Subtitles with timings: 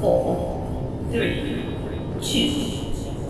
[0.00, 1.76] four, three,
[2.22, 2.48] two,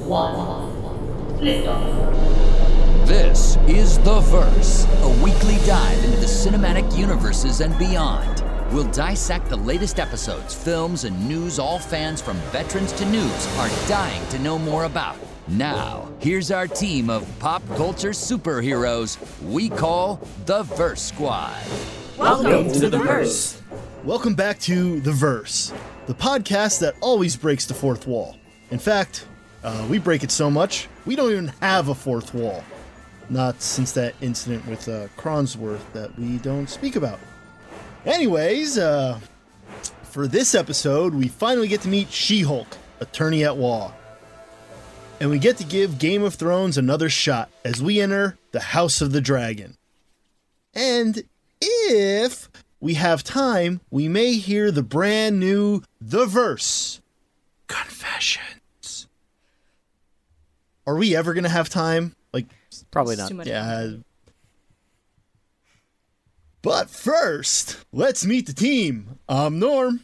[0.07, 1.41] one.
[1.41, 3.09] Lift off.
[3.09, 8.45] This is The Verse, a weekly dive into the cinematic universes and beyond.
[8.73, 13.89] We'll dissect the latest episodes, films, and news all fans from veterans to noobs are
[13.89, 15.17] dying to know more about.
[15.49, 21.61] Now, here's our team of pop culture superheroes we call the Verse Squad.
[22.17, 23.61] Welcome to the verse.
[24.05, 25.75] Welcome back to The Verse,
[26.11, 28.37] the podcast that always breaks the fourth wall.
[28.73, 29.29] In fact,
[29.63, 32.65] uh, we break it so much, we don't even have a fourth wall.
[33.29, 37.21] Not since that incident with uh, Cronsworth that we don't speak about.
[38.05, 39.21] Anyways, uh,
[40.03, 43.93] for this episode, we finally get to meet She Hulk, attorney at law.
[45.21, 49.01] And we get to give Game of Thrones another shot as we enter the House
[49.01, 49.77] of the Dragon.
[50.75, 51.23] And
[51.61, 52.50] if
[52.81, 57.01] we have time, we may hear the brand new The Verse
[57.69, 59.07] Confessions.
[60.87, 62.17] Are we ever going to have time?
[62.33, 62.47] Like,
[62.91, 63.47] Probably not.
[63.47, 63.93] yeah.
[66.63, 69.19] But first, let's meet the team.
[69.29, 70.01] I'm Norm.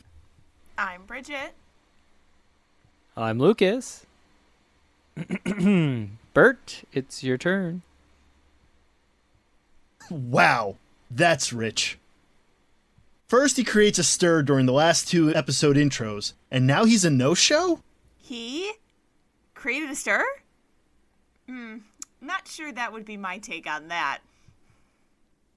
[0.78, 1.54] I'm Bridget.
[3.16, 4.04] I'm Lucas.
[6.34, 7.82] Bert, it's your turn.
[10.10, 10.76] Wow,
[11.10, 11.98] that's rich.
[13.26, 17.10] First, he creates a stir during the last two episode intros, and now he's a
[17.10, 17.80] no show?
[18.16, 18.72] He
[19.54, 20.24] created a stir?
[21.48, 21.78] Hmm,
[22.20, 24.18] not sure that would be my take on that.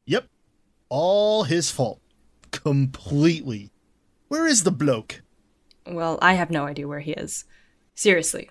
[0.06, 0.26] Yep,
[0.89, 2.00] all his fault.
[2.50, 3.70] Completely.
[4.30, 5.22] Where is the bloke?
[5.86, 7.45] Well, I have no idea where he is.
[7.94, 8.50] Seriously.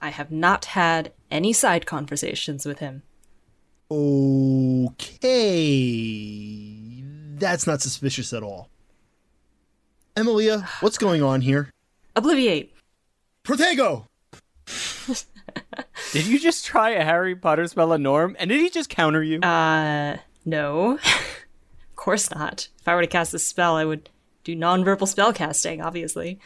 [0.00, 3.02] I have not had any side conversations with him.
[3.90, 5.30] Okay.
[7.40, 8.68] That's not suspicious at all.
[10.14, 11.70] Emilia, what's going on here?
[12.14, 12.68] Obliviate.
[13.44, 14.04] Protego!
[16.12, 18.36] Did you just try a Harry Potter spell on Norm?
[18.38, 19.40] And did he just counter you?
[19.40, 20.92] Uh, no.
[20.98, 22.68] of course not.
[22.80, 24.10] If I were to cast a spell, I would
[24.44, 26.38] do nonverbal spell casting, obviously.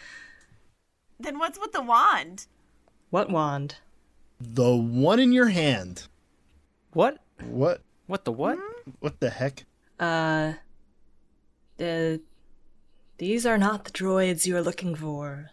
[1.19, 2.47] Then what's with the wand?
[3.11, 3.77] What wand?
[4.41, 6.07] The one in your hand.
[6.93, 7.19] what?
[7.43, 7.83] What?
[8.07, 8.59] What the what?
[9.01, 9.65] What the heck?
[9.99, 10.55] Uh,
[11.77, 12.21] the.
[13.19, 15.51] These are not the droids you are looking for.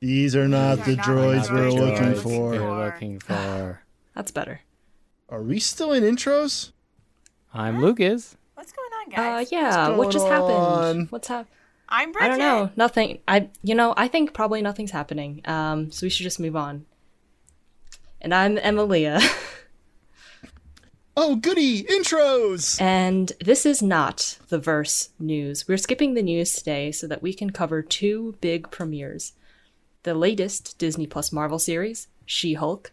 [0.00, 2.30] These are not These the are not droids the we're droids looking we're for.
[2.50, 3.82] looking You're looking for.
[4.14, 4.60] That's better.
[5.28, 6.72] Are we still in intros?
[7.54, 8.36] I'm Lucas.
[8.54, 9.52] What's going on, Uh, guys?
[9.52, 9.88] yeah.
[9.90, 10.32] What just going
[10.86, 11.10] happened?
[11.10, 11.46] What's hap?
[11.88, 12.24] I'm Bridget.
[12.24, 12.70] I don't know.
[12.76, 13.20] Nothing.
[13.28, 13.48] I.
[13.62, 13.94] You know.
[13.96, 15.40] I think probably nothing's happening.
[15.46, 15.90] Um.
[15.90, 16.84] So we should just move on.
[18.20, 19.20] And I'm Emilia,
[21.14, 21.82] Oh, goody!
[21.84, 22.80] Intros!
[22.80, 25.68] and this is not the verse news.
[25.68, 29.34] We're skipping the news today so that we can cover two big premieres:
[30.04, 32.92] the latest Disney Plus Marvel series, She-Hulk,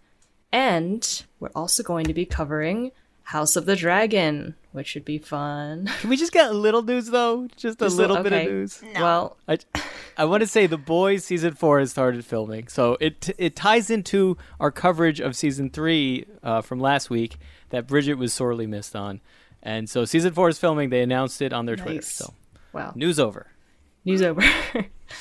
[0.52, 2.92] and we're also going to be covering
[3.30, 5.86] House of the Dragon, which should be fun.
[6.00, 7.48] Can we just get a little news though?
[7.56, 8.48] Just a Just a- little bit of okay.
[8.48, 8.82] news.
[8.96, 9.60] Well, I,
[10.18, 13.92] I want to say the boys season four has started filming, so it it ties
[13.92, 17.38] into our coverage of season three uh, from last week
[17.70, 19.22] that Bridget was sorely missed on,
[19.62, 20.90] and so season four is filming.
[20.90, 22.02] They announced it on their Twitter.
[22.02, 22.34] So
[22.74, 22.94] wow.
[22.96, 23.46] news over.
[24.06, 24.42] news over.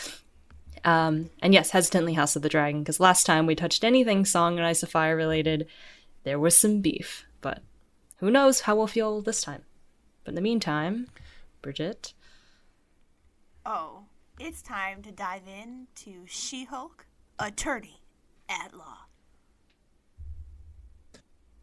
[0.82, 4.56] um, and yes, hesitantly House of the Dragon, because last time we touched anything Song
[4.56, 5.66] and Ice of Fire related,
[6.24, 7.26] there was some beef.
[7.42, 7.62] But
[8.18, 9.62] who knows how we'll feel this time.
[10.24, 11.08] But in the meantime,
[11.62, 12.12] Bridget,
[13.66, 14.04] Oh,
[14.38, 17.06] it's time to dive into She-Hulk,
[17.38, 18.00] attorney
[18.48, 19.06] at law.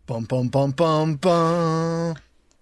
[0.05, 2.15] Bum bum bum bum bum.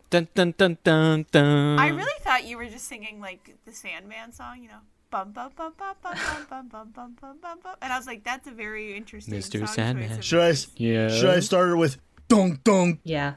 [0.10, 1.80] Dun dun dun dun dun.
[1.80, 4.80] I really thought you were just singing like the Sandman song, you know.
[5.12, 6.16] Bum bum bum bum bum
[6.50, 7.76] bum bum bum bum bum bum bum.
[7.82, 9.62] And I was like, that's a very interesting song.
[9.62, 9.68] Mr.
[9.68, 10.22] Sandman.
[10.22, 11.10] choice Should I yeah.
[11.10, 11.98] should I start it with
[12.30, 13.00] dong dong?
[13.04, 13.34] yeah,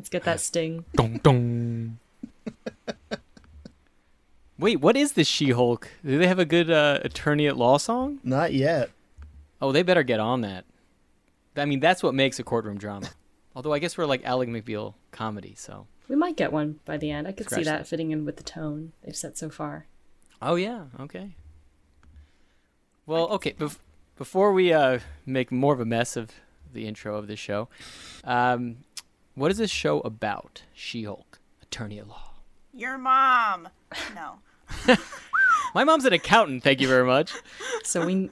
[0.00, 0.86] let's get that sting.
[0.94, 1.98] Dong dong.
[4.58, 5.88] Wait, what is this She-Hulk?
[6.02, 8.18] Do they have a good uh, attorney at law song?
[8.24, 8.88] Not yet.
[9.60, 10.64] Oh, they better get on that.
[11.54, 13.10] I mean, that's what makes a courtroom drama.
[13.54, 15.86] Although I guess we're like Ally McBeal comedy, so.
[16.08, 17.28] We might get one by the end.
[17.28, 17.86] I could see that that.
[17.86, 19.86] fitting in with the tone they've set so far.
[20.40, 21.34] Oh yeah, okay.
[23.04, 23.52] Well, okay.
[23.52, 23.78] Bef-
[24.16, 26.30] before we uh, make more of a mess of
[26.72, 27.68] the intro of this show,
[28.24, 28.78] um,
[29.34, 30.62] what is this show about?
[30.74, 32.34] She-Hulk, attorney at law.
[32.74, 33.68] Your mom.
[34.14, 34.38] No.
[35.74, 36.62] My mom's an accountant.
[36.62, 37.32] Thank you very much.
[37.84, 38.30] So we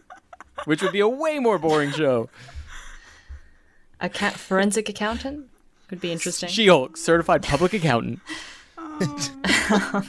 [0.65, 2.29] Which would be a way more boring show.
[4.01, 5.47] a cat forensic accountant
[5.89, 6.49] could be interesting.
[6.49, 8.21] She-Hulk, certified public accountant.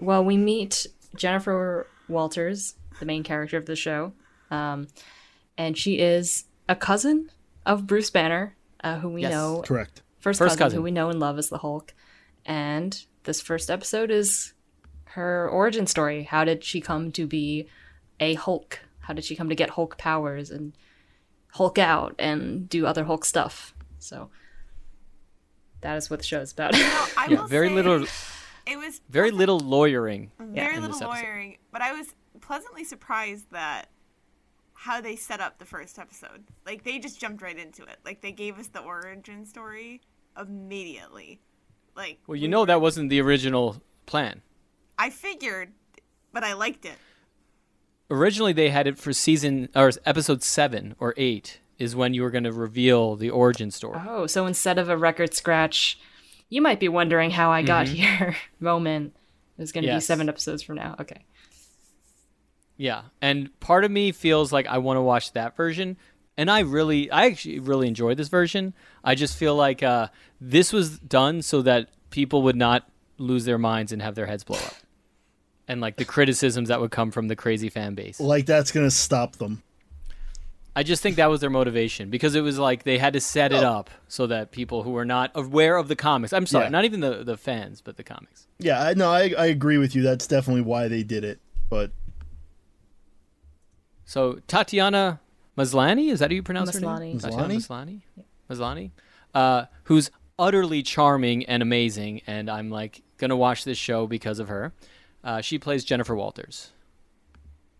[0.00, 4.12] Well, we meet Jennifer Walters, the main character of the show.
[4.50, 4.88] Um,
[5.56, 7.30] and she is a cousin
[7.64, 9.32] of Bruce Banner, uh, who we Yes.
[9.32, 10.02] know Correct.
[10.20, 10.76] first, First cousin, cousin.
[10.78, 11.92] who we know and love as the Hulk.
[12.46, 14.52] And this first episode is
[15.06, 16.22] her origin story.
[16.24, 17.66] How did she come to be
[18.20, 18.80] a Hulk?
[19.00, 20.72] How did she come to get Hulk powers and
[21.54, 23.74] Hulk out and do other Hulk stuff?
[23.98, 24.30] So
[25.80, 26.72] that is what the show is about.
[26.74, 26.78] No,
[27.16, 28.06] I Yeah, will very say little,
[28.66, 30.30] It was very little lawyering.
[30.38, 31.22] very little this episode.
[31.22, 33.88] lawyering, but I was pleasantly surprised that
[34.84, 36.44] how they set up the first episode.
[36.66, 37.96] Like they just jumped right into it.
[38.04, 40.02] Like they gave us the origin story
[40.38, 41.40] immediately.
[41.96, 44.42] Like Well, you know that wasn't the original plan.
[44.98, 45.72] I figured,
[46.34, 46.96] but I liked it.
[48.10, 52.30] Originally, they had it for season or episode seven or eight is when you were
[52.30, 53.98] going to reveal the origin story.
[54.06, 55.98] oh, so instead of a record scratch,
[56.50, 59.16] you might be wondering how I got here moment.
[59.56, 60.00] It's going to be Mm-hmm.
[60.00, 60.94] Seven episodes from now.
[61.00, 61.24] Okay.
[62.76, 65.96] Yeah, and part of me feels like I want to watch that version,
[66.36, 68.74] and I really, I actually really enjoy this version.
[69.04, 70.08] I just feel like uh,
[70.40, 72.88] this was done so that people would not
[73.18, 74.74] lose their minds and have their heads blow up,
[75.68, 78.18] and like the criticisms that would come from the crazy fan base.
[78.18, 79.62] Like that's gonna stop them.
[80.76, 83.52] I just think that was their motivation because it was like they had to set
[83.52, 86.70] it up so that people who were not aware of the comics, I'm sorry, Yeah.
[86.70, 88.48] not even the the fans, but the comics.
[88.58, 90.02] Yeah, no, I, I agree with you.
[90.02, 91.38] That's definitely why they did it.
[91.70, 91.92] But
[94.04, 95.20] So Tatiana
[95.56, 97.18] Maslany, is that how you pronounce her name?
[97.18, 97.20] Maslany.
[97.20, 98.00] Tatiana Maslany?
[98.14, 98.24] Maslany.
[98.50, 98.90] Maslany,
[99.34, 104.48] uh, who's utterly charming and amazing, and I'm like gonna watch this show because of
[104.48, 104.72] her.
[105.22, 106.72] Uh, she plays Jennifer Walters,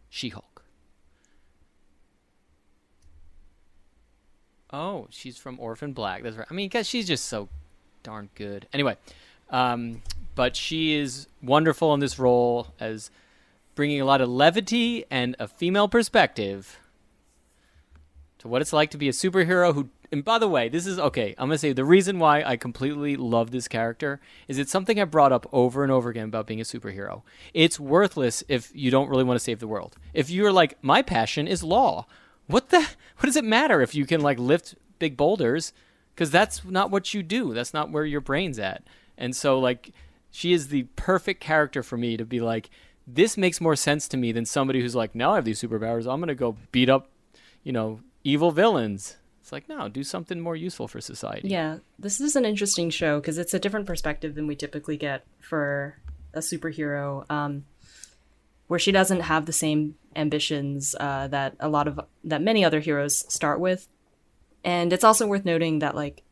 [0.08, 0.62] She-Hulk.
[4.72, 6.22] Oh, she's from Orphan Black.
[6.22, 6.46] That's right.
[6.50, 7.48] I mean, guess she's just so
[8.02, 8.66] darn good.
[8.72, 8.96] Anyway,
[9.50, 10.02] um,
[10.34, 13.10] but she is wonderful in this role as
[13.74, 16.78] bringing a lot of levity and a female perspective
[18.38, 20.98] to what it's like to be a superhero who and by the way this is
[20.98, 25.00] okay i'm to say the reason why i completely love this character is it's something
[25.00, 27.22] i brought up over and over again about being a superhero.
[27.52, 29.96] It's worthless if you don't really want to save the world.
[30.12, 32.06] If you're like my passion is law.
[32.46, 32.80] What the
[33.18, 35.72] what does it matter if you can like lift big boulders?
[36.14, 37.54] Because that's not what you do.
[37.54, 38.84] That's not where your brain's at.
[39.16, 39.92] And so like
[40.30, 42.70] she is the perfect character for me to be like
[43.06, 46.10] this makes more sense to me than somebody who's like now i have these superpowers
[46.10, 47.08] i'm going to go beat up
[47.62, 52.18] you know evil villains it's like no do something more useful for society Yeah, this
[52.18, 55.98] is an interesting show because it's a different perspective than we typically get for
[56.32, 57.66] a superhero, um,
[58.68, 62.80] where she doesn't have the same ambitions uh, that a lot of that many other
[62.80, 63.86] heroes start with.
[64.64, 66.22] And it's also worth noting that like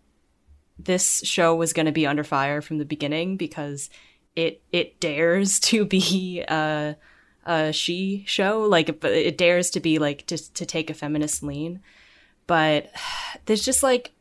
[0.79, 3.91] this show was going to be under fire from the beginning because
[4.37, 6.97] it it dares to be a,
[7.45, 11.43] a she show, like but it dares to be like to to take a feminist
[11.43, 11.81] lean.
[12.47, 12.91] But
[13.47, 14.13] there's just like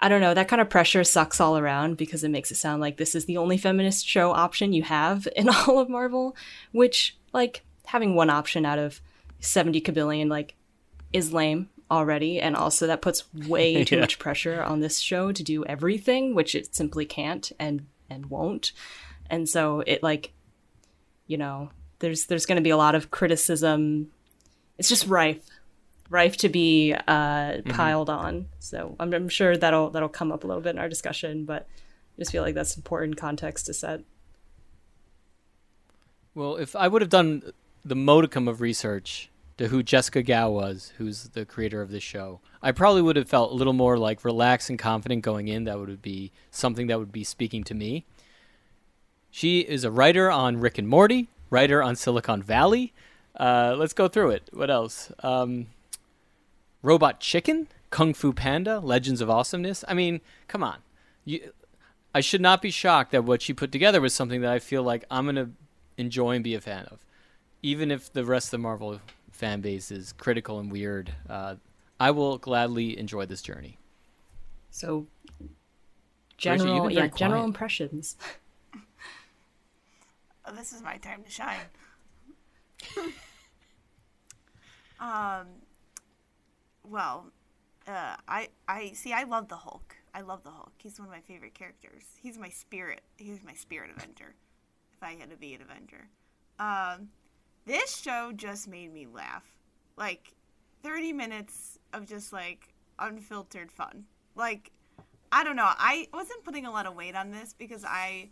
[0.00, 2.80] I don't know, that kind of pressure sucks all around because it makes it sound
[2.80, 6.34] like this is the only feminist show option you have in all of Marvel,
[6.72, 9.00] which like having one option out of
[9.38, 10.54] 70 kabillion like
[11.12, 12.40] is lame already.
[12.40, 14.00] And also that puts way too Yeah.
[14.00, 17.52] much pressure on this show to do everything, which it simply can't.
[17.60, 18.72] And and won't.
[19.28, 20.32] And so it like
[21.26, 21.70] you know,
[22.00, 24.10] there's there's going to be a lot of criticism.
[24.78, 25.44] It's just rife
[26.10, 28.48] rife to be uh, piled on.
[28.58, 31.62] So I'm, I'm sure that'll that'll come up a little bit in our discussion, but
[31.62, 34.02] I just feel like that's important context to set.
[36.34, 37.52] well if i would have done
[37.84, 39.30] the modicum of research
[39.62, 43.28] to who jessica gao was who's the creator of this show i probably would have
[43.28, 46.98] felt a little more like relaxed and confident going in that would be something that
[46.98, 48.04] would be speaking to me
[49.34, 52.92] She is a writer on Rick and Morty, writer on Silicon Valley.
[53.34, 54.50] Uh, let's go through it.
[54.52, 55.10] What else?
[55.20, 55.68] Um,
[56.82, 59.86] Robot Chicken, Kung Fu Panda, Legends of Awesomeness.
[59.88, 60.80] I mean, come on.
[61.24, 61.50] You,
[62.14, 64.82] I should not be shocked that what she put together was something that I feel
[64.82, 65.50] like I'm going to
[65.96, 66.98] enjoy and be a fan of.
[67.62, 69.00] Even if the rest of the Marvel
[69.32, 71.56] fan base is critical and weird, uh,
[71.98, 73.78] I will gladly enjoy this journey.
[74.70, 75.06] So
[76.36, 77.48] general, been yeah, general quiet.
[77.48, 78.16] impressions.
[80.44, 81.58] Oh, this is my time to shine.
[85.00, 85.46] um,
[86.88, 87.26] well,
[87.86, 89.12] uh, I I see.
[89.12, 89.96] I love the Hulk.
[90.14, 90.72] I love the Hulk.
[90.78, 92.02] He's one of my favorite characters.
[92.20, 93.02] He's my spirit.
[93.16, 94.34] He's my spirit Avenger.
[94.94, 96.08] If I had to be an Avenger,
[96.58, 97.08] um,
[97.66, 99.44] this show just made me laugh.
[99.96, 100.34] Like,
[100.82, 104.04] thirty minutes of just like unfiltered fun.
[104.34, 104.70] Like,
[105.30, 105.68] I don't know.
[105.68, 108.30] I wasn't putting a lot of weight on this because I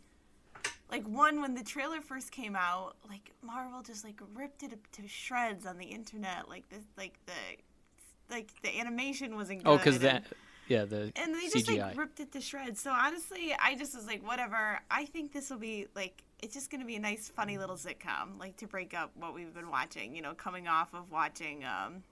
[0.90, 5.08] like one when the trailer first came out, like Marvel just like ripped it to
[5.08, 6.48] shreds on the internet.
[6.48, 9.74] Like this, like the like the animation wasn't oh, good.
[9.74, 10.24] Oh, because that,
[10.68, 11.78] yeah, the and they just CGI.
[11.78, 12.80] like ripped it to shreds.
[12.80, 14.80] So honestly, I just was like, whatever.
[14.90, 18.38] I think this will be like it's just gonna be a nice, funny little sitcom,
[18.38, 20.14] like to break up what we've been watching.
[20.14, 22.02] You know, coming off of watching um,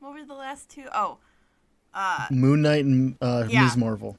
[0.00, 0.86] what were the last two?
[0.92, 1.18] Oh,
[1.94, 3.64] uh, Moon Knight and uh, Yeah.
[3.64, 3.76] Ms.
[3.76, 4.16] Marvel.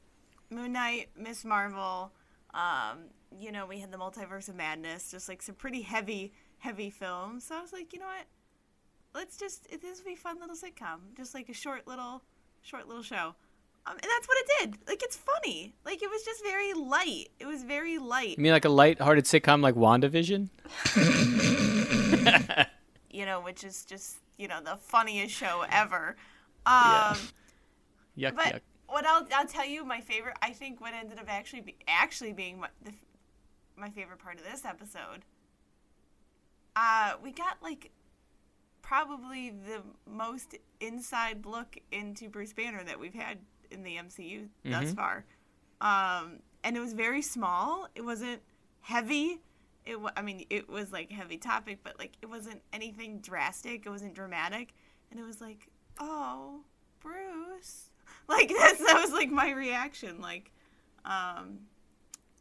[0.50, 2.12] Moon Knight, Miss Marvel.
[2.52, 6.90] Um, you know, we had the Multiverse of Madness, just like some pretty heavy, heavy
[6.90, 7.44] films.
[7.44, 8.26] So I was like, you know what?
[9.14, 12.22] Let's just it, this will be a fun little sitcom, just like a short little,
[12.62, 13.34] short little show.
[13.86, 14.78] Um, and that's what it did.
[14.88, 15.74] Like it's funny.
[15.84, 17.28] Like it was just very light.
[17.38, 18.38] It was very light.
[18.38, 20.48] You mean like a light-hearted sitcom like WandaVision?
[23.10, 26.16] You know, which is just you know the funniest show ever.
[26.66, 27.16] Um,
[28.18, 28.60] Yuck, But yuck.
[28.88, 30.36] what I'll I'll tell you, my favorite.
[30.42, 32.92] I think what ended up actually be, actually being my, the,
[33.76, 35.24] my favorite part of this episode.
[36.74, 37.92] Uh, we got like
[38.82, 43.38] probably the most inside look into Bruce Banner that we've had
[43.74, 45.24] in the MCU thus far.
[45.80, 47.88] Um, and it was very small.
[47.94, 48.40] It wasn't
[48.80, 49.40] heavy.
[49.84, 53.84] It I mean, it was like heavy topic, but like it wasn't anything drastic.
[53.84, 54.74] It wasn't dramatic,
[55.10, 55.68] and it was like,
[56.00, 56.60] oh,
[57.00, 57.90] Bruce.
[58.26, 60.20] Like that's that was like my reaction.
[60.20, 60.50] Like,
[61.04, 61.58] um,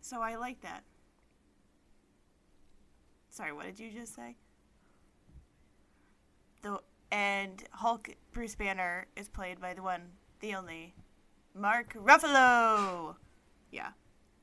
[0.02, 0.84] so I like that.
[3.30, 4.36] Sorry, what did you just say?
[6.62, 6.80] The
[7.14, 10.02] and Hulk Bruce Banner is played by the one,
[10.40, 10.96] the only,
[11.56, 13.16] Mark Ruffalo.
[13.72, 13.90] Yeah,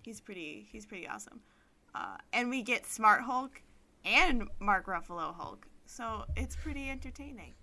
[0.02, 0.68] he's pretty.
[0.70, 1.40] He's pretty awesome.
[1.94, 3.62] Uh, and we get Smart Hulk
[4.04, 7.54] and Mark Ruffalo Hulk, so it's pretty entertaining.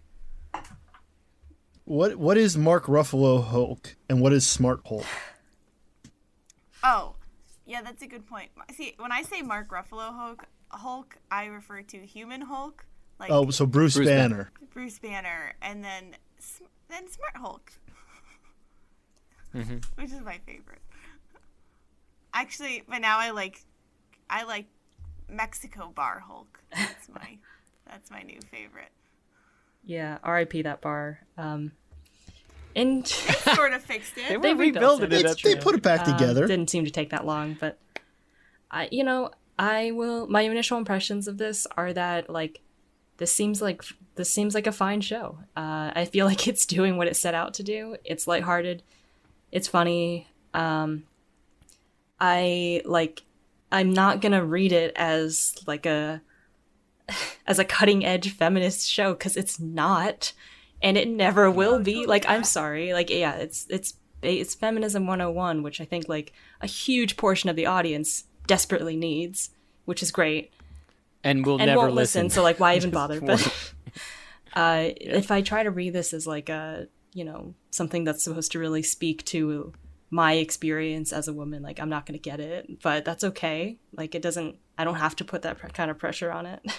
[1.86, 5.06] What what is Mark Ruffalo Hulk and what is Smart Hulk?
[6.84, 7.16] Oh,
[7.66, 8.50] yeah, that's a good point.
[8.76, 12.86] See, when I say Mark Ruffalo Hulk, Hulk, I refer to human Hulk,
[13.20, 14.52] like Oh, so Bruce, Bruce Banner.
[14.74, 16.16] Bruce Banner, and then
[16.90, 17.72] then Smart Hulk,
[19.56, 19.78] Mm-hmm.
[19.96, 20.82] which is my favorite.
[22.34, 23.64] Actually, but now I like,
[24.30, 24.66] I like
[25.30, 26.60] Mexico Bar Hulk.
[26.76, 27.38] That's my,
[27.88, 28.92] that's my new favorite.
[29.86, 30.64] Yeah, R.I.P.
[30.64, 31.20] that bar.
[31.38, 31.72] Um,
[32.76, 33.08] and
[33.56, 34.42] Sort of fixed They it.
[34.42, 35.06] were rebuilt it.
[35.06, 35.10] it.
[35.10, 36.46] They, at they the put it back um, together.
[36.46, 37.80] didn't seem to take that long, but
[38.70, 40.28] I, you know, I will.
[40.28, 42.62] My initial impressions of this are that like
[43.18, 43.82] this seems like
[44.16, 45.40] this seems like a fine show.
[45.56, 47.96] Uh, I feel like it's doing what it set out to do.
[48.04, 48.84] It's lighthearted,
[49.58, 50.28] it's funny.
[50.54, 51.04] Um,
[52.20, 53.24] I like.
[53.72, 56.22] I'm not gonna read it as like a
[57.48, 60.34] as a cutting edge feminist show because it's not,
[60.82, 62.06] and it never will be.
[62.06, 62.94] Like I'm sorry.
[62.94, 67.56] Like yeah, it's it's it's feminism 101, which I think like a huge portion of
[67.56, 69.50] the audience desperately needs,
[69.86, 70.52] which is great
[71.24, 72.30] and we'll and never won't listen.
[72.30, 73.20] So like, why even bother?
[73.22, 73.74] But
[74.54, 76.88] uh, if I try to read this as like a
[77.18, 79.74] you know something that's supposed to really speak to
[80.10, 82.82] my experience as a woman, like I'm not gonna get it.
[82.82, 83.78] But that's okay.
[83.92, 84.58] Like it doesn't.
[84.78, 86.62] I don't have to put that kind of pressure on it.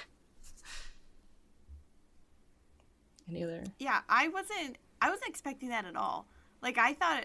[3.28, 3.64] Any other?
[3.78, 6.26] Yeah, I wasn't I wasn't expecting that at all.
[6.62, 7.24] Like I thought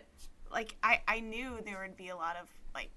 [0.51, 2.91] like I I knew there would be a lot of like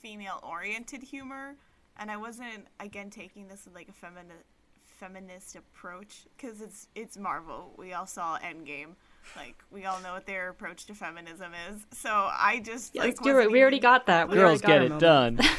[0.00, 1.56] female oriented humor
[1.98, 4.44] and I wasn't again taking this as like a feminist
[4.86, 7.74] feminist approach cuz it's it's Marvel.
[7.76, 8.94] We all saw Endgame.
[9.36, 11.86] Like we all know what their approach to feminism is.
[11.92, 13.34] So I just Yeah, like let's do it.
[13.34, 14.28] wasn't We already got that.
[14.28, 15.00] We Girls got get it moment.
[15.00, 15.40] done.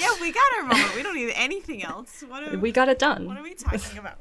[0.00, 0.96] Yeah, we got our moment.
[0.96, 2.24] We don't need anything else.
[2.26, 3.26] What are, We got it done.
[3.26, 4.20] what are we talking about?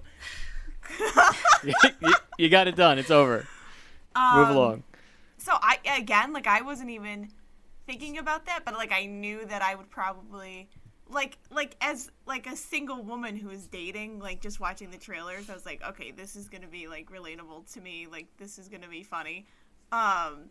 [1.63, 2.99] you, you got it done.
[2.99, 3.47] It's over.
[4.33, 4.83] Move Um, along.
[5.37, 7.29] So I again, like I wasn't even
[7.87, 10.67] thinking about that, but like I knew that I would probably
[11.11, 15.49] like like as like a single woman who is dating, like just watching the trailers,
[15.49, 18.07] I was like, okay, this is gonna be like relatable to me.
[18.11, 19.45] Like this is gonna be funny,
[19.91, 20.49] um,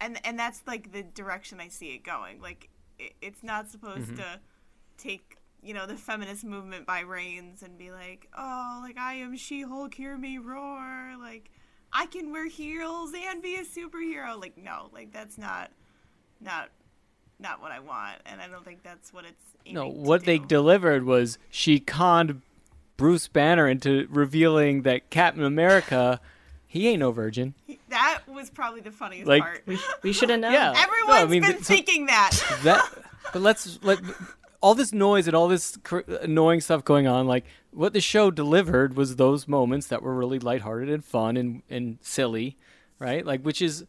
[0.00, 2.40] and and that's like the direction I see it going.
[2.40, 4.40] Like it, it's not supposed to
[4.96, 9.36] take you know the feminist movement by reins and be like, oh, like I am
[9.36, 11.50] She-Hulk, hear me roar, like.
[11.90, 14.38] I can wear heels and be a superhero.
[14.38, 15.70] Like no, like that's not
[16.38, 16.68] not
[17.40, 19.72] not what I want, and I don't think that's what it's.
[19.72, 20.46] No, aiming to what they do.
[20.46, 22.42] delivered was she conned
[22.96, 26.20] Bruce Banner into revealing that Captain America,
[26.66, 27.54] he ain't no virgin.
[27.90, 29.62] That was probably the funniest Like- part.
[29.66, 30.52] We, we should have known.
[30.52, 30.72] Yeah.
[31.06, 32.32] No, I mean, been th- so- thinking that.
[32.62, 32.90] that
[33.32, 33.98] but let's let
[34.60, 38.30] all this noise and all this cr- annoying stuff going on like what the show
[38.30, 42.56] delivered was those moments that were really lighthearted and fun and, and silly
[42.98, 43.84] right like which is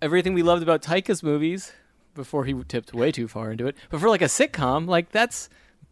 [0.00, 1.72] everything we loved about taika's movies
[2.14, 3.76] before he tipped way too far into it.
[3.90, 5.48] But for like a sitcom, like that's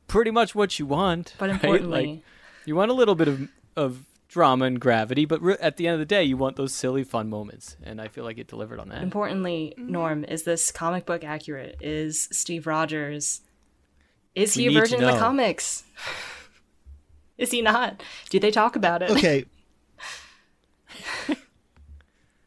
[0.06, 1.34] pretty much what you want.
[1.38, 1.54] But right?
[1.54, 2.22] importantly, like,
[2.66, 5.94] you want a little bit of of drama and gravity, but re- at the end
[5.94, 8.80] of the day, you want those silly, fun moments, and I feel like it delivered
[8.80, 9.02] on that.
[9.02, 11.76] importantly, Norm, is this comic book accurate?
[11.80, 13.42] Is Steve Rogers
[14.34, 15.84] is We he a need to virgin in the comics?
[17.38, 18.02] is he not?
[18.30, 19.10] Do they talk about it?
[19.10, 19.44] Okay.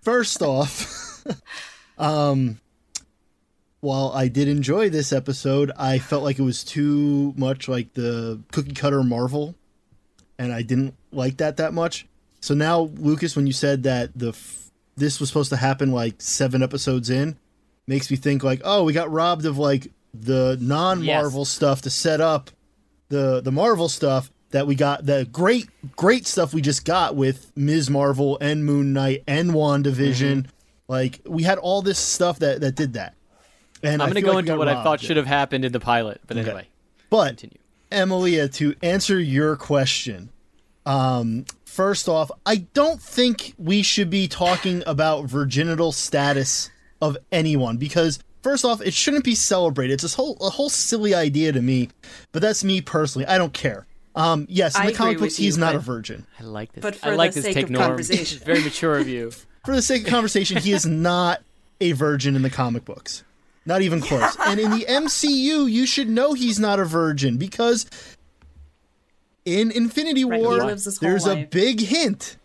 [0.01, 1.23] First off,
[1.97, 2.59] um,
[3.85, 8.41] while I did enjoy this episode, I felt like it was too much like the
[8.51, 9.55] cookie cutter Marvel,
[10.39, 12.07] and I didn't like that that much.
[12.41, 16.15] So now, Lucas, when you said that the f- this was supposed to happen like
[16.19, 17.37] seven episodes in,
[17.87, 22.19] makes me think like, oh, we got robbed of like the non-Marvel stuff to set
[22.21, 22.49] up
[23.09, 27.51] the the Marvel stuff that we got the great great stuff we just got with
[27.55, 27.89] Ms.
[27.89, 30.37] Marvel and Moon Knight and WandaVision.
[30.37, 30.49] Mm-hmm.
[30.87, 33.15] Like we had all this stuff that that did that.
[33.85, 35.71] And I'm going to go like into got what I thought should have happened in
[35.71, 36.67] the pilot, but anyway,
[37.09, 37.57] But continue.
[37.91, 40.29] Emilia, to answer your question,
[40.85, 46.69] um, first off, I don't think we should be talking about virginital status
[47.01, 49.93] of anyone because first off, it shouldn't be celebrated.
[49.93, 51.89] It's this whole a whole silly idea to me,
[52.31, 53.27] but that's me personally.
[53.27, 53.85] I don't care.
[54.15, 56.25] Um, yes, in I the comic books, with you, he's not a virgin.
[56.39, 56.81] I like this.
[56.81, 57.85] But I for like the this sake take of norm.
[57.87, 58.39] conversation.
[58.39, 59.31] Very mature of you.
[59.65, 61.41] For the sake of conversation, he is not
[61.81, 63.23] a virgin in the comic books.
[63.65, 64.35] Not even close.
[64.45, 67.85] And in the MCU, you should know he's not a virgin because
[69.43, 71.49] in Infinity War, lives his whole there's a life.
[71.49, 72.37] big hint.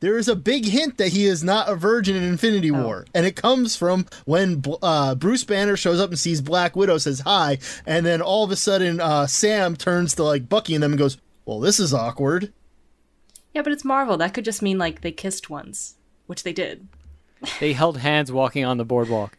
[0.00, 2.82] There is a big hint that he is not a virgin in Infinity Oh.
[2.82, 3.06] War.
[3.14, 7.20] And it comes from when uh, Bruce Banner shows up and sees Black Widow, says
[7.20, 10.92] hi, and then all of a sudden uh, Sam turns to like Bucky and them
[10.92, 12.52] and goes, Well, this is awkward.
[13.52, 14.16] Yeah, but it's Marvel.
[14.16, 16.86] That could just mean like they kissed once, which they did.
[17.58, 19.36] They held hands walking on the boardwalk.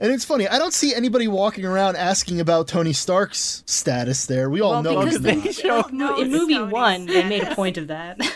[0.00, 4.48] And it's funny, I don't see anybody walking around asking about Tony Stark's status there.
[4.48, 5.54] We all Well, know because they not.
[5.54, 8.18] show No, No, in movie Tony's one, they made a point of that.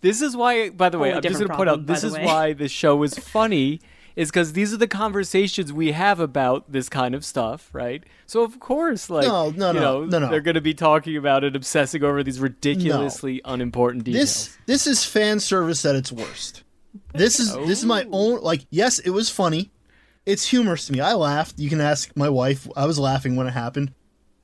[0.00, 2.24] This is why, by the way, Wholly I'm just gonna point out this is way.
[2.24, 3.80] why the show is funny,
[4.14, 8.04] is because these are the conversations we have about this kind of stuff, right?
[8.26, 10.28] So of course, like, No, no, you no, know, no, no.
[10.28, 14.56] they're going to be talking about it, obsessing over these ridiculously unimportant details.
[14.66, 16.62] This this is fan service at its worst.
[17.12, 18.08] This is this is my oh.
[18.12, 19.72] own like yes, it was funny.
[20.28, 21.00] It's humorous to me.
[21.00, 21.58] I laughed.
[21.58, 22.68] You can ask my wife.
[22.76, 23.92] I was laughing when it happened.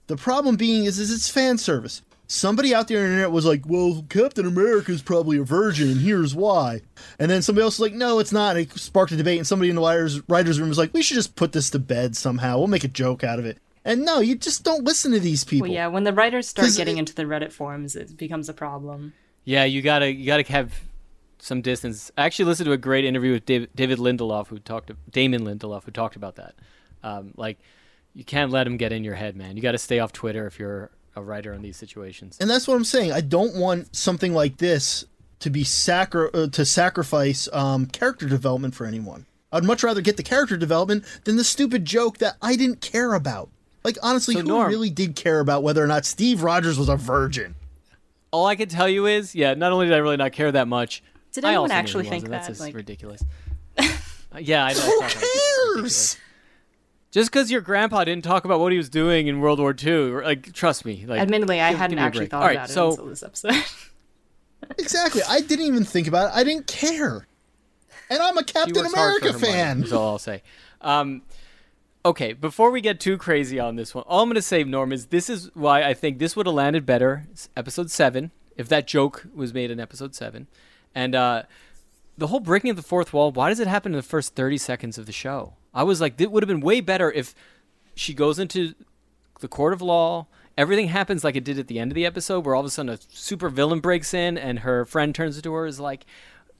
[0.07, 2.01] The problem being is is it's fan service.
[2.27, 5.90] Somebody out there on the internet was like, "Well, Captain America is probably a virgin,
[5.90, 6.81] and here's why."
[7.18, 9.47] And then somebody else was like, "No, it's not." And it sparked a debate, and
[9.47, 12.16] somebody in the writers writers room was like, "We should just put this to bed
[12.16, 12.57] somehow.
[12.57, 15.44] We'll make a joke out of it." And no, you just don't listen to these
[15.44, 15.68] people.
[15.68, 18.55] well, yeah, when the writers start getting it- into the Reddit forums, it becomes a
[18.55, 19.12] problem.
[19.44, 20.73] Yeah, you gotta you gotta have
[21.44, 22.11] some distance.
[22.16, 25.42] I actually listened to a great interview with David, David Lindelof, who talked to Damon
[25.42, 26.54] Lindelof, who talked about that.
[27.02, 27.59] Um, like,
[28.14, 29.54] you can't let him get in your head, man.
[29.57, 32.38] You got to stay off Twitter if you're a writer in these situations.
[32.40, 33.12] And that's what I'm saying.
[33.12, 35.04] I don't want something like this
[35.40, 39.26] to be sacri- uh, to sacrifice um, character development for anyone.
[39.52, 43.12] I'd much rather get the character development than the stupid joke that I didn't care
[43.12, 43.50] about.
[43.85, 46.88] Like honestly, So, who Norm- really did care about whether or not Steve Rogers was
[46.88, 47.54] a virgin?
[48.30, 50.66] All I can tell you is, yeah, not only did I really not care that
[50.66, 51.02] much,
[51.35, 52.31] Did I anyone also actually think that?
[52.31, 53.23] That's just Like- ridiculous.
[54.40, 54.81] Yeah, I know.
[54.81, 56.14] Who I thought that was ridiculous.
[56.14, 56.18] cares?
[57.12, 60.23] Just because your grandpa didn't talk about what he was doing in World War II,
[60.25, 61.05] like, trust me.
[61.07, 63.23] Like, Admittedly, I give- hadn't give actually thought All right, about it so, until this
[63.23, 63.55] episode.
[64.79, 65.23] Exactly.
[65.29, 66.37] I didn't even think about it.
[66.37, 67.27] I didn't care.
[68.11, 69.83] And I'm a Captain works hard for America her money, fan.
[69.85, 70.42] Is all I'll say.
[70.81, 71.23] Um,
[72.05, 74.92] okay, before we get too crazy on this one, all I'm going to say, Norm,
[74.92, 78.87] is this is why I think this would have landed better, episode seven, if that
[78.87, 80.47] joke was made in episode seven,
[80.94, 81.42] and uh,
[82.16, 83.33] the whole breaking of the fourth wall.
[83.33, 85.54] Why does it happen in the first thirty seconds of the show?
[85.72, 87.35] I was like, it would have been way better if
[87.94, 88.74] she goes into
[89.40, 90.26] the court of law.
[90.57, 92.70] Everything happens like it did at the end of the episode, where all of a
[92.70, 96.07] sudden a super villain breaks in and her friend turns to her is like,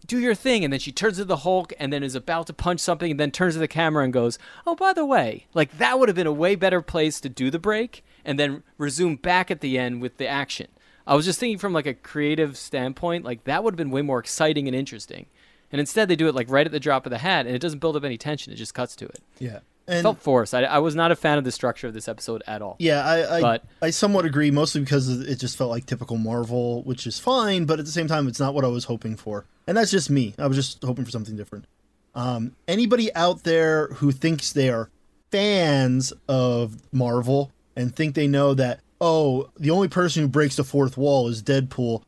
[0.05, 2.53] "Do your thing," and then she turns to the Hulk and then is about to
[2.53, 5.79] punch something and then turns to the camera and goes, "Oh, by the way," like
[5.79, 9.15] that would have been a way better place to do the break and then resume
[9.15, 10.67] back at the end with the action.
[11.07, 14.03] I was just thinking from like a creative standpoint, like that would have been way
[14.03, 15.27] more exciting and interesting.
[15.73, 17.59] And instead, they do it like right at the drop of the hat, and it
[17.59, 18.53] doesn't build up any tension.
[18.53, 19.21] It just cuts to it.
[19.39, 19.57] Yeah.
[19.87, 20.55] It And felt forced.
[20.55, 22.77] I, I was not a fan of the structure of this episode at all.
[22.79, 26.83] Yeah, I I, But- I somewhat agree, mostly because it just felt like typical Marvel,
[26.85, 29.45] which is fine, but at the same time, it's not what I was hoping for,
[29.67, 30.35] and that's just me.
[30.39, 31.67] I was just hoping for something different.
[32.15, 34.89] Um, anybody out there who thinks they are
[35.33, 40.65] fans of Marvel and think they know that oh, the only person who breaks the
[40.65, 42.03] fourth wall is Deadpool,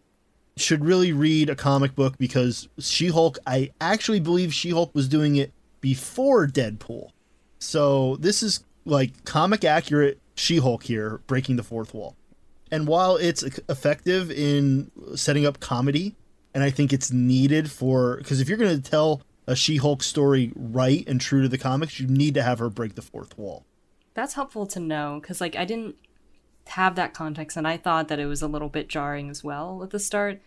[0.56, 3.38] should really read a comic book because She-Hulk.
[3.46, 7.10] I actually believe She-Hulk was doing it before Deadpool.
[7.58, 12.16] So this is like comic accurate She-Hulk here breaking the fourth wall.
[12.72, 16.16] And while it's effective in setting up comedy,
[16.54, 20.50] and I think it's needed for because if you're going to tell a She-Hulk story
[20.56, 23.66] right and true to the comics, you need to have her break the fourth wall.
[24.14, 25.96] That's helpful to know because, like, I didn't
[26.68, 29.82] have that context, and I thought that it was a little bit jarring as well
[29.82, 30.40] at the start.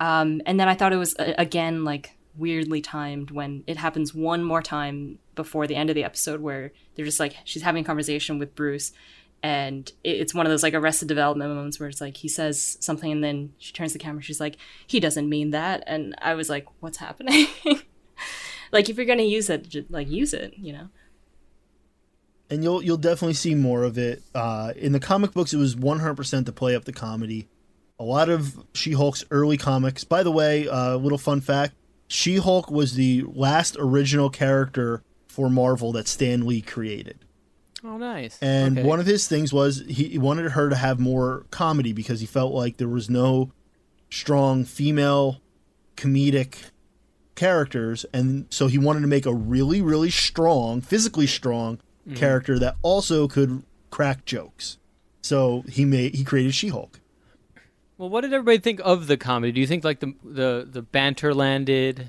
[0.00, 4.44] Um, and then I thought it was again like weirdly timed when it happens one
[4.44, 7.86] more time before the end of the episode where they're just like she's having a
[7.86, 8.92] conversation with Bruce,
[9.42, 13.10] and it's one of those like Arrested Development moments where it's like he says something
[13.10, 16.50] and then she turns the camera, she's like he doesn't mean that, and I was
[16.50, 17.46] like, what's happening?
[18.72, 20.88] like if you're gonna use it, just, like use it, you know.
[22.50, 24.22] And you'll you'll definitely see more of it.
[24.34, 27.48] Uh, in the comic books, it was 100% to play up the comedy.
[27.98, 30.04] A lot of She-Hulk's early comics.
[30.04, 31.74] By the way, uh, little fun fact:
[32.08, 37.18] She-Hulk was the last original character for Marvel that Stan Lee created.
[37.84, 38.38] Oh, nice.
[38.42, 38.86] And Okay.
[38.88, 42.52] one of his things was he wanted her to have more comedy because he felt
[42.52, 43.52] like there was no
[44.10, 45.40] strong female
[45.96, 46.56] comedic
[47.34, 51.78] characters and so he wanted to make a really really strong physically strong
[52.14, 54.78] character that also could crack jokes
[55.22, 57.00] so he made he created she-hulk
[57.98, 59.52] Well, what did everybody think of the comedy?
[59.52, 62.08] Do you think like the the the banter landed,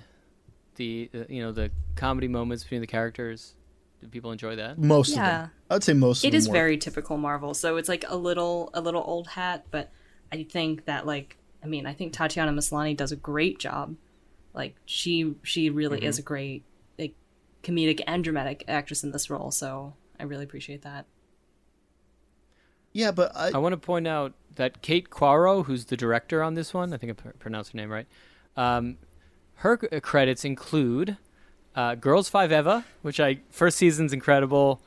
[0.76, 3.54] the uh, you know the comedy moments between the characters?
[4.02, 4.78] Did people enjoy that?
[4.78, 5.38] most of Yeah.
[5.44, 6.54] them i'd say most of It them is were.
[6.54, 9.90] very typical Marvel, so it's like a little a little old hat, but
[10.32, 13.96] I think that like I mean I think Tatiana Maslany does a great job.
[14.54, 16.08] Like she she really Mm-hmm.
[16.10, 16.64] is a great like
[17.63, 21.06] comedic and dramatic actress in this role, so I really appreciate that.
[22.93, 26.56] yeah but I, I want to point out that Kate Coiro, who's the director on
[26.56, 28.08] this one, I think I pr- pronounced her name right.
[28.56, 28.98] Um,
[29.56, 31.17] her c- credits include
[31.76, 34.82] uh, Girls Five Eva, which I first season's incredible,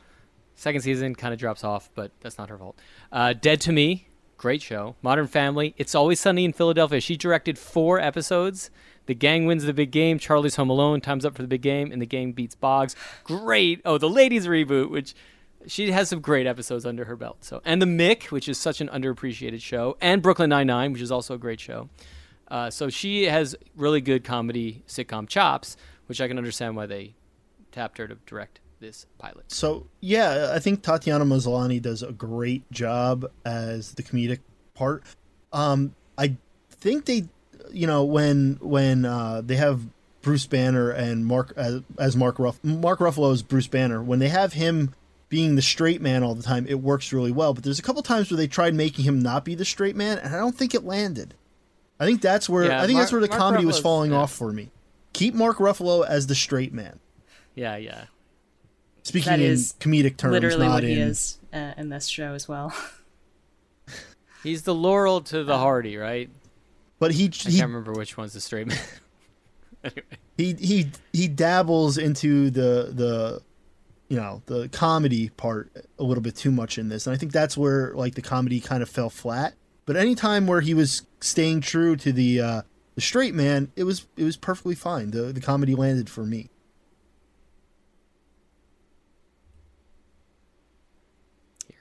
[0.57, 2.77] second season kind of drops off, but that's not her fault.
[3.13, 4.97] Uh, Dead to Me, great show.
[5.03, 7.01] Modern Family, It's Always Sunny in Philadelphia.
[7.01, 8.71] She directed four episodes.
[9.11, 10.21] The gang wins the big game.
[10.21, 11.01] Charlie's Home Alone.
[11.01, 12.95] Time's up for the big game, and the gang beats Boggs.
[13.25, 13.81] Great.
[13.85, 15.17] Oh, the ladies reboot, which
[15.67, 17.39] she has some great episodes under her belt.
[17.41, 21.03] So, and the Mick, which is such an underappreciated show, and Brooklyn Nine Nine, which
[21.03, 21.89] is also a great show.
[22.47, 27.17] Uh, so she has really good comedy sitcom chops, which I can understand why they
[27.73, 29.51] tapped her to direct this pilot.
[29.51, 34.39] So yeah, I think Tatiana Maslany does a great job as the comedic
[34.75, 35.03] part.
[35.53, 36.37] Um, I
[36.71, 37.25] think they,
[37.71, 39.83] you know, when when uh, they have
[40.23, 44.29] Bruce Banner and Mark as, as Mark Ruff Mark Ruffalo is Bruce Banner, when they
[44.29, 44.95] have him
[45.29, 47.55] being the straight man all the time, it works really well.
[47.55, 50.19] But there's a couple times where they tried making him not be the straight man,
[50.19, 51.35] and I don't think it landed.
[51.99, 54.19] I think that's where Yeah, I think that's where the Mark comedy was falling yeah.
[54.19, 54.71] off for me.
[55.13, 56.99] Keep Mark Ruffalo as the straight man.
[57.55, 58.05] Yeah, yeah.
[59.03, 62.07] Speaking That in is comedic terms, Literally not what he in is uh, in this
[62.07, 62.73] show as well.
[64.43, 66.31] He's the Laurel to the Hardy, right?
[67.01, 68.79] But he I can't remember which one's the straight man.
[69.85, 70.03] anyway.
[70.37, 73.43] he he he dabbles into the the
[74.09, 77.33] you know the comedy part a little bit too much in this and i think
[77.33, 79.55] that's where like the comedy kind of fell flat
[79.87, 82.63] but any time where he was staying true to the uh
[82.97, 86.51] the straight man it was it was perfectly fine the the comedy landed for me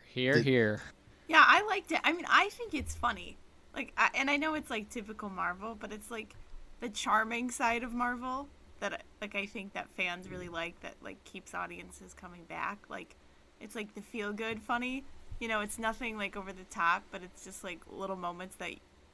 [0.07, 0.81] Here, The- here.
[1.27, 1.99] Yeah, I liked it.
[2.03, 3.37] I mean, I think it's funny.
[3.79, 6.35] Like, I, and I know it's like typical Marvel, but it's like
[6.81, 8.49] the charming side of Marvel
[8.81, 10.77] that, like, I think that fans really like.
[10.81, 12.77] That like keeps audiences coming back.
[12.89, 13.15] Like,
[13.61, 15.05] it's like the feel good funny.
[15.39, 18.71] You know, it's nothing like over the top, but it's just like little moments that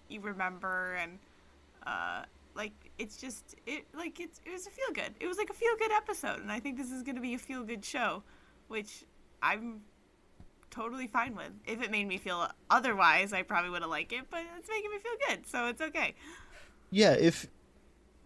[0.07, 1.19] you remember and
[1.85, 2.23] uh
[2.55, 5.13] like it's just it like it's it was a feel good.
[5.19, 7.35] It was like a feel good episode, and I think this is going to be
[7.35, 8.23] a feel good show,
[8.67, 9.03] which
[9.43, 9.81] I'm
[10.75, 11.51] totally fine with.
[11.65, 14.91] If it made me feel otherwise, I probably would have liked it, but it's making
[14.91, 16.13] me feel good, so it's okay.
[16.91, 17.47] yeah if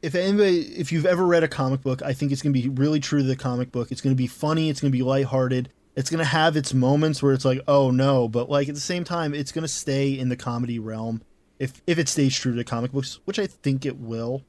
[0.01, 2.69] if anybody if you've ever read a comic book i think it's going to be
[2.69, 5.03] really true to the comic book it's going to be funny it's going to be
[5.03, 8.75] lighthearted it's going to have its moments where it's like oh no but like at
[8.75, 11.21] the same time it's going to stay in the comedy realm
[11.57, 14.43] if if it stays true to comic books which i think it will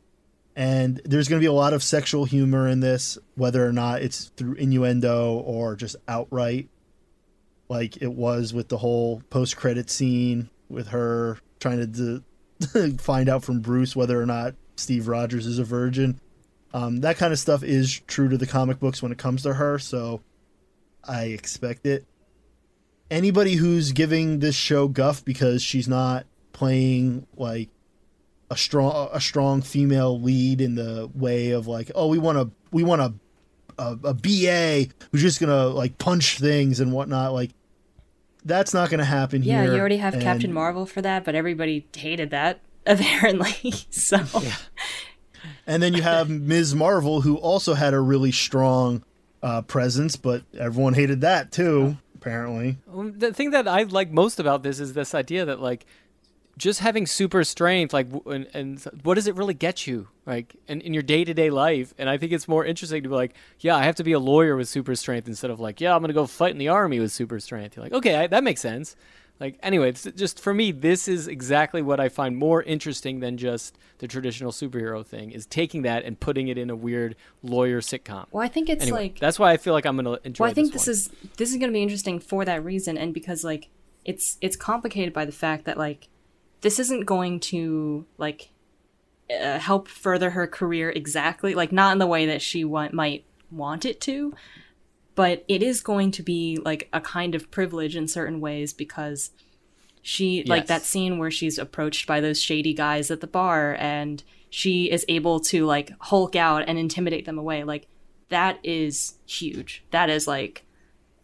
[0.57, 4.03] and there's going to be a lot of sexual humor in this whether or not
[4.03, 6.69] it's through innuendo or just outright
[7.71, 13.45] like it was with the whole post-credit scene with her trying to d- find out
[13.45, 16.21] from Bruce whether or not Steve Rogers is a virgin.
[16.75, 19.55] Um, that kind of stuff is true to the comic books when it comes to
[19.55, 20.21] her, so
[21.05, 22.05] I expect it.
[23.09, 27.69] Anybody who's giving this show guff because she's not playing like
[28.51, 32.51] a strong a strong female lead in the way of like, oh, we want to
[32.73, 33.15] we want a
[33.79, 37.33] a, a BA who's just gonna like punch things and whatnot.
[37.33, 37.51] Like
[38.45, 39.55] that's not gonna happen here.
[39.57, 39.75] Yeah, here.
[39.75, 43.73] you already have and- Captain Marvel for that, but everybody hated that apparently.
[43.91, 44.19] so
[45.67, 46.75] And then you have Ms.
[46.75, 49.05] Marvel, who also had a really strong
[49.43, 52.79] uh, presence, but everyone hated that too, apparently.
[52.93, 55.87] The thing that I like most about this is this idea that like
[56.61, 60.81] just having super strength, like, and, and what does it really get you, like, in,
[60.83, 61.95] in your day to day life?
[61.99, 64.19] And I think it's more interesting to be like, yeah, I have to be a
[64.19, 67.01] lawyer with super strength instead of like, yeah, I'm gonna go fight in the army
[67.01, 67.77] with super strength.
[67.77, 68.95] You're like, okay, I, that makes sense.
[69.41, 73.39] Like, anyway, it's just for me, this is exactly what I find more interesting than
[73.39, 75.31] just the traditional superhero thing.
[75.31, 78.27] Is taking that and putting it in a weird lawyer sitcom.
[78.33, 80.45] well, I think it's Anyway, like that's why I feel like I'm gonna enjoy.
[80.45, 82.99] Well, I think this, this, is this is going to be interesting for that reason,
[82.99, 83.69] and because like
[84.05, 86.09] it's it's complicated by the fact that like
[86.61, 88.51] this isn't going to like
[89.31, 93.25] uh, help further her career exactly, like not in the way that she want, might
[93.51, 94.35] want it to,
[95.15, 99.31] but it is going to be like a kind of privilege in certain ways because
[100.03, 104.25] she like that scene where she's approached by those shady guys at the bar and
[104.49, 107.87] she is able to like hulk out and intimidate them away like
[108.31, 109.85] that is huge.
[109.91, 110.65] That is like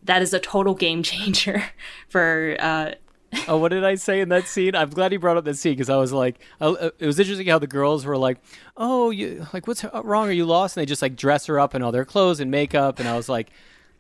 [0.02, 1.70] that is a total game changer
[2.08, 2.92] for uh
[3.48, 4.74] Oh, what did I say in that scene?
[4.74, 7.46] I'm glad he brought up that scene because I was like, uh, it was interesting
[7.46, 8.38] how the girls were like,
[8.76, 10.28] "Oh, you like what's wrong?
[10.28, 12.50] Are you lost?" And they just like dress her up in all their clothes and
[12.50, 13.50] makeup, and I was like,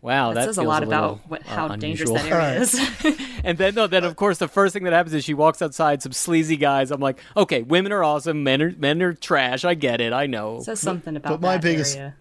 [0.00, 2.44] "Wow, that, that, says a feels lot little, about what, uh, how dangerous unusual." that
[2.44, 5.34] area is And then, no, then of course the first thing that happens is she
[5.34, 6.90] walks outside, some sleazy guys.
[6.90, 9.64] I'm like, okay, women are awesome, men are men are trash.
[9.64, 10.56] I get it, I know.
[10.56, 12.16] It says something about my that biggest- area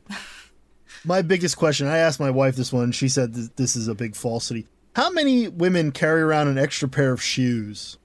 [1.04, 3.96] My biggest question I asked my wife this one, she said th- this is a
[3.96, 4.68] big falsity.
[4.96, 7.98] How many women carry around an extra pair of shoes?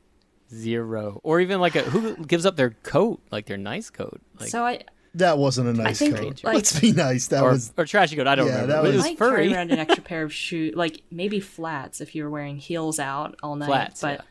[0.52, 4.48] Zero, or even like a who gives up their coat, like their nice coat, like
[4.50, 4.80] so i
[5.14, 6.42] That wasn't a nice think, coat.
[6.42, 7.28] like- Let's be nice.
[7.28, 8.26] That or, was or trashy coat.
[8.26, 8.72] I don't Yeah, remember.
[8.72, 11.38] that but it was- was might carry around an extra pair of shoes like maybe
[11.38, 14.24] flats if you were wearing heels out all night Flats, but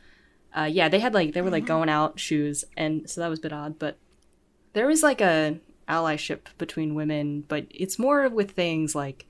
[0.54, 3.40] uh, yeah they had like they were like going out shoes and so that was
[3.40, 3.98] a bit odd but
[4.74, 9.26] there is like a allyship between women but it's more with things like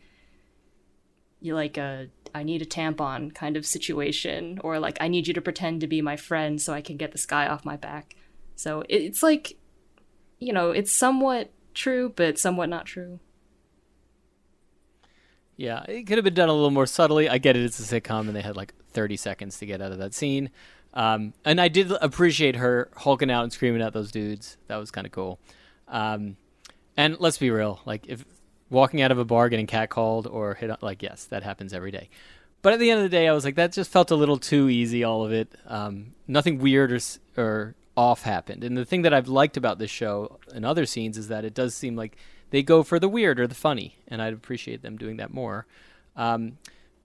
[1.40, 5.34] you like a I need a tampon kind of situation or like I need you
[5.34, 8.16] to pretend to be my friend so I can get this guy off my back
[8.56, 9.58] so it's like
[10.40, 13.20] you know it's somewhat true but somewhat not true
[15.60, 17.28] Yeah, it could have been done a little more subtly.
[17.28, 19.92] I get it; it's a sitcom, and they had like 30 seconds to get out
[19.92, 20.52] of that scene.
[20.94, 24.56] Um, and I did appreciate her hulking out and screaming at those dudes.
[24.68, 25.38] That was kind of cool.
[25.90, 26.38] Um,
[26.96, 28.24] and let's be real: like if
[28.70, 31.92] walking out of a bar getting catcalled or hit, on, like yes, that happens every
[31.92, 32.10] day.
[32.62, 34.38] But at the end of the day, I was like, that just felt a little
[34.38, 35.04] too easy.
[35.04, 37.00] All of it, um, nothing weird or
[37.38, 38.64] or off happened.
[38.64, 41.54] And the thing that I've liked about this show and other scenes is that it
[41.54, 42.18] does seem like
[42.50, 45.66] they go for the weird or the funny, and I'd appreciate them doing that more.
[46.16, 46.58] Um,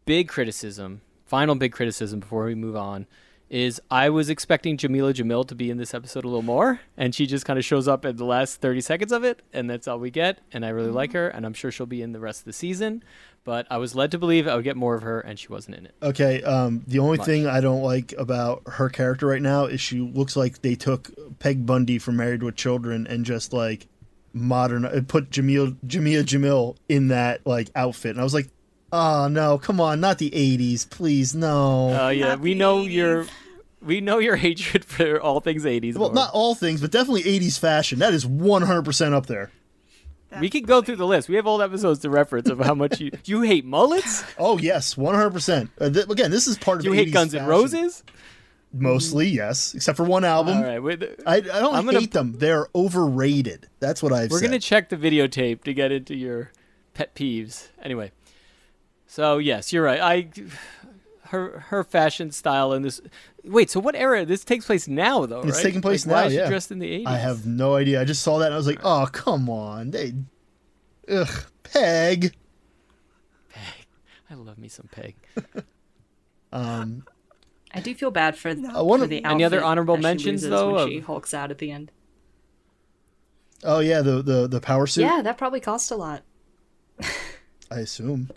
[0.05, 3.07] big criticism, final big criticism before we move on,
[3.55, 7.15] is I was expecting Jamila Jamil to be in this episode a little more, and
[7.15, 9.87] she just kind of shows up at the last 30 seconds of it, and that's
[9.87, 10.41] all we get.
[10.53, 12.53] And I really like her, and I'm sure she'll be in the rest of the
[12.53, 13.05] season.
[13.45, 15.77] But I was led to believe I would get more of her, and she wasn't
[15.77, 15.95] in it.
[16.03, 17.27] Okay, um, the only Much.
[17.27, 21.13] thing I don't like about her character right now is she looks like they took
[21.39, 23.87] Peg Bundy from Married with Children and just like
[24.33, 28.49] modern uh, put Jamil Jamia Jamil in that like outfit, and I was like,
[28.93, 31.97] oh no, come on, not the '80s, please, no.
[32.01, 32.93] Oh yeah, Not we know 80s.
[32.93, 33.27] your
[33.85, 35.97] we know your hatred for all things 80s.
[35.97, 37.99] well, not all things, but definitely '80s fashion.
[37.99, 39.51] That is 100% up there.
[40.41, 41.29] we could go through the list.
[41.29, 44.25] We have old episodes to reference of how much you you hate mullets.
[44.39, 45.69] Oh yes, 100%.
[45.81, 47.51] Uh, again, this is part of You hate 80s Guns N' fashion.
[47.51, 48.03] Roses.
[48.77, 50.57] Mostly, yes, except for one album.
[50.59, 52.35] All right, I, I don't I'm gonna- hate them.
[52.39, 53.69] They're overrated.
[53.79, 54.47] That's what I've We're said.
[54.47, 56.51] gonna check the videotape to get into your
[56.93, 57.69] pet peeves.
[57.81, 58.11] Anyway,
[59.07, 60.01] so yes, you're right.
[60.01, 60.29] I
[61.29, 63.01] her her fashion style in this.
[63.45, 64.25] Wait, so what era?
[64.25, 65.63] This takes place now, though, It's right?
[65.63, 66.49] taking place Like, Why now, is she yeah.
[66.49, 67.07] dressed in the 80s?
[67.07, 68.01] I have no idea.
[68.01, 69.91] I just saw that and I was like, oh, come on.
[69.91, 70.15] They.
[71.09, 71.45] Ugh.
[71.63, 72.35] Peg.
[73.51, 73.87] Peg,
[74.31, 75.15] I love me some Peg.
[76.53, 77.05] Um,
[77.75, 80.51] I do feel bad for, I wanna- for the Any other honorable that mentions, loses
[80.51, 81.91] though, when of- she hulks out at the end.
[83.65, 86.23] oh, yeah, the, the, the power suit, Yeah, that probably cost a lot.
[87.73, 88.31] I assume.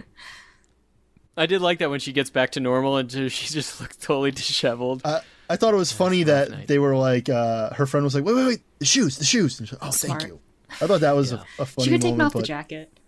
[1.37, 4.31] I did like that when she gets back to normal and she just looks totally
[4.31, 5.01] disheveled.
[5.05, 6.67] I, I thought it was funny that night.
[6.67, 9.59] they were like, uh, her friend was like, wait, wait, wait, the shoes, the shoes.
[9.59, 10.21] And she's like, oh, Smart.
[10.21, 10.39] thank you.
[10.81, 11.43] I thought that was Yeah.
[11.59, 12.99] a, a funny she could have taken moment, off the jacket.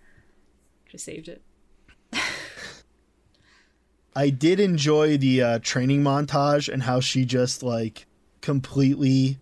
[0.89, 1.41] Just saved it.
[4.15, 8.05] I did enjoy the uh, training montage and how she just like
[8.41, 9.37] completely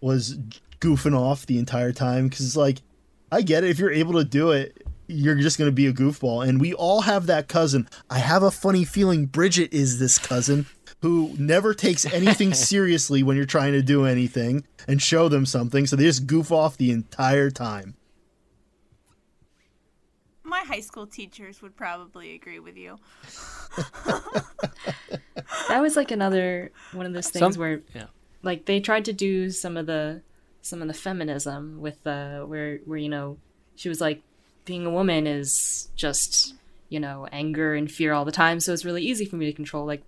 [0.00, 0.38] was
[0.80, 2.82] goofing off the entire time because it's like
[3.32, 5.92] I get it if you're able to do it you're just going to be a
[5.92, 6.46] goofball.
[6.46, 7.88] And we all have that cousin.
[8.10, 10.66] I have a funny feeling Bridget is this cousin
[11.02, 15.86] who never takes anything seriously when you're trying to do anything and show them something.
[15.86, 17.94] So they just goof off the entire time.
[20.42, 22.98] My high school teachers would probably agree with you.
[25.68, 28.06] That was like another one of those things Some- where yeah.
[28.42, 30.22] like they tried to do some of the
[30.62, 33.38] some of the feminism with uh where where you know
[33.74, 34.22] she was like
[34.66, 36.54] being a woman is just
[36.90, 38.60] you know anger and fear all the time.
[38.60, 40.02] So it's really easy for me to control like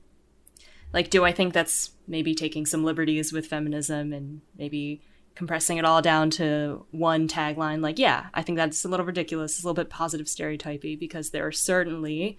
[0.92, 5.00] like do i think that's maybe taking some liberties with feminism and maybe
[5.34, 7.82] compressing it all down to one tagline?
[7.82, 11.30] Like yeah i think that's a little ridiculous it's a little bit positive stereotypy because
[11.30, 12.38] there are certainly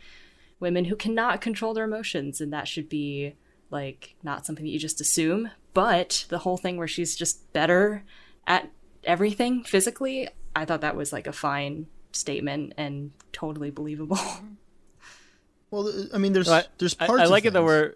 [0.59, 3.35] women who cannot control their emotions and that should be
[3.71, 5.51] like not something that you just assume.
[5.75, 8.03] But the whole thing where she's just better
[8.47, 8.69] at
[9.03, 14.17] everything physically i thought that was like a fine statement and totally believable
[15.71, 17.21] Well, I mean, there's So I, there's parts.
[17.21, 17.67] I, like of it though things.
[17.67, 17.95] where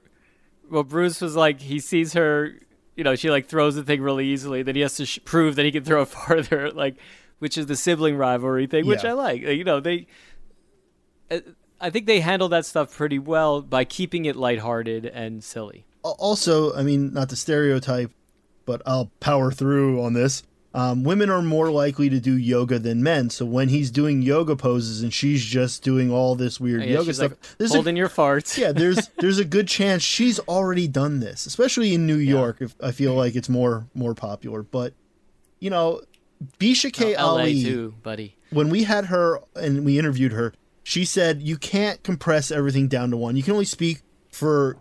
[0.70, 2.54] well Bruce was like he sees her
[2.96, 5.56] you know she like throws the thing really easily then he has to sh- prove
[5.56, 6.96] that he can throw it farther like
[7.40, 9.10] which is the sibling rivalry thing which Yeah.
[9.10, 10.06] I like you know they
[11.32, 11.40] uh,
[11.82, 16.76] I think they handle that stuff pretty well by keeping it lighthearted and silly also,
[16.76, 18.12] I mean, not to stereotype,
[18.66, 20.44] but I'll power through on this.
[20.76, 23.30] Um, women are more likely to do yoga than men.
[23.30, 27.14] So when he's doing yoga poses and she's just doing all this weird Yeah, yoga
[27.14, 30.88] stuff, like there's a, holding your farts yeah, there's there's a good chance she's already
[30.88, 32.58] done this, especially in New York.
[32.60, 34.94] If I feel like it's more more popular, but
[35.60, 36.02] you know,
[36.60, 37.16] Bisha K.
[37.16, 41.58] LA Ali, too buddy when we had her and we interviewed her, she said you
[41.58, 43.36] can't compress everything down to one.
[43.36, 44.78] You can only speak for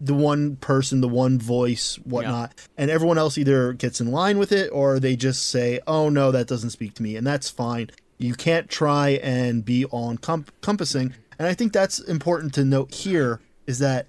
[0.00, 4.50] the one person, the one voice, whatnot, and everyone else either gets in line with
[4.50, 7.90] it or they just say, "Oh no, that doesn't speak to me," and that's fine.
[8.18, 13.40] You can't try and be all encompassing, and I think that's important to note here
[13.66, 14.06] is that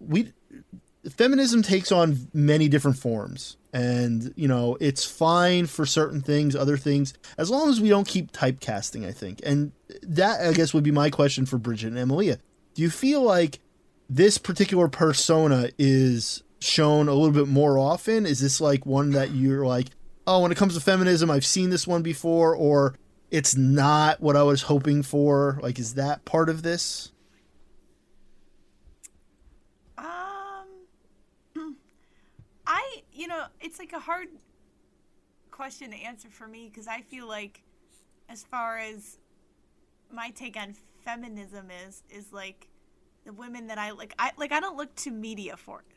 [0.00, 0.32] we
[1.08, 3.56] feminism takes on many different forms.
[3.72, 8.06] And you know it's fine for certain things other things as long as we don't
[8.06, 9.40] keep typecasting i think.
[9.44, 9.70] And
[10.02, 12.38] that i guess would be my question for bridget and emilia.
[12.74, 13.60] Do you feel like
[14.10, 18.26] this particular persona is shown a little bit more often?
[18.26, 19.86] Is this like one that you're like
[20.26, 22.94] oh when it comes to feminism i've seen this one before or
[23.30, 25.60] it's not what i was hoping for?
[25.62, 27.12] Like is that part of this?
[29.96, 31.76] Um,
[32.66, 34.28] I, you know, it's like a hard
[35.50, 37.62] question to answer for me because I feel like,
[38.28, 39.18] as far as
[40.10, 42.66] my take on feminism is, is like
[43.24, 44.14] the women that I like.
[44.18, 44.52] I like.
[44.52, 45.96] I don't look to media for it,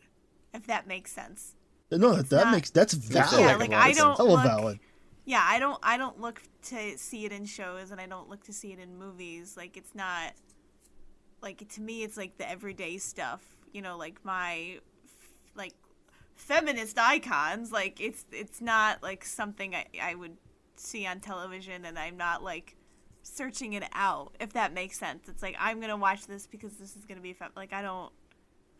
[0.58, 1.56] if that makes sense.
[1.92, 4.30] no that, that not- makes that's valid Yeah, like like a lot I don't hella
[4.30, 4.44] look.
[4.44, 4.80] valid
[5.26, 5.80] Yeah, I don't.
[5.84, 8.80] I don't look to see it in shows, and I don't look to see it
[8.80, 9.56] in movies.
[9.56, 10.34] Like it's not.
[11.42, 13.42] Like to me, it's like the everyday stuff.
[13.72, 14.80] You know, like my,
[15.56, 15.74] like,
[16.36, 17.72] feminist icons.
[17.72, 20.38] Like it's it's not like something I I would
[20.76, 22.76] see on television, and I'm not like
[23.24, 24.36] searching it out.
[24.40, 27.34] If that makes sense, it's like I'm gonna watch this because this is gonna be
[27.34, 28.12] fun like I don't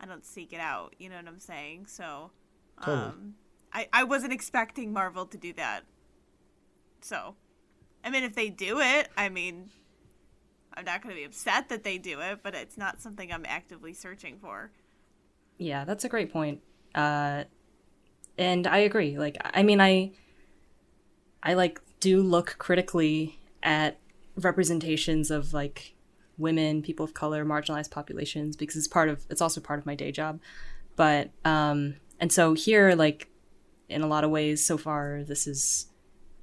[0.00, 0.94] I don't seek it out.
[0.98, 1.86] You know what I'm saying?
[1.86, 2.30] So,
[2.80, 3.06] Totally.
[3.06, 3.34] um,
[3.72, 5.84] I I wasn't expecting Marvel to do that.
[7.00, 7.34] So,
[8.04, 9.70] I mean, if they do it, I mean,
[10.74, 13.44] I'm not going to be upset that they do it, but it's not something I'm
[13.46, 14.70] actively searching for.
[15.58, 16.62] Yeah, that's a great point.
[16.94, 17.44] Uh,
[18.38, 19.18] and I agree.
[19.18, 20.12] Like, I mean, I,
[21.42, 23.98] I like do look critically at
[24.36, 25.94] representations of like
[26.38, 29.94] women, people of color, marginalized populations because it's part of it's also part of my
[29.94, 30.40] day job.
[30.96, 33.28] But um, and so here, like,
[33.88, 35.86] in a lot of ways, so far, this is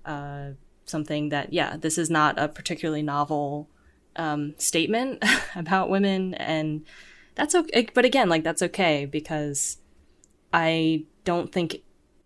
[0.05, 0.51] uh,
[0.85, 3.69] something that yeah, this is not a particularly novel
[4.15, 5.23] um, statement
[5.55, 6.85] about women and
[7.35, 9.77] that's okay but again like that's okay because
[10.53, 11.77] i don't think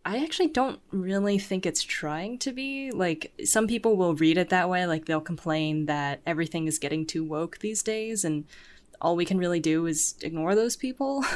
[0.06, 4.50] i actually don't really think it's trying to be like some people will read it
[4.50, 8.46] that way like they'll complain that everything is getting too woke these days and
[9.02, 11.24] all we can really do is ignore those people.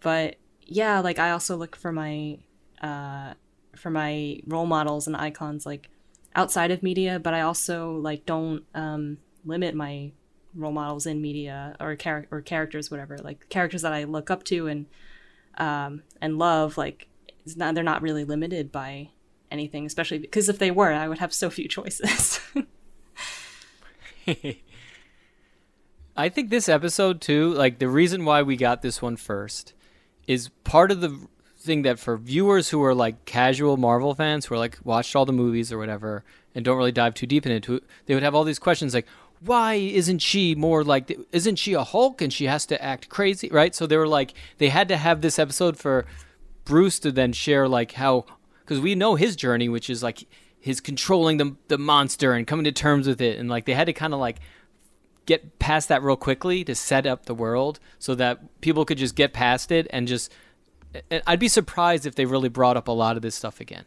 [0.00, 0.36] But
[0.66, 2.38] yeah like i also look for my
[2.82, 3.32] uh
[3.76, 5.88] for my role models and icons like
[6.34, 10.10] outside of media but i also like don't um limit my
[10.54, 14.42] role models in media or char- or characters whatever like characters that i look up
[14.42, 14.86] to and
[15.58, 17.08] um and love like
[17.46, 19.08] it's not they're not really limited by
[19.50, 22.40] anything especially because if they were i would have so few choices
[26.16, 29.74] I think this episode too, like the reason why we got this one first
[30.26, 31.28] is part of the
[31.58, 35.26] thing that for viewers who are like casual Marvel fans who are like watched all
[35.26, 36.24] the movies or whatever
[36.54, 39.06] and don't really dive too deep into it, they would have all these questions like,
[39.40, 41.14] why isn't she more like?
[41.30, 43.74] Isn't she a Hulk and she has to act crazy, right?
[43.74, 46.06] So they were like, they had to have this episode for
[46.66, 48.26] Bruce to then share like how
[48.60, 50.26] because we know his journey, which is like
[50.60, 53.86] his controlling the the monster and coming to terms with it, and like they had
[53.86, 54.40] to kind of like
[55.24, 59.16] get past that real quickly to set up the world so that people could just
[59.16, 60.32] get past it and just
[61.26, 63.84] I'd be surprised if they really brought up a lot of this stuff again.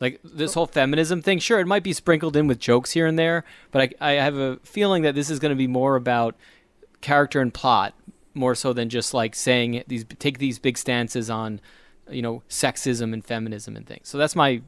[0.00, 3.18] Like this whole feminism thing, sure, it might be sprinkled in with jokes here and
[3.18, 6.36] there, but I, I have a feeling that this is going to be more about
[7.00, 7.94] character and plot
[8.34, 11.60] more so than just like saying these take these big stances on
[12.10, 14.08] you know sexism and feminism and things.
[14.08, 14.62] So that's my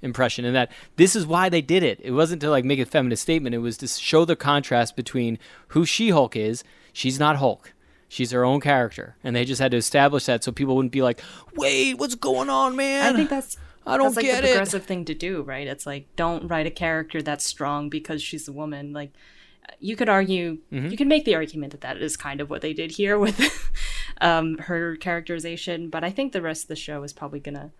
[0.00, 1.98] impression and that this is why they did it.
[2.02, 5.38] It wasn't to like make a feminist statement, it was to show the contrast between
[5.68, 6.62] who She-Hulk is.
[6.92, 7.72] She's not Hulk.
[8.08, 11.02] She's her own character, and they just had to establish that so people wouldn't be
[11.02, 11.20] like,
[11.54, 14.52] "Wait, what's going on, man?" I think that's I don't that's like get the it.
[14.52, 15.66] progressive thing to do, right?
[15.66, 18.94] It's like don't write a character that's strong because she's a woman.
[18.94, 19.12] Like
[19.80, 20.88] you could argue, Mm-hmm.
[20.88, 23.38] you can make the argument that that is kind of what they did here with
[24.20, 25.88] um, her characterization.
[25.90, 27.72] But I think the rest of the show is probably gonna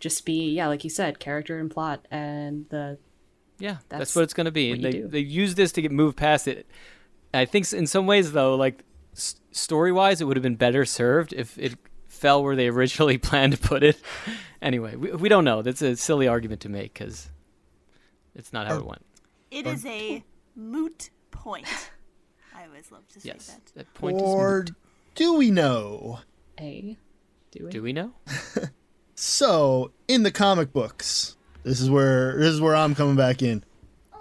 [0.00, 2.98] just be, yeah, like you said, character and plot, and the
[3.58, 4.72] Yeah, that's, That's what it's going to be.
[4.72, 5.08] And they do.
[5.08, 6.66] they use this to get moved past it.
[7.32, 10.84] I think in some ways though, like s- story wise, it would have been better
[10.84, 11.74] served if it
[12.06, 13.98] fell where they originally planned to put it.
[14.60, 15.62] anyway, we, we don't know.
[15.62, 17.30] That's a silly argument to make because
[18.34, 19.04] it's not how it went.
[19.50, 20.22] It is a
[20.56, 21.68] moot point.
[22.54, 23.66] I always love to say Yes, that.
[23.74, 24.74] that point is Or moot.
[25.14, 26.20] do we know?
[26.58, 26.96] A.
[27.52, 27.70] Do we?
[27.70, 28.12] Do we know?
[29.18, 33.64] So, in the comic books, this is where this is where I'm coming back in.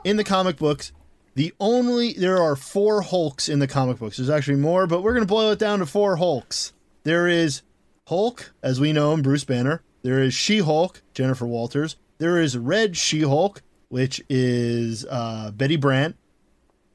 [0.06, 0.94] In the comic books,
[1.36, 4.16] the only there are four Hulks in the comic books.
[4.18, 6.72] There's actually more, but we're gonna boil it down to four Hulks.
[7.04, 7.62] There is
[8.08, 9.82] Hulk, as we know him, Bruce Banner.
[10.02, 11.98] There is She-Hulk, Jennifer Walters.
[12.20, 16.16] There is Red She-Hulk, which is uh, Betty Brant.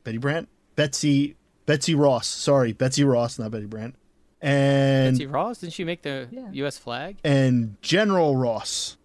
[0.05, 0.49] Betty Brant?
[0.77, 1.37] Betsy
[1.67, 2.27] Betsy Ross.
[2.27, 3.95] Sorry, Betsy Ross, not Betty Brant.
[4.43, 6.49] And Betsy Ross didn't she make the Yeah.
[6.53, 6.79] U.S.
[6.79, 7.19] flag?
[7.25, 8.97] and General Ross.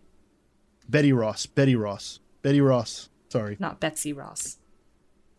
[0.87, 1.45] Betty Ross.
[1.45, 2.19] Betty Ross.
[2.41, 3.09] Betty Ross.
[3.29, 4.57] Sorry, Not Betsy Ross.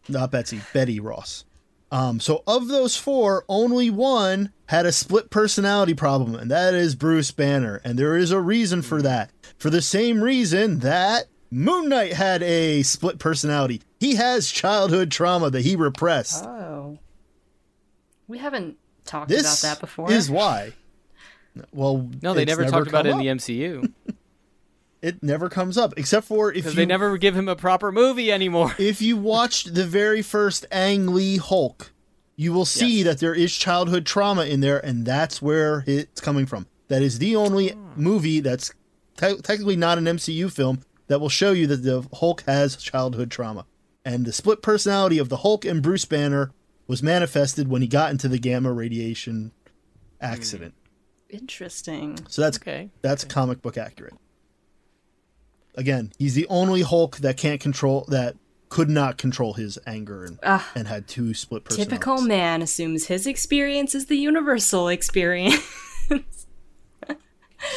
[0.08, 0.60] not Betsy.
[0.74, 1.44] Betty Ross.
[1.90, 6.94] Um, so of those four, only one had a split personality problem, and that is
[6.96, 7.80] Bruce Banner.
[7.84, 9.30] And there is a reason for that.
[9.56, 13.82] For the same reason that Moon Knight had a split personality.
[14.00, 16.44] He has childhood trauma that he repressed.
[16.44, 16.98] Oh.
[18.28, 20.10] We haven't talked this about that before.
[20.10, 20.72] is why.
[21.72, 23.32] Well, No, they it's never, talked about it come in the.
[23.32, 23.92] MCU
[25.02, 28.32] It never comes up, except for if you they never give him a proper movie
[28.32, 28.74] anymore.
[28.78, 31.92] if you watched the very first Ang Lee Hulk,
[32.34, 33.04] you will see Yes.
[33.04, 36.66] that there is childhood trauma in there, and that's where it's coming from.
[36.88, 37.76] That is the only ah.
[37.94, 38.72] movie that's
[39.16, 43.30] te- technically not an MCU film that will show you that the Hulk has childhood
[43.30, 43.66] trauma.
[44.04, 46.52] And the split personality of the Hulk and Bruce Banner
[46.86, 49.52] was manifested when he got into the gamma radiation
[50.20, 50.74] accident.
[51.28, 52.18] Interesting.
[52.28, 52.90] So that's Okay.
[53.02, 54.14] that's comic book accurate.
[55.74, 58.36] Again, he's the only Hulk that can't control that
[58.68, 60.70] could not control his anger and, Ah.
[60.74, 61.90] and had two split personalities.
[61.92, 65.62] Typical man assumes his experience is the universal experience.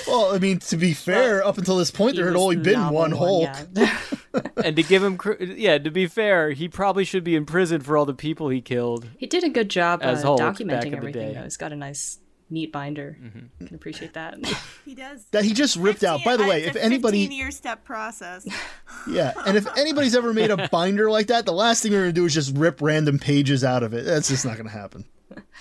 [0.08, 3.12] Well, I mean, to be fair, up until this point, there had only been one
[3.12, 3.50] Hulk.
[3.74, 3.98] yeah.
[4.64, 7.98] and to give him, yeah, to be fair, he probably should be in prison for
[7.98, 9.08] all the people he killed.
[9.18, 11.28] he did a good job uh, As Hulk back in documenting the everything.
[11.30, 11.34] day.
[11.36, 11.44] Though.
[11.44, 12.20] He's got a nice,
[12.50, 13.18] neat binder.
[13.66, 14.38] Can appreciate that.
[14.86, 15.24] He does.
[15.32, 16.24] That he just ripped out.
[16.26, 18.48] By the way, if anybody, year step process.
[19.08, 22.12] yeah, and if anybody's ever made a binder like that, the last thing you're gonna
[22.12, 24.04] do is just rip random pages out of it.
[24.04, 25.06] That's just not gonna happen.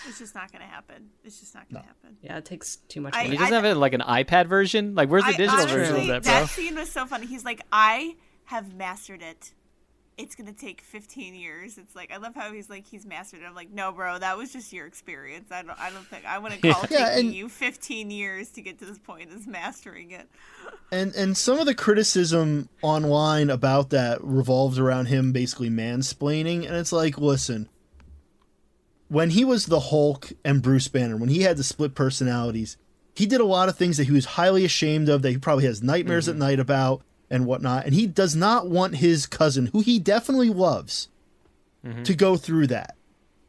[0.08, 1.10] It's just not gonna happen.
[1.24, 2.07] It's just not gonna happen.
[2.22, 3.14] Yeah, it takes too much.
[3.14, 4.94] I- He doesn't have it like an iPad version.
[4.94, 6.32] Like, where's the I digital honestly, version of that, bro?
[6.32, 7.26] that scene was so funny.
[7.26, 9.52] He's like, I have mastered it.
[10.16, 11.78] It's gonna take 15 years.
[11.78, 13.44] It's like I love how he's like he's mastered it.
[13.46, 15.52] I'm like, no, bro, that was just your experience.
[15.52, 18.48] I don't, I don't think I wouldn't call it Yeah, taking and- you 15 years
[18.50, 20.28] to get to this point as mastering it.
[20.90, 26.74] And and some of the criticism online about that revolves around him basically mansplaining, and
[26.74, 27.68] it's like, listen,
[29.08, 32.76] when he was the Hulk and Bruce Banner, when he had the split personalities,
[33.14, 35.64] he did a lot of things that he was highly ashamed of, that he probably
[35.64, 36.40] has nightmares at mm-hmm.
[36.40, 41.08] night about and whatnot, and he does not want his cousin, who he definitely loves,
[41.84, 42.02] mm-hmm.
[42.02, 42.96] to go through that.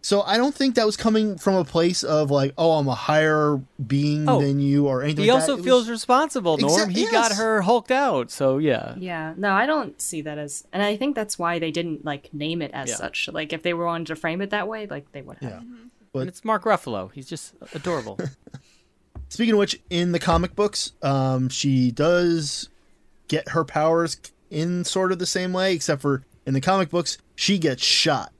[0.01, 2.95] So I don't think that was coming from a place of like, oh, I'm a
[2.95, 5.25] higher being Oh, than you or anything.
[5.25, 5.63] He like also that.
[5.63, 6.89] Feels was- responsible, Norm.
[6.89, 8.95] Exact- he got her hulked out, so yeah.
[8.97, 12.33] Yeah, no, I don't see that as, and I think that's why they didn't like
[12.33, 12.95] name it as Yeah.
[12.95, 13.27] such.
[13.31, 15.63] Like, if they were wanted to frame it that way, like they would have.
[16.13, 16.21] Yeah.
[16.21, 17.11] and it's Mark Ruffalo.
[17.13, 18.17] He's just adorable.
[19.29, 22.69] Speaking of which, in the comic books, um, she does
[23.27, 24.17] get her powers
[24.49, 28.31] in sort of the same way, except for in the comic books, she gets shot.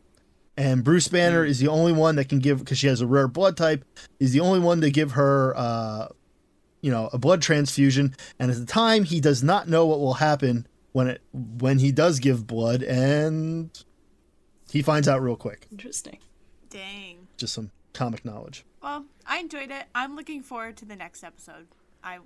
[0.59, 3.29] And Bruce Banner is the only one that can give, because she has a rare
[3.29, 3.85] blood type,
[4.19, 6.09] is the only one to give her, uh,
[6.81, 8.13] you know, a blood transfusion.
[8.39, 11.93] And at the time, he does not know what will happen when it when he
[11.93, 13.69] does give blood, and
[14.69, 15.65] he finds out real quick.
[15.71, 16.19] Interesting.
[16.69, 17.29] Dang.
[17.37, 18.65] Just some comic knowledge.
[18.83, 19.85] Well, I enjoyed it.
[19.95, 21.67] I'm looking forward to the next episode.
[22.03, 22.19] I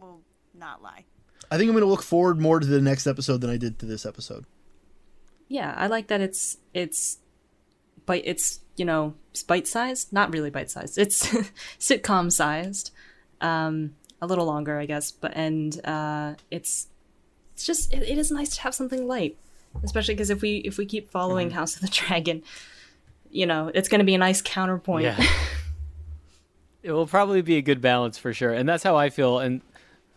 [0.00, 0.20] will
[0.54, 1.04] not lie.
[1.50, 3.80] I think I'm going to look forward more to the next episode than I did
[3.80, 4.46] to this episode.
[5.48, 7.18] Yeah, I like that it's it's
[8.06, 9.14] but it's, you know,
[9.46, 10.12] bite sized.
[10.12, 10.98] Not really bite sized.
[10.98, 11.26] It's
[11.78, 12.90] sitcom sized.
[13.40, 16.88] Um a little longer, I guess, but and uh it's
[17.54, 19.36] it's just it, it is nice to have something light.
[19.82, 22.42] Especially because if we if we keep following House of the Dragon,
[23.30, 25.04] you know, it's going to be a nice counterpoint.
[25.04, 25.26] Yeah.
[26.82, 28.52] it will probably be a good balance for sure.
[28.52, 29.38] And that's how I feel.
[29.38, 29.62] And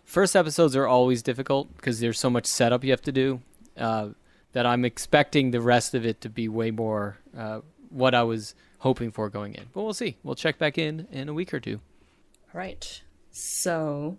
[0.04, 3.42] first episodes are always difficult because there's so much setup you have to do
[3.78, 4.10] uh,
[4.52, 7.62] that I'm expecting the rest of it to be way more uh,
[7.96, 9.66] what I was hoping for going in.
[9.74, 10.18] But we'll see.
[10.24, 11.80] We'll check back in in a week or two.
[12.54, 13.02] All right.
[13.32, 14.18] So,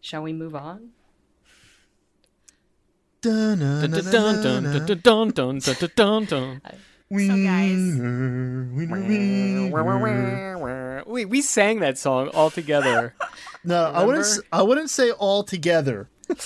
[0.00, 0.90] shall we move on?
[7.10, 7.78] We so guys,
[11.26, 13.14] we sang that song all together.
[13.64, 13.98] no, Remember?
[13.98, 14.38] I wouldn't.
[14.50, 16.08] I wouldn't say all together.
[16.30, 16.36] all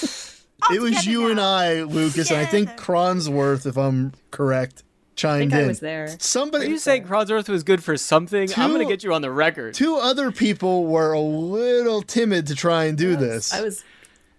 [0.73, 1.31] it was you now.
[1.31, 4.83] and I, Lucas, and I think Cronsworth, if I'm correct
[5.17, 5.65] chimed think in.
[5.65, 6.05] I was there.
[6.05, 8.49] Are Somebody, you saying Crodsworth was good for something?
[8.57, 9.75] I'm gonna get you on the record.
[9.75, 13.53] two other people were a little timid to try and do this.
[13.53, 13.83] I was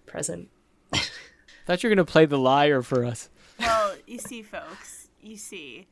[0.06, 0.50] present.
[1.66, 3.30] Thought you were gonna play the liar for us.
[3.60, 5.88] well, you see, folks, you see,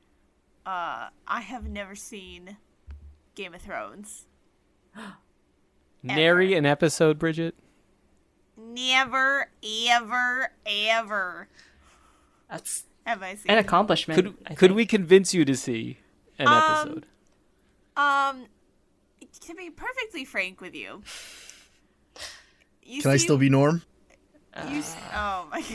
[0.65, 2.57] uh, I have never seen
[3.36, 4.25] Game of Thrones.
[6.03, 7.55] Nary an episode, Bridget.
[8.57, 9.49] Never,
[9.89, 11.49] ever, ever
[12.49, 13.51] That's have I seen.
[13.51, 14.36] an accomplishment.
[14.47, 15.97] Could could we convince you to see
[16.39, 17.06] an Um, episode?
[17.97, 18.45] Um,
[19.41, 21.01] to be perfectly frank with you,
[22.84, 23.84] you Can I still be Norm?
[24.70, 25.62] You, s- oh my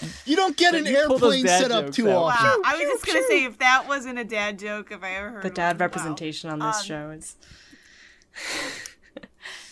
[0.00, 0.08] god!
[0.26, 2.16] You don't get an you pull those airplane set up too out.
[2.24, 2.46] often.
[2.46, 5.30] Wow, I was just gonna say if that wasn't a dad joke, if I ever
[5.30, 5.84] heard the one, dad wow.
[5.84, 7.36] representation on this Um, show is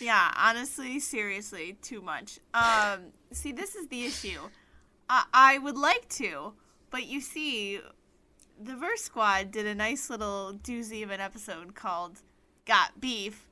[0.00, 2.38] Yeah, honestly, seriously, too much.
[2.54, 3.00] Um,
[3.32, 4.38] see, this is the issue.
[5.10, 6.52] I, would like to,
[6.90, 7.80] but you see,
[8.62, 12.20] the Verse Squad did a nice little doozy of an episode called
[12.64, 13.48] "Got Beef,"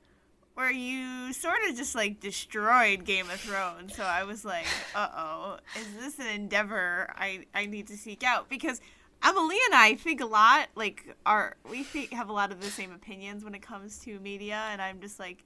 [0.55, 3.97] where you sort of just like destroyed Game of Thrones.
[3.97, 8.23] So I was like, "Uh oh, is this an endeavor I I need to seek
[8.23, 8.81] out?" Because
[9.25, 12.71] Emily and I think a lot, like are we think, have a lot of the
[12.71, 15.45] same opinions when it comes to media, and I'm just like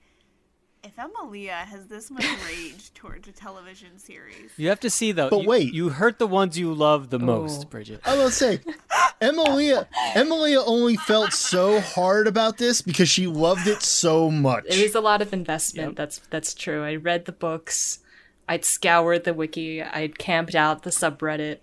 [0.85, 5.31] if Emilia has this much rage towards a television series, You have to see though.
[5.31, 5.75] But you, wait.
[5.75, 7.25] you hurt the ones you love the oh.
[7.25, 7.69] most, Oh.
[7.69, 8.01] Bridget.
[8.05, 8.61] I will say,
[9.21, 14.65] Emilia, Emilia only felt so hard about this because she loved it so much.
[14.67, 15.97] it was a lot of investment.
[15.97, 16.83] That's that's true.
[16.85, 18.01] I read the books.
[18.49, 19.83] I'd scoured the wiki.
[19.83, 21.59] I'd camped out the subreddit.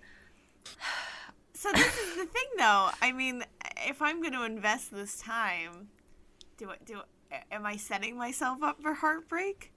[1.52, 2.88] so this is the thing, though.
[3.02, 3.44] I mean,
[3.86, 5.88] if I'm going to invest this time,
[6.56, 6.84] do it?
[6.86, 7.02] Do
[7.50, 9.72] am I setting myself up for heartbreak?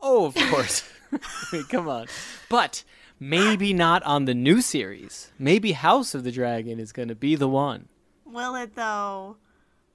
[0.00, 0.82] Oh, of course.
[1.12, 1.18] I
[1.52, 2.06] mean, come on.
[2.48, 2.84] But
[3.20, 5.30] maybe not on the new series.
[5.38, 7.88] Maybe House of the Dragon is going to be the one.
[8.24, 9.36] Will it though?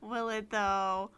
[0.02, 1.12] Will it though?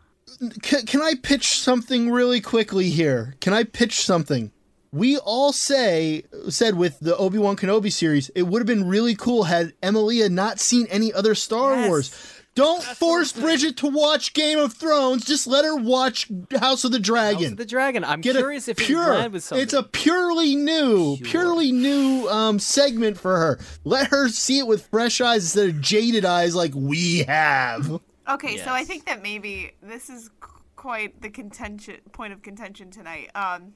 [0.62, 3.36] can, can I pitch something really quickly here?
[3.42, 4.52] Can I pitch something?
[4.94, 9.16] We all say said with the Obi Wan Kenobi series, it would have been really
[9.16, 11.88] cool had Emilia not seen any other Star Yes.
[11.88, 12.31] Wars.
[12.54, 15.24] Don't force Bridget to watch Game of Thrones.
[15.26, 16.30] Just let her watch
[16.60, 17.44] House of the Dragon.
[17.44, 18.04] House of the Dragon.
[18.04, 19.00] I'm Get curious if it pure.
[19.12, 19.64] would land with something.
[19.64, 21.30] It's a purely new, Pure.
[21.30, 23.60] purely new um, segment for her.
[23.86, 28.02] Let her see it with fresh eyes instead of jaded eyes like we have.
[28.30, 30.30] Okay, so I think that maybe this is
[30.76, 33.30] quite the contention point of contention tonight.
[33.34, 33.74] Um,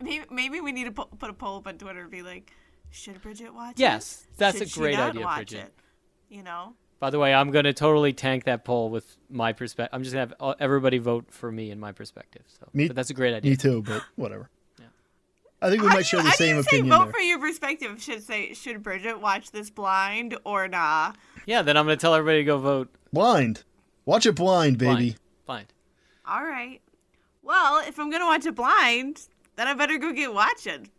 [0.00, 2.52] maybe, maybe we need to put a poll up on Twitter and be like,
[2.90, 3.80] should Bridget watch it?
[3.80, 5.58] Yes, that's Should a great not idea, watch Bridget.
[5.66, 5.74] It?
[6.36, 9.90] You know, By the way, I'm going to totally tank that poll with my perspective.
[9.94, 12.42] I'm just going to have uh, everybody vote for me and my perspective.
[12.46, 13.50] So, Me- but that's a great idea.
[13.52, 14.50] Me too, but whatever.
[14.78, 14.84] yeah.
[15.62, 16.98] I think we How might do share you- the how do same you say opinion
[16.98, 17.12] vote there.
[17.14, 18.02] for your perspective.
[18.02, 21.14] Should say should Bridget watch this blind or nah?
[21.46, 23.64] Yeah, then I'm going to tell everybody to go vote Blind.
[24.04, 24.90] Watch it blind, baby.
[24.92, 25.16] blind.
[25.46, 25.66] Blind.
[26.26, 26.80] All right.
[27.42, 29.26] Well, if I'm gonna watch it blind,
[29.56, 30.90] then I better go get watching.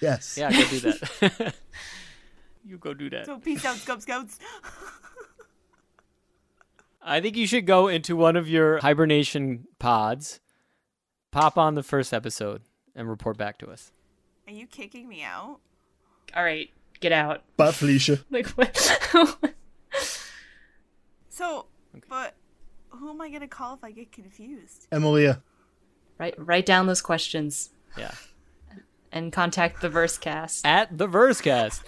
[0.00, 0.36] Yes.
[0.38, 1.54] Yeah, go do that.
[2.68, 3.26] you go do that.
[3.26, 4.38] So peace out, Scouts Scouts.
[7.02, 10.40] I think you should go into one of your hibernation pods,
[11.30, 12.62] pop on the first episode,
[12.94, 13.92] and report back to us.
[14.46, 15.60] Are you kicking me out?
[16.34, 16.68] All right,
[17.00, 17.44] get out.
[17.56, 18.18] Bye, Felicia.
[18.30, 19.44] Like what?
[21.30, 21.66] So,
[22.08, 22.34] but
[22.90, 24.88] who am I gonna call if I get confused?
[24.90, 25.40] Emilia.
[26.18, 28.10] write write down those questions Yeah.
[29.12, 30.62] and contact the Versecast.
[30.66, 31.84] At the Versecast.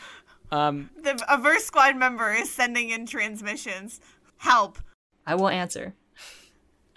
[0.52, 4.00] Um, The a Verse Squad member is sending in transmissions.
[4.38, 4.78] Help!
[5.26, 5.94] I will answer.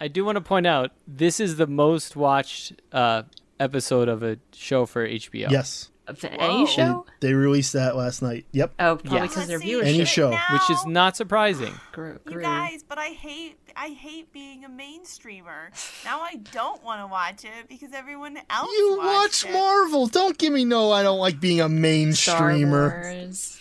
[0.00, 3.22] I do want to point out this is the most watched uh,
[3.60, 5.50] episode of a show for HBO.
[5.50, 5.90] Yes.
[6.06, 6.66] Of any Whoa.
[6.66, 7.06] show?
[7.20, 8.44] They released that last night.
[8.52, 8.74] Yep.
[8.78, 9.22] Oh, probably Yeah.
[9.22, 10.30] because their Let's viewership Any show.
[10.30, 11.72] now, Which is not surprising.
[11.92, 12.18] grew.
[12.28, 15.70] You guys, but I hate I hate being a mainstreamer.
[16.04, 19.52] Now I don't want to watch it because everyone else You watch it.
[19.52, 20.06] Marvel.
[20.06, 20.92] Don't give me no.
[20.92, 23.02] I don't like being a Star mainstreamer.
[23.22, 23.58] Wars.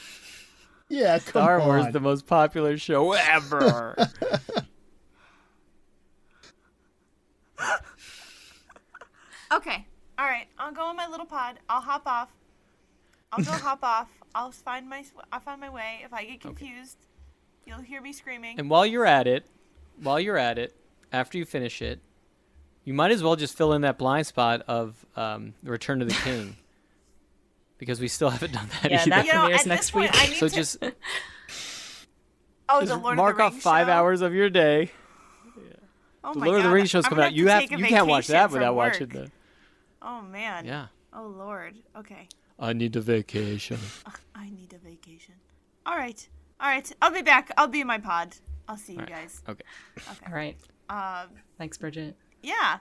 [0.89, 1.67] Yeah, come Star on.
[1.67, 3.95] Wars, the most popular show ever.
[9.51, 9.85] Okay.
[10.23, 10.47] All right.
[10.57, 11.59] I'll go in my little pod.
[11.67, 12.29] I'll hop off.
[13.33, 14.07] I'll go hop off.
[14.33, 15.03] I'll find my
[15.33, 15.99] I'll find my way.
[16.05, 16.95] If I get confused,
[17.65, 18.57] you'll hear me screaming.
[18.57, 19.45] and while you're at it,
[20.01, 20.73] while you're at it,
[21.11, 21.99] after you finish it,
[22.85, 26.15] you might as well just fill in that blind spot of um, Return of the
[26.23, 26.55] King.
[27.77, 29.09] because we still haven't done that Yeah, either.
[29.09, 30.21] that- you know, premieres at next this point, week.
[30.23, 30.55] I need so to.
[30.55, 30.77] just,
[32.69, 33.93] oh, just the Lord mark of the off Rings five show?
[33.93, 34.89] hows of your day.
[36.23, 37.33] Oh The my Lord of the Rings show's I'm coming out.
[37.33, 38.93] You to have you can't watch that without work.
[38.93, 39.29] watching the.
[40.03, 40.65] Oh man.
[40.65, 40.87] Yeah.
[41.13, 41.75] Oh Lord.
[41.97, 42.27] Okay.
[42.59, 43.79] I need a vacation.
[44.35, 45.35] I need a vacation.
[45.85, 46.27] All right.
[46.59, 46.91] All right.
[47.01, 47.51] I'll be back.
[47.57, 48.35] I'll be in my pod.
[48.67, 49.15] I'll see you All right.
[49.15, 49.41] guys.
[49.47, 49.63] Okay.
[50.11, 50.25] okay.
[50.27, 50.57] All right.
[50.89, 51.29] Um.
[51.57, 52.15] Thanks, Bridget.
[52.41, 52.77] Yeah.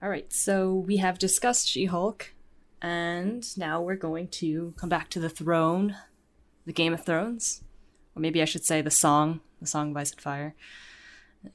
[0.00, 2.32] All right, so we have discussed She Hulk,
[2.80, 5.96] and now we're going to come back to the throne,
[6.66, 7.64] the Game of Thrones.
[8.14, 10.54] Or maybe I should say the song, the song of Ice and Fire.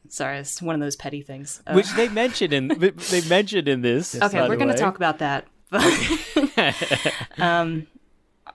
[0.07, 1.61] Sorry, it's one of those petty things.
[1.65, 4.15] Uh, Which they mentioned in they mentioned in this.
[4.21, 5.47] okay, we're going to talk about that.
[7.39, 7.87] Um,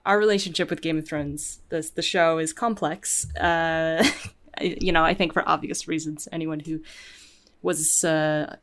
[0.05, 3.33] our relationship with Game of Thrones, this the show is complex.
[3.35, 4.03] Uh,
[4.61, 6.27] you know, I think for obvious reasons.
[6.31, 6.81] Anyone who
[7.61, 8.55] was uh,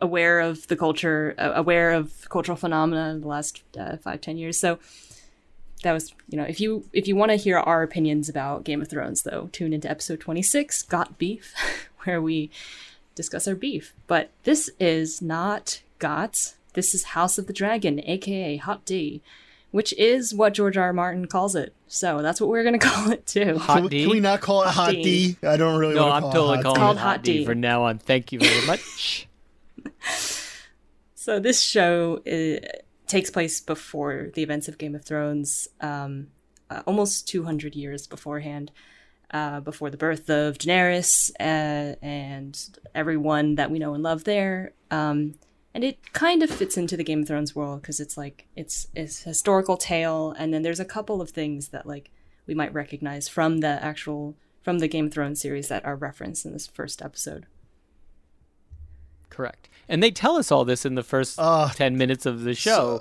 [0.00, 4.36] aware of the culture, uh, aware of cultural phenomena in the last uh, five, ten
[4.36, 4.58] years.
[4.58, 4.78] So
[5.82, 8.82] that was, you know, if you if you want to hear our opinions about Game
[8.82, 11.54] of Thrones, though, tune into episode twenty six, Got Beef,
[12.04, 12.50] where we
[13.14, 13.94] discuss our beef.
[14.06, 16.54] But this is not Got.
[16.74, 19.22] This is House of the Dragon, aka Hot D,
[19.70, 20.86] which is what George R.
[20.86, 20.92] R.
[20.92, 21.72] Martin calls it.
[21.86, 23.58] So that's what we're gonna call it too.
[23.58, 24.02] Hot Can we, D?
[24.02, 25.02] can we not call it Hot, D.
[25.40, 25.46] D?
[25.46, 26.98] I don't really No, want to I'm call totally it Hot calling D.
[26.98, 27.44] it Hot Hot D D.
[27.44, 27.98] from now on.
[27.98, 29.28] Thank you very much.
[31.14, 32.66] So this show uh,
[33.06, 36.26] takes place before the events of Game of Thrones, um,
[36.68, 38.70] uh, almost 200 years beforehand,
[39.34, 44.72] uh, before the birth of Daenerys uh, and everyone that we know and love there.
[44.92, 45.34] Um,
[45.74, 48.86] and it kind of fits into the Game of Thrones world because it's like it's
[48.94, 52.12] it's a historical tale, and then there's a couple of things that like
[52.46, 56.46] we might recognize from the actual from the Game of Thrones series that are referenced
[56.46, 57.46] in this first episode.
[59.30, 59.68] Correct.
[59.88, 63.00] And they tell us all this in the first Uh, 10 minutes of the show.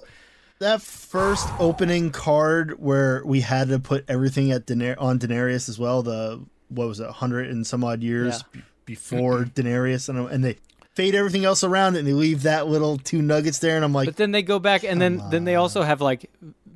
[0.59, 5.77] That first opening card where we had to put everything at Daener- on Daenerys as
[5.77, 6.03] well.
[6.03, 8.61] The what was it, hundred and some odd years Yeah.
[8.61, 10.57] b- before Daenerys, and and they
[10.93, 13.93] fade everything else around it, and they leave that little two nuggets there, and I'm
[13.93, 16.29] like, but then they go back and then then they also have like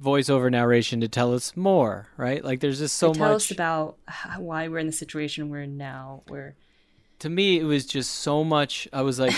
[0.04, 2.44] voiceover narration to tell us more, right?
[2.44, 3.98] Like there's just so They tell much us about
[4.38, 6.24] why we're in the situation we're in now.
[6.28, 6.56] Where
[7.20, 9.34] to me it was just so much I was like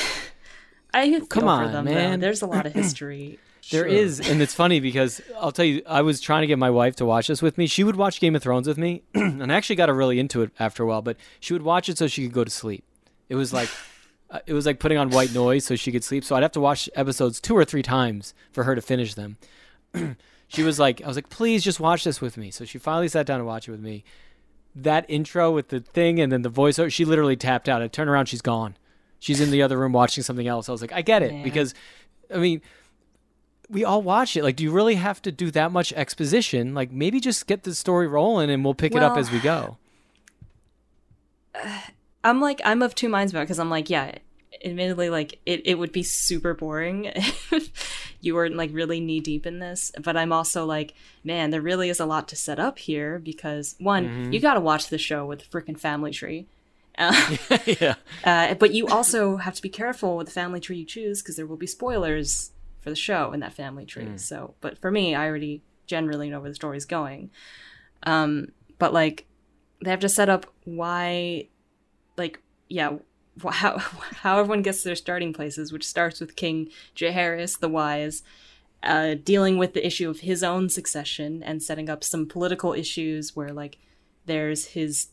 [0.94, 1.94] I feel Come for on, them, though.
[1.94, 2.20] man.
[2.20, 3.38] There's a lot of history.
[3.72, 6.70] There is, and it's funny because I'll tell you, I was trying to get my
[6.70, 7.68] wife to watch this with me.
[7.68, 10.42] She would watch Game of Thrones with me, and I actually got her really into
[10.42, 11.02] it after a while.
[11.02, 12.84] But she would watch it so she could go to sleep.
[13.28, 13.70] It was like,
[14.32, 16.24] uh, it was like putting on white noise so she could sleep.
[16.24, 19.38] So I'd have to watch episodes two or three times for her to finish them.
[20.48, 22.52] she was like, I was like, please just watch this with me.
[22.52, 24.04] So she finally sat down to watch it with me.
[24.76, 27.82] That intro with the thing and then the voiceover, she literally tapped out.
[27.82, 28.78] I turn around, she's gone.
[29.20, 30.70] She's in the other room watching something else.
[30.70, 31.74] I was like, I get it because,
[32.34, 32.62] I mean
[33.70, 34.44] we all watch it.
[34.44, 36.74] Like, do you really have to do that much exposition?
[36.74, 39.78] Like, maybe just get the story rolling and we'll pick it up as we go.
[42.24, 44.16] I'm like I'm of two minds about because I'm like yeah,
[44.64, 49.46] admittedly like it, it would be super boring if you weren't like really knee deep
[49.46, 49.92] in this.
[50.04, 50.94] But I'm also like
[51.24, 54.34] man, there really is a lot to set up here because one, Mm-hmm.
[54.34, 56.48] you got to watch the show with the freaking family tree.
[56.98, 57.96] Uh, yeah.
[58.26, 61.38] Uh, but you also have to be careful with the family tree you choose because
[61.38, 62.52] there will be spoilers
[62.82, 64.06] for the show in that family tree.
[64.18, 67.32] So, but for me, I already generally know where the story's going.
[68.04, 69.26] Um, but like,
[69.84, 71.48] they have to set up why,
[72.18, 72.98] like, yeah,
[73.50, 78.24] how how everyone gets their starting places, which starts with King Jaehaerys the Wise,
[78.84, 83.36] uh, dealing with the issue of his own succession and setting up some political issues
[83.36, 83.78] where like
[84.26, 85.08] there's his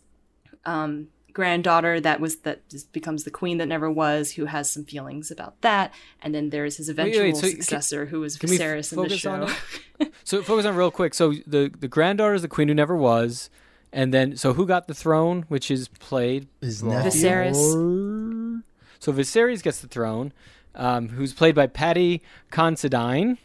[0.65, 4.85] um, granddaughter that was that just becomes the queen that never was, who has some
[4.85, 8.57] feelings about that, and then there's his eventual wait, so successor, who was can we
[8.57, 9.49] Viserys in the show.
[10.25, 11.13] So focus on real quick.
[11.13, 13.51] So the the granddaughter is the queen who never was,
[13.93, 18.63] and then so who got the throne, which is played is by- Viserys.
[18.99, 20.33] So Viserys gets the throne,
[20.75, 23.37] um, who's played by Paddy Considine,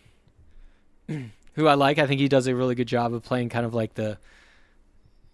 [1.56, 2.00] who I like.
[2.00, 4.18] I think he does a really good job of playing kind of like the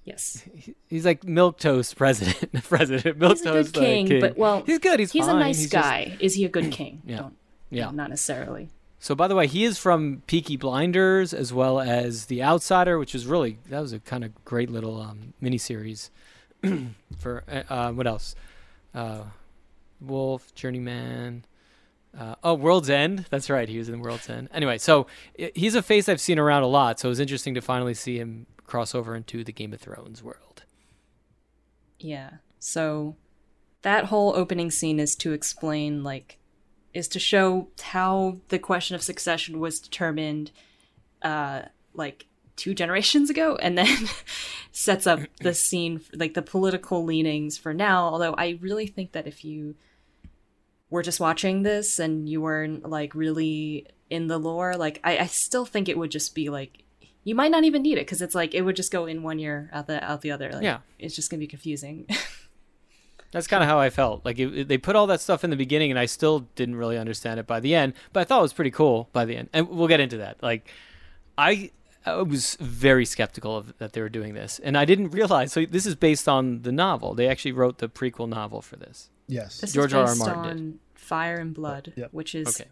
[0.07, 0.41] Yes,
[0.87, 4.63] he's like milk toast president, president milk he's a toast good uh, king, but well,
[4.65, 5.01] he's good.
[5.01, 5.35] He's he's fine.
[5.35, 6.17] a nice He's just- guy.
[6.21, 7.01] Is he a good king?
[7.05, 7.17] Yeah.
[7.17, 7.35] Don't,
[7.69, 7.91] Yeah.
[7.91, 8.69] not necessarily.
[8.99, 13.13] So by the way, he is from Peaky Blinders as well as The Outsider, which
[13.13, 16.09] is really that was a kind of great little um, miniseries.
[17.19, 18.33] for uh, uh, what else?
[18.95, 19.23] Uh,
[19.99, 21.43] Wolf, Journeyman.
[22.17, 23.25] Uh, oh, World's End.
[23.29, 23.67] That's right.
[23.69, 24.47] He was in World's End.
[24.53, 25.05] Anyway, so
[25.53, 26.99] he's a face I've seen around a lot.
[26.99, 30.21] So it was interesting to finally see him cross over into the Game of Thrones
[30.21, 30.63] world.
[31.99, 32.29] Yeah.
[32.59, 33.15] So
[33.81, 36.37] that whole opening scene is to explain like
[36.93, 40.51] is to show how the question of succession was determined
[41.21, 41.61] uh
[41.93, 44.07] like two generations ago and then
[44.71, 49.27] sets up the scene like the political leanings for now although i really think that
[49.27, 49.75] if you
[50.89, 55.25] were just watching this and you weren't like really in the lore like i, I
[55.27, 56.83] still think it would just be like
[57.27, 59.39] you might not even need it because it's like it would just go in one
[59.39, 60.79] ear out the out the other like, Yeah.
[60.97, 62.07] it's just gonna be confusing
[63.31, 64.23] That's kind of how I felt.
[64.23, 66.77] Like it, it- they put all that stuff in the beginning, and I still didn't
[66.77, 67.93] really understand it by the end.
[68.13, 70.41] But I thought it was pretty cool by the end, and we'll get into that.
[70.41, 70.69] Like,
[71.37, 71.71] I,
[72.05, 75.51] I was very skeptical of that they were doing this, and I didn't realize.
[75.51, 77.15] So this is based on the novel.
[77.15, 79.09] They actually wrote the prequel novel for this.
[79.27, 79.59] Yes.
[79.59, 79.99] This George is R.
[80.03, 80.07] R.
[80.07, 80.79] based Martin did.
[80.95, 82.13] Fire and Blood, Yep.
[82.13, 82.69] which is Okay.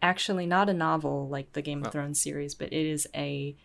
[0.00, 1.90] actually not a novel like the Game of Oh.
[1.90, 3.56] Thrones series, but it is a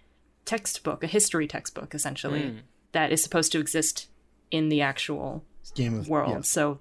[0.46, 2.60] textbook, a history textbook, essentially, Mm.
[2.92, 4.08] that is supposed to exist
[4.52, 5.44] in the actual
[5.74, 6.32] Game of world.
[6.32, 6.42] yeah.
[6.42, 6.80] So,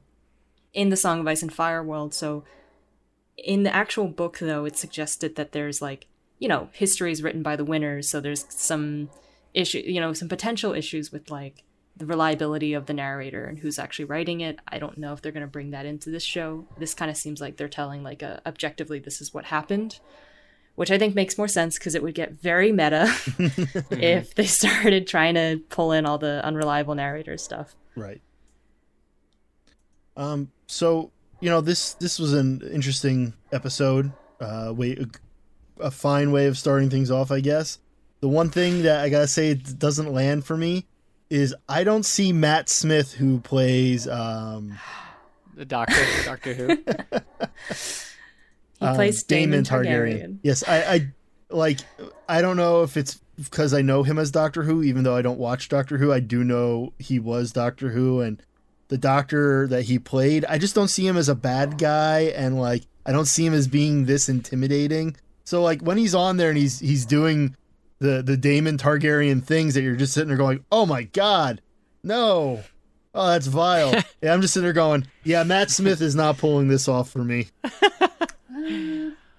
[0.72, 2.44] in the Song of Ice and Fire world, so
[3.36, 6.06] in the actual book, though, it suggested that there's like,
[6.38, 8.08] you know, histories written by the winners.
[8.08, 9.10] So there's some
[9.54, 11.62] issue, you know, some potential issues with like
[11.96, 14.58] the reliability of the narrator and who's actually writing it.
[14.68, 16.66] I don't know if they're going to bring that into this show.
[16.78, 20.00] This kind of seems like they're telling like a objectively this is what happened,
[20.74, 23.12] which I think makes more sense because it would get very meta
[23.90, 27.74] if they started trying to pull in all the unreliable narrator stuff.
[27.96, 28.20] Right.
[30.16, 30.50] Um.
[30.66, 31.10] So
[31.40, 34.12] you know this this was an interesting episode.
[34.40, 34.96] Uh, way
[35.80, 37.78] a fine way of starting things off, I guess.
[38.20, 40.86] The one thing that I gotta say doesn't land for me
[41.30, 44.78] is I don't see Matt Smith who plays um
[45.54, 46.78] The Doctor, Doctor Who.
[48.84, 50.38] He um, plays Daemon, Targaryen.
[50.42, 51.06] Yes, I, I
[51.48, 51.80] like.
[52.28, 55.22] I don't know if it's because I know him as Doctor Who, even though I
[55.22, 56.12] don't watch Doctor Who.
[56.12, 58.42] I do know he was Doctor Who, and
[58.88, 60.44] the Doctor that he played.
[60.44, 63.54] I just don't see him as a bad guy, and like I don't see him
[63.54, 65.16] as being this intimidating.
[65.44, 67.56] So like when he's on there and he's he's doing
[68.00, 71.62] the the Daemon Targaryen things that you're just sitting there going, oh my god,
[72.02, 72.62] no.
[73.16, 73.92] Oh, that's vile.
[74.22, 77.22] yeah, I'm just sitting there going, yeah, Matt Smith is not pulling this off for
[77.22, 77.46] me.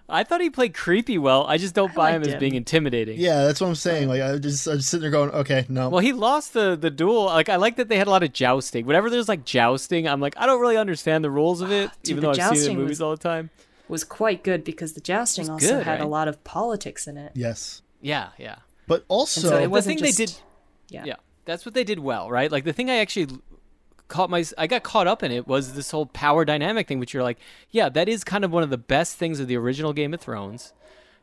[0.07, 1.45] I thought he played creepy well.
[1.47, 2.39] I just don't buy him as him.
[2.39, 3.19] being intimidating.
[3.19, 4.07] Yeah, that's what I'm saying.
[4.07, 5.89] Like I just I'm just sitting there going, okay, no.
[5.89, 7.26] Well, he lost the the duel.
[7.26, 8.86] Like I like that they had a lot of jousting.
[8.86, 12.11] Whenever there's like jousting, I'm like I don't really understand the rules of it, Dude,
[12.11, 13.49] even the though I've seen it in jousting movies was- all the time.
[13.88, 17.32] was quite good because the jousting also good, had a lot of politics in it.
[17.34, 18.57] yes, Yeah, yeah.
[18.88, 20.36] but also so it the wasn't thing just they did,
[20.89, 21.03] yeah.
[21.05, 21.15] yeah,
[21.45, 22.51] that's what they did well, right?
[22.51, 23.41] Like the thing I actually l-
[24.07, 27.13] caught my, I got caught up in it was this whole power dynamic thing, which
[27.13, 27.39] you're like,
[27.71, 30.21] yeah, that is kind of one of the best things of the original Game of
[30.21, 30.73] Thrones.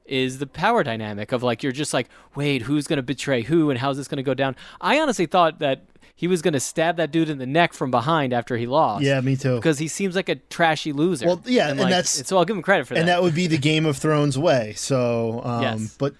[0.04, 3.78] Is the power dynamic of like you're just like, wait, who's gonna betray who and
[3.78, 4.56] how's this gonna go down?
[4.80, 5.84] I honestly thought that
[6.16, 9.04] he was gonna stab that dude in the neck from behind after he lost.
[9.04, 9.54] yeah, me too.
[9.56, 11.26] because he seems like a trashy loser.
[11.26, 13.00] Well, yeah, and like, that's- so I'll give him credit for that.
[13.00, 14.72] and that would be the Game of Thrones way.
[14.76, 15.96] So, um, Yes.
[15.96, 16.14] but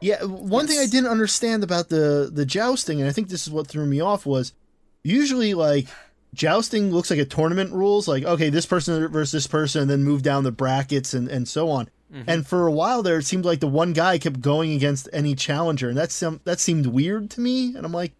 [0.00, 3.52] yeah, one thing I didn't understand about the the jousting, and I think this is
[3.52, 4.52] what threw me off was
[5.02, 5.88] usually like
[6.34, 10.04] jousting looks like a tournament rules, like okay, this person versus this person, and then
[10.04, 11.88] move down the brackets and and so on.
[12.12, 12.30] Mm-hmm.
[12.30, 15.34] And for a while there, it seemed like the one guy kept going against any
[15.34, 17.74] challenger, and that some that seemed weird to me.
[17.76, 18.12] And I'm like,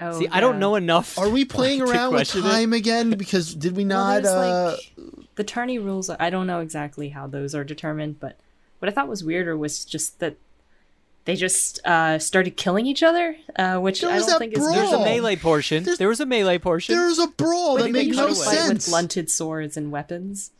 [0.00, 1.18] Oh, See, I don't know enough.
[1.18, 2.50] are we playing around with question it.
[2.50, 3.10] time again?
[3.10, 4.22] Because did we not?
[4.22, 6.08] there's, uh, like, the tourney rules.
[6.08, 8.38] I don't know exactly how those are determined, but
[8.78, 10.36] what I thought was weirder was just that
[11.26, 14.58] they just uh, started killing each other, uh, which There I don't that think is
[14.60, 14.72] brawl.
[14.74, 15.84] There's a melee portion.
[15.84, 16.94] There's- there was a melee portion.
[16.94, 18.88] There was a brawl I that think they made no away with sense.
[18.88, 20.50] blunted swords and weapons.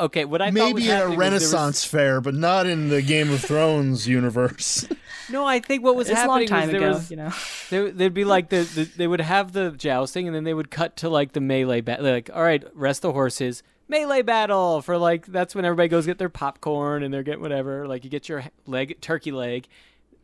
[0.00, 2.88] okay, what I thought was Maybe in a happening was Renaissance fair, but not in
[2.88, 4.86] the Game of Thrones universe.
[5.30, 7.16] No, I think what was It's a long happening time was there ago, was you
[7.18, 7.30] know.
[7.68, 10.70] there, there'd be like the, the they would have the jousting and then they would
[10.70, 12.06] cut to like the melee battle.
[12.06, 13.62] Like, all right, rest the horses.
[13.88, 17.86] Melee battle for like that's when everybody goes get their popcorn and they're getting whatever.
[17.86, 19.66] Like you get your leg turkey leg.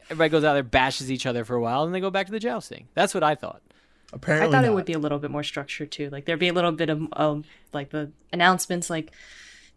[0.04, 2.32] Everybody goes out there bashes each other for a while and they go back to
[2.32, 2.88] the jousting.
[2.94, 3.62] That's what I thought.
[4.12, 6.10] Apparently, I Apparently, thought it would be a little bit more structured too.
[6.10, 9.10] Like there'd be a little bit of um, like the announcements, like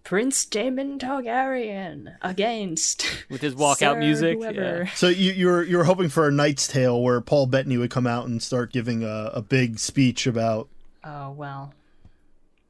[0.04, 4.86] Prince Daemon Targaryen against With his walkout Sir music, yeah.
[4.96, 7.90] So you, you were you were hoping for a Knight's Tale where Paul Bettany would
[7.90, 10.70] come out and start giving a, a big speech about.
[11.04, 11.74] Oh well.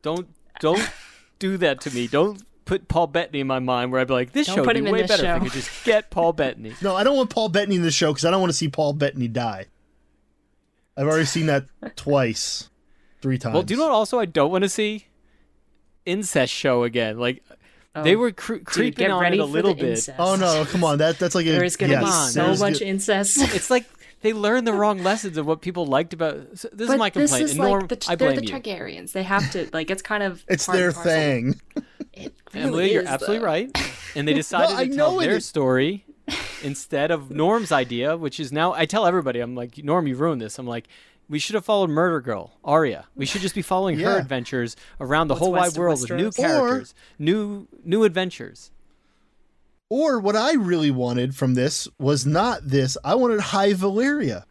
[0.04, 0.28] Don't
[0.60, 0.90] don't
[1.40, 2.08] do that to me.
[2.08, 4.74] Don't put Paul Bettany in my mind where I'd be like, this Don't show would
[4.74, 5.36] be way this better if show.
[5.36, 6.74] I could just get Paul Bettany.
[6.82, 8.68] No, I don't want Paul Bettany in the show because I don't want to see
[8.70, 9.66] Paul Bettany die.
[10.98, 12.70] I've already seen that twice,
[13.22, 13.54] three times.
[13.54, 13.94] Well, do you know what?
[13.94, 15.06] Also, I don't want to see
[16.06, 17.20] incest show again.
[17.20, 17.44] Like
[17.96, 18.04] oh.
[18.04, 19.84] they Oh, were cre- creeping get on ready it a little bit.
[19.92, 20.18] incest.
[20.20, 20.66] Oh no!
[20.66, 22.60] Come on, that that's like a There is going to yes, be on, so there's
[22.60, 23.38] much good- incest.
[23.56, 23.86] It's like
[24.22, 26.58] they learned the wrong lessons of what people liked about.
[26.58, 27.32] So this is my complaint.
[27.32, 28.54] this is and Norm, like the, I they're blame the you.
[28.54, 29.12] Targaryens.
[29.12, 31.60] They have to like it's kind of It's part their thing.
[32.14, 33.46] It really Emily, you're is, absolutely though.
[33.46, 33.78] right.
[34.16, 35.46] And they decided I to know tell their is.
[35.46, 36.06] story
[36.64, 40.42] instead of Norm's idea, which is now I tell everybody, I'm like, Norm, you ruined
[40.42, 40.58] this.
[40.60, 40.88] I'm like,
[41.30, 43.06] we should have followed Murder Girl, Arya.
[43.16, 46.02] We should just be following her adventures around the What's whole wide west of world
[46.02, 46.36] with new Westeros?
[46.38, 48.72] characters, new new adventures.
[49.90, 52.98] Or what I really wanted from this was not this.
[53.04, 54.44] I wanted High Valyria.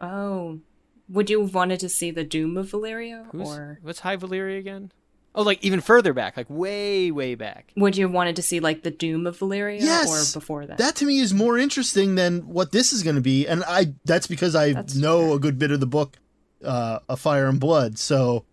[0.00, 0.60] Oh,
[1.08, 4.58] would you have wanted to see the doom of Valyria, Who's, or what's High Valyria
[4.58, 4.92] again?
[5.34, 7.72] Oh, like even further back, like way, way back.
[7.76, 10.76] would you have wanted to see like the doom of Valyria, Yes, or before that?
[10.76, 13.94] That to me is more interesting than what this is going to be, and I
[14.04, 15.36] that's because I That's know fair.
[15.36, 16.18] a good bit of the book,
[16.62, 17.98] uh, A Fire and Blood.
[17.98, 18.44] So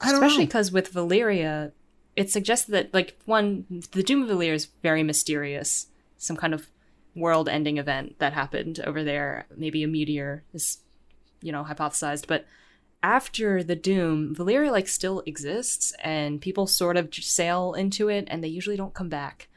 [0.00, 1.72] I don't Especially because with Valyria,
[2.16, 5.86] it suggests that like one, the doom of Valyria is very mysterious.
[6.16, 6.66] Some kind of
[7.14, 9.46] world-ending event that happened over there.
[9.56, 10.78] Maybe a meteor is,
[11.40, 12.46] you know, hypothesized, but.
[13.02, 18.42] After the doom, Valyria like still exists, and people sort of sail into it, and
[18.42, 19.48] they usually don't come back.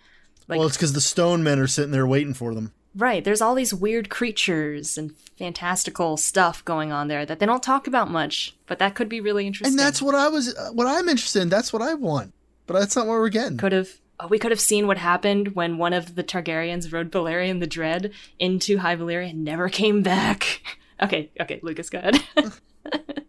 [0.47, 2.74] Like well, it's because the Stone Men are sitting there waiting for them.
[2.95, 3.24] Right.
[3.24, 7.88] There's all these weird creatures and fantastical stuff going on there that they don't talk
[7.88, 9.74] about much, but that could be really interesting.
[9.74, 11.49] And that's what I was, uh, what I'm interested in.
[11.49, 12.34] That's what I want.
[12.70, 13.57] But that's not what we're getting.
[13.57, 13.89] could have.
[14.20, 17.67] Oh, we could have seen what happened when one of the Targaryens rode Balerion the
[17.67, 20.61] Dread into High Valyria and never came back.
[21.01, 22.22] okay, okay, Lucas, go ahead.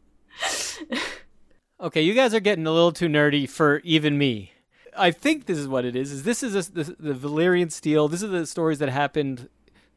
[1.82, 4.52] Okay, you guys are getting a little too nerdy for even me.
[4.94, 6.12] I think this is what it is.
[6.12, 8.06] Is this is a, the, the Valyrian steel?
[8.06, 9.48] This is the stories that happened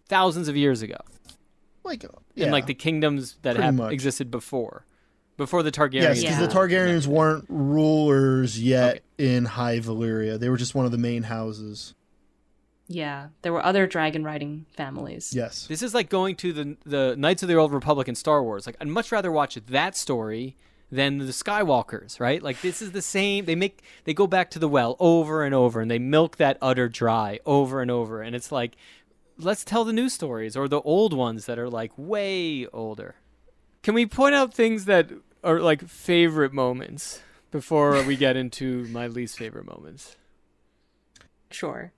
[0.07, 0.95] thousands of years ago,
[1.83, 4.85] Like, uh, in like the kingdoms that have existed before,
[5.38, 5.93] before the Targaryens.
[6.01, 6.45] Yes, because Yeah.
[6.47, 9.36] the Targaryens weren't rulers yet Okay.
[9.36, 10.39] in High Valyria.
[10.39, 11.93] They were just one of the main houses.
[12.88, 15.34] yeah, there were other dragon riding families.
[15.34, 15.67] Yes.
[15.67, 18.65] This is like going to the the Knights of the Old Republic in Star Wars.
[18.67, 20.55] Like I'd much rather watch that story
[20.91, 22.43] than the Skywalkers, right?
[22.43, 23.45] Like this is the same.
[23.45, 26.57] They make they go back to the well over and over, and they milk that
[26.61, 28.75] udder dry over and over, and it's like,
[29.39, 33.15] let's tell the new stories or the old ones that are like way older.
[33.84, 35.11] Can we point out things that
[35.43, 37.21] are like favorite moments
[37.51, 40.15] before we get into my least favorite moments?
[41.51, 41.91] Sure.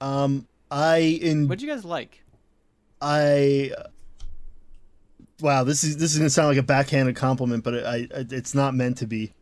[0.00, 2.22] Um, I in What do you guys like?
[3.00, 3.72] I.
[5.40, 8.54] Wow, this is this is gonna sound like a backhanded compliment, but I, I it's
[8.54, 9.32] not meant to be.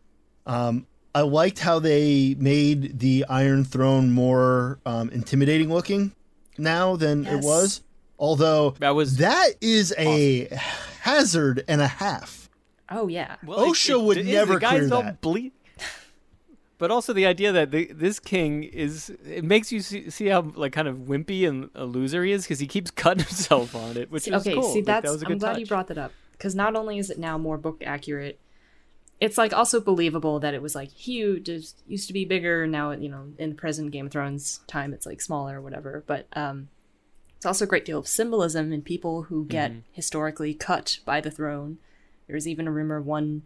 [0.47, 6.13] Um, I liked how they made the Iron Throne more um, intimidating looking
[6.57, 7.83] now than it was.
[8.19, 10.49] Although That was that is a
[11.01, 12.49] hazard and a half.
[12.89, 13.37] Oh yeah.
[13.45, 14.27] Well, OSHA would is.
[14.27, 15.21] never the guys clear don't that.
[15.21, 15.51] Ble-
[16.79, 20.41] but also the idea that the, this king is it makes you see, see how
[20.55, 23.97] like kind of wimpy and a loser he is because he keeps cutting himself on
[23.97, 24.63] it, which is okay, cool.
[24.65, 25.61] see Like, that's that was a I'm good glad touch.
[25.61, 28.41] you brought that up because not only is it now more book accurate,
[29.21, 31.49] it's like also believable that it was like huge.
[31.49, 32.67] It used to be bigger.
[32.67, 36.03] Now you know in present Game of Thrones time it's like smaller or whatever.
[36.07, 36.69] But um,
[37.41, 39.81] it's also a great deal of symbolism in people who get Mm-hmm.
[39.93, 41.79] historically cut by the throne.
[42.27, 43.45] There was even a rumor one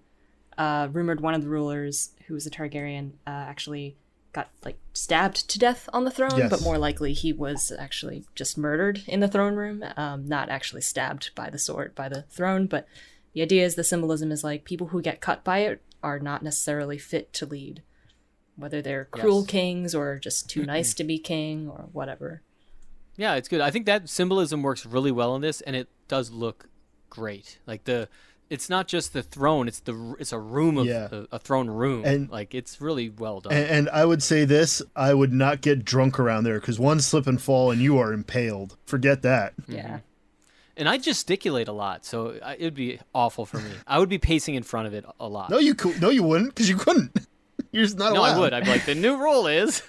[0.58, 3.96] uh, rumored one of the rulers who was a Targaryen uh, actually
[4.32, 6.50] got like stabbed to death on the throne, Yes.
[6.50, 10.80] but more likely he was actually just murdered in the throne room, um, not actually
[10.82, 12.66] stabbed by the sword by the throne.
[12.66, 12.88] But
[13.32, 16.42] the idea is the symbolism is like people who get cut by it are not
[16.42, 17.82] necessarily fit to lead,
[18.56, 19.50] whether they're cruel Yes.
[19.50, 22.42] kings or just too nice to be king or whatever.
[23.16, 23.60] Yeah, it's good.
[23.60, 26.68] I think that symbolism works really well in this, and it does look
[27.10, 27.58] great.
[27.66, 28.08] Like the,
[28.50, 31.08] it's not just the throne; it's the it's a room of Yeah.
[31.12, 32.04] a, a throne room.
[32.04, 33.52] And- like it's really well done.
[33.52, 37.00] And, and I would say this: I would not get drunk around there because one
[37.00, 38.76] slip and fall and you are impaled.
[38.86, 39.54] Forget that.
[39.68, 39.82] Yeah.
[39.86, 39.96] Mm-hmm.
[40.76, 43.70] And I gesticulate a lot, so it would be awful for me.
[43.86, 45.48] I would be pacing in front of it a lot.
[45.50, 47.16] No, you cou- no, you wouldn't because you couldn't.
[47.70, 48.34] You're just not No, allowed.
[48.36, 48.52] I would.
[48.54, 49.82] I'd be like, the new rule is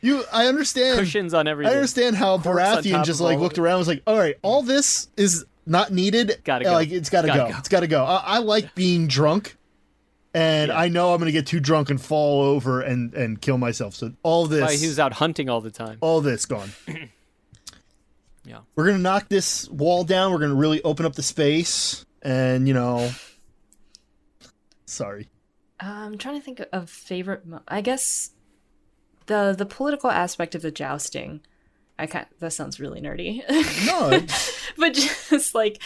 [0.00, 0.98] You, I understand.
[0.98, 1.72] cushions on everything.
[1.72, 4.62] I understand how Corks Baratheon just like looked around, and was like, "All right, all
[4.62, 6.40] this is not needed.
[6.44, 6.72] Gotta go.
[6.72, 7.48] Like it's got to Gotta go.
[7.52, 9.56] go." It's got to go." I, I like being drunk,
[10.34, 10.78] and Yeah.
[10.78, 13.94] I know I'm gonna get too drunk and fall over and and kill myself.
[13.94, 15.98] So all this, Why he was out hunting all the time.
[16.00, 16.70] all this gone.
[18.48, 18.58] Yeah.
[18.76, 20.30] We're gonna knock this wall down.
[20.32, 23.10] We're gonna really open up the space, and you know,
[24.84, 25.28] sorry.
[25.82, 27.44] Uh, I'm trying to think of favorite.
[27.46, 28.30] Mo- I guess
[29.26, 31.40] the the political aspect of the jousting.
[31.98, 32.28] I can't.
[32.40, 33.42] That sounds really nerdy,
[33.86, 34.10] No,
[34.78, 35.80] but just like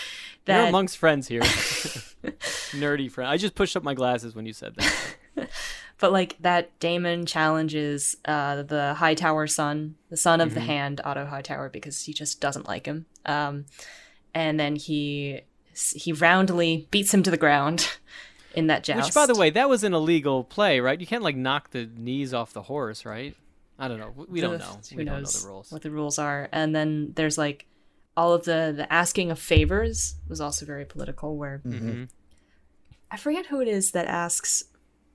[0.47, 0.69] You're that.
[0.69, 1.43] amongst friends here.
[2.73, 3.31] Nerdy friend.
[3.31, 5.49] I just pushed up my glasses when you said that.
[5.99, 11.27] but like that Daemon challenges uh, the Hightower son, the son of the Hand, Otto
[11.27, 13.07] Hightower, because he just doesn't like him.
[13.25, 13.67] Um,
[14.35, 15.43] and then he
[15.95, 17.89] he roundly beats him to the ground
[18.55, 19.07] in that joust.
[19.09, 21.01] Which, by the way, that was an illegal play, right?
[21.01, 23.37] You can't like knock the knees off the horse, right?
[23.79, 24.13] I don't know.
[24.15, 24.65] We- We don't know.
[24.91, 25.73] Who we knows don't know the rules.
[25.73, 26.49] what the rules are?
[26.53, 27.67] And then there's like
[28.17, 31.37] all of the the asking of favors was also very political.
[31.37, 32.09] Where Mhm.
[33.11, 34.65] I forget who it is that asks.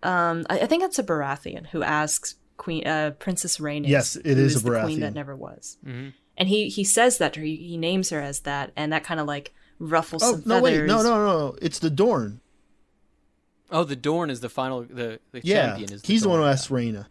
[0.04, 3.88] Um, I, I think it's a Baratheon who asks Queen uh, Princess Rhaenys.
[3.88, 5.02] Yes, it is, who is a the queen Baratheon.
[5.02, 5.78] that never was.
[5.86, 6.14] Mhm.
[6.38, 7.46] And he he says that to her.
[7.46, 10.62] He, he names her as that, and that kind of like ruffles oh some no,
[10.62, 10.88] wait, feathers.
[10.88, 11.56] no, no, no.
[11.62, 12.42] It's the Dorn.
[13.72, 14.84] Oh, the Dorn is the final.
[14.84, 16.02] The, the Yeah, champion is.
[16.06, 17.08] he's the one who asks Rhaena.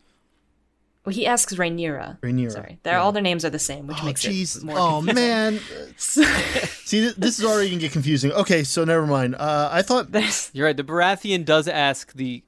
[1.05, 2.19] Well, he asks Rhaenyra.
[2.21, 3.03] Rhaenyra, Sorry, they're yeah.
[3.03, 4.57] all their names are the same, which Oh makes jeez.
[4.57, 4.79] it more.
[4.79, 5.15] Oh confusing.
[5.15, 5.61] man.
[5.99, 8.33] See, th- this is already gonna get confusing.
[8.33, 9.35] Okay, so never mind.
[9.35, 10.77] Uh, I thought, There's You're right.
[10.77, 12.43] The Baratheon does ask the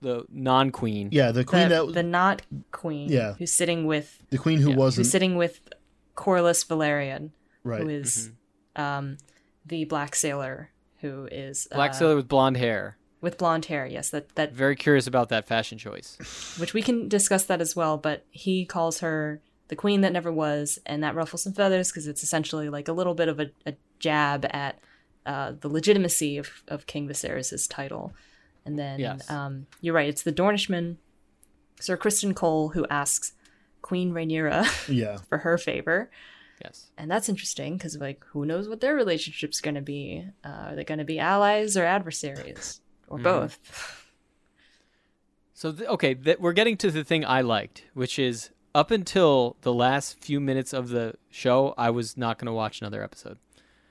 [0.00, 1.10] the non-queen.
[1.12, 2.42] yeah, the queen the, that the not
[2.72, 3.08] queen.
[3.08, 3.34] Yeah.
[3.34, 5.60] who's sitting with the queen who yeah, wasn't who's sitting with
[6.16, 7.30] Corlys Velaryon,
[7.62, 7.82] right.
[7.82, 8.32] who is,
[8.74, 9.18] um,
[9.64, 10.70] the black sailor
[11.02, 12.96] who is Black uh, sailor with blonde hair.
[13.22, 13.86] With blonde hair.
[13.86, 16.18] Yes, that that Very curious about that fashion choice.
[16.58, 17.96] which we can discuss that as well.
[17.96, 22.06] But he calls her the queen that never was, and that ruffles some feathers because
[22.06, 24.78] it's essentially like a little bit of a, a jab at
[25.24, 28.12] uh, the legitimacy of, of King Viserys' title.
[28.66, 29.30] And then Yes.
[29.30, 30.96] um, you're right; it's the Dornishman,
[31.80, 33.32] Sir Criston Cole, who asks
[33.82, 35.18] Queen Rhaenyra Yeah.
[35.28, 36.10] for her favor.
[36.62, 36.90] Yes.
[36.98, 40.24] And that's interesting because, like, who knows what their relationship's going to be?
[40.44, 42.80] Uh, are they going to be allies or adversaries?
[43.12, 43.24] Or mm-hmm.
[43.24, 44.08] both?
[45.52, 49.56] So th- okay, th- we're getting to the thing I liked, which is up until
[49.60, 53.38] the last few minutes of the show, I was not going to watch another episode.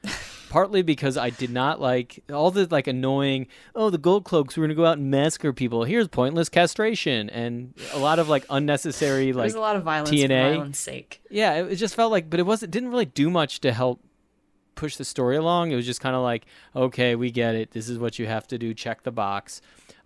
[0.49, 3.47] Partly because I did not like all the like annoying.
[3.75, 4.57] Oh, the gold cloaks.
[4.57, 5.85] We're gonna go out and massacre people.
[5.85, 10.09] Here's pointless castration and a lot of like unnecessary like There's a lot of violence
[10.09, 10.27] TNA.
[10.27, 11.21] for violence sake.
[11.29, 14.01] yeah, it, it just felt like, but it wasn't didn't really do much to help
[14.81, 15.71] push the story along.
[15.71, 17.69] It was just kind of like, okay, we get it.
[17.71, 18.73] This is what you have to do.
[18.73, 19.61] Check the box.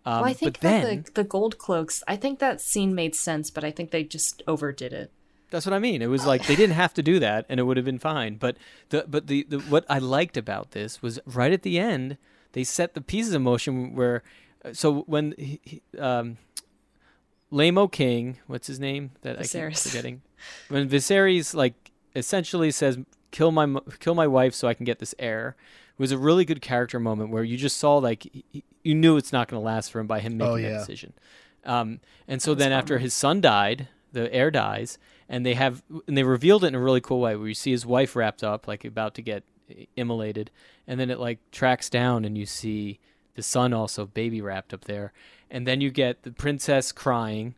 [0.06, 2.94] Um, Well, I think but then that the, the gold cloaks, I think that scene
[2.94, 5.12] made sense, but I think they just overdid it.
[5.50, 6.02] that's what I mean.
[6.02, 8.36] It was like they didn't have to do that, and it would have been fine.
[8.36, 8.58] But
[8.90, 12.18] the but the, the what I liked about this was right at the end
[12.56, 14.24] they set the pieces in motion where
[14.64, 16.38] uh, so when he, he, um,
[17.52, 19.12] Lamo King, what's his name?
[19.22, 19.84] That I Viserys.
[19.84, 20.22] keep forgetting.
[20.70, 22.98] When Viserys like essentially says,
[23.36, 23.68] "Kill my
[24.00, 25.56] kill my wife so I can get this heir,"
[25.98, 29.18] it was a really good character moment where you just saw like he- you knew
[29.18, 31.14] it's not going to last for him by him making Oh, that decision.
[31.66, 36.16] Um, and so then after his son died, the heir dies, and they have and
[36.18, 38.68] they revealed it in a really cool way where you see his wife wrapped up
[38.68, 39.44] like about to get
[39.98, 40.50] immolated,
[40.88, 43.00] and then it like tracks down and you see
[43.36, 45.12] the son also baby wrapped up there,
[45.52, 47.56] and then you get the princess crying.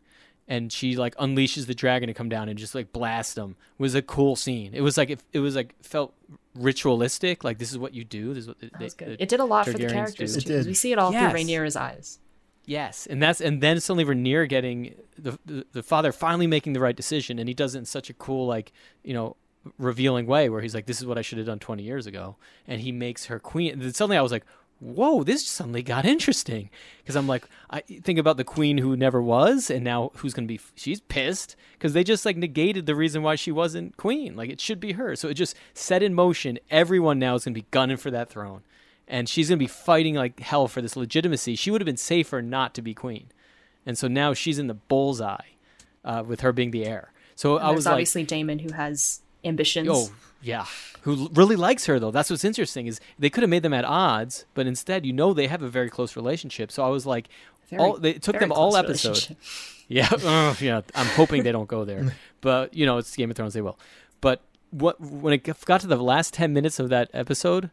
[0.50, 3.82] And she like unleashes the dragon to come down and just like blast them It
[3.82, 4.72] was a cool scene.
[4.72, 6.14] It was like it, it was like felt
[6.54, 7.44] ritualistic.
[7.44, 8.34] Like this is what you do.
[8.34, 9.18] This is what the, That was the- good.
[9.18, 10.38] the It did a lot for the characters do.
[10.38, 10.48] It too.
[10.54, 10.66] 'cause did.
[10.66, 11.30] We see it all Yes.
[11.30, 12.18] through Rhaenyra's eyes.
[12.64, 16.80] Yes, and that's and then suddenly Rhaenyra getting the, the the father finally making the
[16.80, 18.72] right decision, and he does it in such a cool like
[19.02, 19.36] you know
[19.78, 22.36] revealing way where he's like, "This is what I should have done 20 years ago,"
[22.66, 23.72] and he makes her queen.
[23.72, 24.44] And then suddenly I was like,
[24.80, 29.20] "Whoa, this suddenly got interesting," because I'm like, I think about the queen who never
[29.20, 30.60] was, and now who's gonna be?
[30.74, 34.36] She's pissed because they just like negated the reason why she wasn't queen.
[34.36, 35.16] Like it should be her.
[35.16, 36.58] So it just set in motion.
[36.70, 38.62] Everyone now is gonna be gunning for that throne
[39.08, 41.56] and she's going to be fighting like hell for this legitimacy.
[41.56, 43.28] She would have been safer not to be queen.
[43.86, 45.46] And so now she's in the bullseye
[46.04, 47.10] uh, with her being the heir.
[47.34, 49.88] So And I was like, obviously Daemon who has ambitions.
[49.90, 50.10] Oh
[50.42, 50.66] yeah,
[51.02, 52.10] who really likes her though.
[52.10, 55.32] That's what's interesting is they could have made them at odds, but instead you know
[55.34, 56.70] they have a very close relationship.
[56.70, 57.28] So I was like,
[57.70, 59.36] Very- all they it took them all close episode.
[59.90, 60.82] Yeah, ugh, yeah.
[60.94, 63.54] I'm hoping they don't go there, but you know it's Game of Thrones.
[63.54, 63.78] They will.
[64.20, 67.70] But what when it got to the last ten minutes of that episode,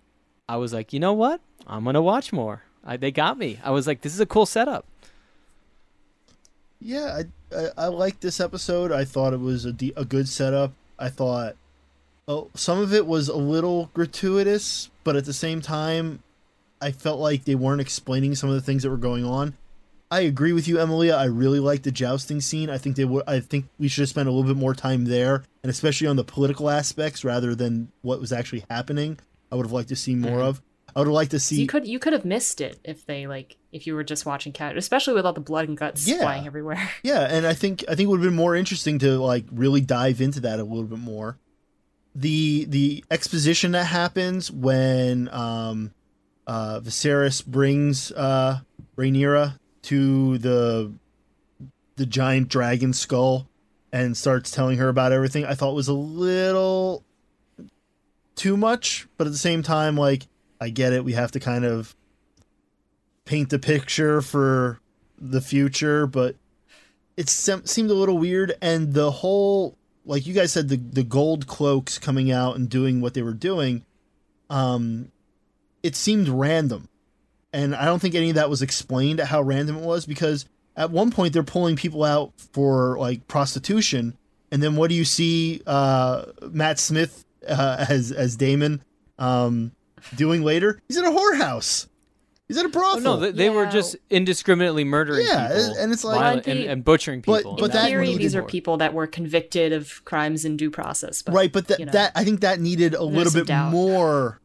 [0.48, 1.42] I was like, you know what?
[1.68, 2.64] I'm gonna watch more.
[2.86, 3.60] I, they got me.
[3.64, 4.86] I was like, this is a cool setup.
[6.80, 7.20] Yeah,
[7.52, 8.92] I, I I liked this episode.
[8.92, 10.72] I thought it was a de- a good setup.
[10.98, 11.56] I thought
[12.28, 16.24] oh, some of it was a little gratuitous, but at the same time,
[16.82, 19.56] I felt like they weren't explaining some of the things that were going on.
[20.12, 21.16] I agree with you, Emilia.
[21.16, 22.70] I really liked the jousting scene.
[22.70, 23.24] I think they would.
[23.28, 26.16] I think we should have spent a little bit more time there, and especially on
[26.16, 29.20] the political aspects rather than what was actually happening.
[29.52, 30.48] I would have liked to see more mm-hmm.
[30.48, 30.62] of.
[30.96, 31.60] I would have liked to see.
[31.60, 34.54] you could you could have missed it if they like if you were just watching
[34.54, 36.20] cat, especially with all the blood and guts Yeah.
[36.20, 36.90] flying everywhere.
[37.04, 39.82] Yeah, and I think I think it would have been more interesting to like really
[39.82, 41.38] dive into that a little bit more.
[42.16, 45.92] The the exposition that happens when um
[46.48, 48.60] uh Viserys brings uh
[48.98, 50.94] Rhaenyra to the
[51.98, 53.48] the giant dragon skull
[53.92, 57.04] and starts telling her about everything, I thought was a little
[58.36, 60.28] too much, but at the same time like
[60.60, 61.96] I get it, we have to kind of
[63.26, 64.80] paint the picture for
[65.18, 66.36] the future, but
[67.18, 71.48] it seemed a little weird and the whole like you guys said the the gold
[71.48, 73.86] cloaks coming out and doing what they were doing
[74.50, 75.12] um
[75.84, 76.90] it seemed random.
[77.54, 80.46] And i don't think any of that was explained how random it was because
[80.76, 84.18] at one point they're pulling people out for like prostitution.
[84.52, 88.84] And then what do you see uh matt smith uh, as as Daemon
[89.18, 89.72] um
[90.16, 90.80] doing later?
[90.88, 91.88] He's in a whorehouse
[92.48, 93.72] he's at a Oh, brothel no, they, they were Yeah.
[93.72, 97.56] just indiscriminately murdering Yeah, people, and it's like- violent- But and, and butchering But- people.
[97.58, 100.70] but In that theory, needed these are people that were convicted of crimes in due
[100.72, 101.22] process.
[101.22, 101.92] But, right but that you know.
[101.94, 103.72] that i think that needed a little some bit doubt.
[103.72, 104.40] more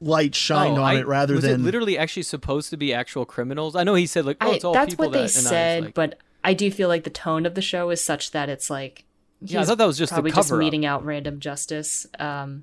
[0.00, 2.94] light shined Oh, on I- it rather was than it literally actually supposed to be
[2.94, 3.74] actual criminals?
[3.74, 5.38] I know he said like, oh, I, it's all that's people what they that, and
[5.38, 8.02] I was said, like, but I do feel like the tone of the show is
[8.02, 9.04] such that it's like
[9.40, 10.64] Yeah, I he's thought that was just a probably just cover-up.
[10.64, 12.06] meeting out random justice.
[12.20, 12.62] Um,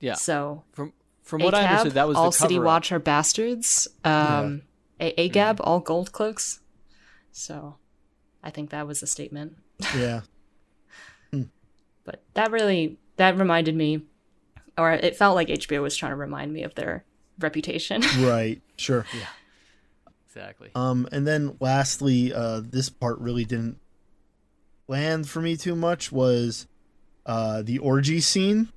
[0.00, 0.14] yeah.
[0.14, 0.92] so From
[1.26, 2.66] from what I ACAB, understood, that was all the City cover-up.
[2.66, 3.86] Watch are bastards.
[4.04, 4.62] Um,
[5.00, 6.60] A- AGAB, all gold cloaks.
[7.32, 7.76] So
[8.42, 9.56] I think that was a statement.
[9.94, 10.22] yeah
[12.04, 14.02] But that really that reminded me,
[14.78, 17.04] or it felt like HBO was trying to remind me of their
[17.38, 18.02] reputation.
[18.20, 19.26] right sure Yeah.
[20.26, 20.70] Exactly.
[20.74, 23.78] um and then lastly uh this part really didn't
[24.86, 26.66] land for me too much was
[27.26, 28.70] uh the orgy scene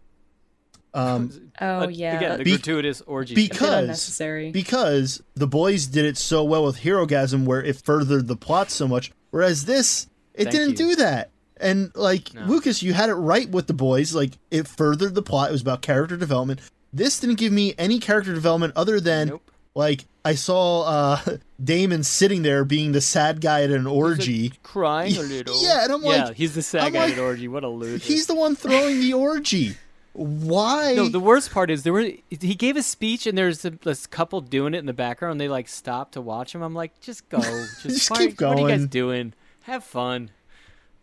[0.94, 3.36] um oh yeah, Again, the Be- gratuitous orgy.
[3.36, 4.52] because unnecessary.
[4.52, 8.72] because the boys did it so well with hero gasm where it furthered the plot
[8.72, 10.76] so much whereas this it Thank didn't you.
[10.76, 11.30] do that
[11.62, 12.42] and like No.
[12.46, 15.62] lucas you had it right with the boys like it furthered the plot it was
[15.62, 16.60] about character development
[16.92, 19.52] this didn't give me any character development other than Nope.
[19.76, 21.20] like i saw uh
[21.64, 25.62] Daemon sitting there being the sad guy at an orgy crying a little.
[25.62, 27.48] Yeah, and I'm yeah, like- he's the sad I'm guy like- at an orgy.
[27.50, 28.04] What a loser.
[28.04, 29.76] he's the one throwing the orgy
[30.14, 33.70] why No, the worst part is there were he gave a speech and there's a,
[33.72, 35.34] this couple doing it in the background.
[35.34, 36.62] and They like stop to watch him.
[36.62, 39.34] I'm like, just go, just, Just why- keep What are you guys doing?
[39.64, 40.32] Have fun.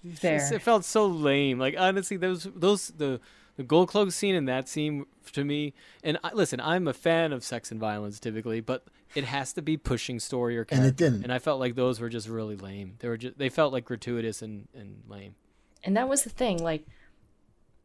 [0.04, 1.58] It's just- It felt so lame.
[1.58, 3.20] Like honestly, those those the
[3.56, 5.72] the gold cloak scene and that scene to me.
[6.04, 8.84] And I, listen, I'm a fan of sex and violence typically, but
[9.14, 11.22] it has to be pushing story or And it didn't.
[11.22, 12.96] And I felt like those were just really lame.
[12.98, 15.36] They were just they felt like gratuitous and and lame.
[15.84, 16.84] and that was the thing like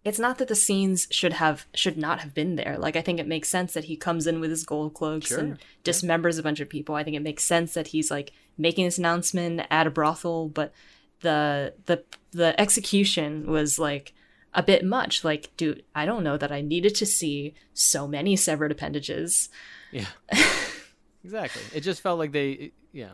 [0.03, 3.19] it's not that the scenes should have should not have been there like i think
[3.19, 6.43] it makes sense that he comes in with his gold cloaks Sure, and dismembers a
[6.43, 9.87] bunch of people i think it makes sense that he's like making this announcement at
[9.87, 10.73] a brothel but
[11.21, 14.13] the the the execution was like
[14.53, 18.35] a bit much like dude i don't know that i needed to see so many
[18.35, 19.49] severed appendages
[19.91, 20.05] Yeah.
[21.23, 21.61] exactly.
[21.73, 23.11] It just felt like they, yeah.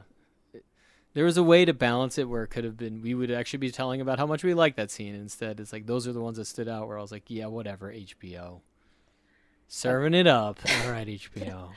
[1.18, 3.31] It- there was a way to balance it where it could have been, we would
[3.31, 5.15] actually be telling about how much we like that scene.
[5.15, 7.48] Instead, it's like those are the ones that stood out where I was like, yeah,
[7.48, 8.61] whatever, HBO.
[9.68, 10.60] Serving it up.
[10.85, 11.69] All right, HBO.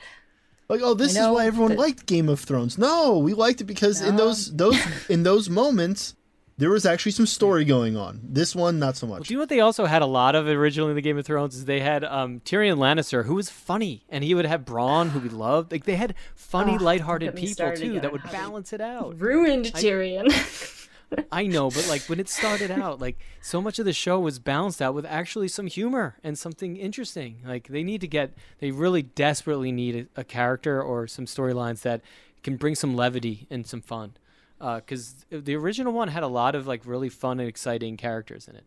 [0.69, 2.77] Like, oh, this is why everyone that- liked Game of Thrones.
[2.77, 4.77] No, we liked it because in those those
[5.09, 6.15] in those moments
[6.61, 8.19] there was actually some story going on.
[8.23, 9.27] This one, not so Well, much.
[9.27, 11.25] do you know what they also had a lot of originally in the Game of
[11.25, 11.55] Thrones?
[11.55, 15.19] Is they had um, Tyrion Lannister, who was funny, and he would have Bronn, who
[15.19, 15.71] we loved.
[15.71, 18.01] Like they had funny, Oh, don't lighthearted people too again.
[18.01, 19.19] that would How do you- balance it out.
[19.19, 20.29] ruined tyrion
[21.31, 24.39] I know, but like when it started out, like so much of the show was
[24.39, 27.41] balanced out with actually some humor and something interesting.
[27.45, 31.81] Like they need to get, they really desperately need a, a character or some storylines
[31.81, 31.99] that
[32.43, 34.13] can bring some levity and some fun.
[34.61, 38.55] Because the original one had a lot of like really fun and exciting characters in
[38.55, 38.63] it.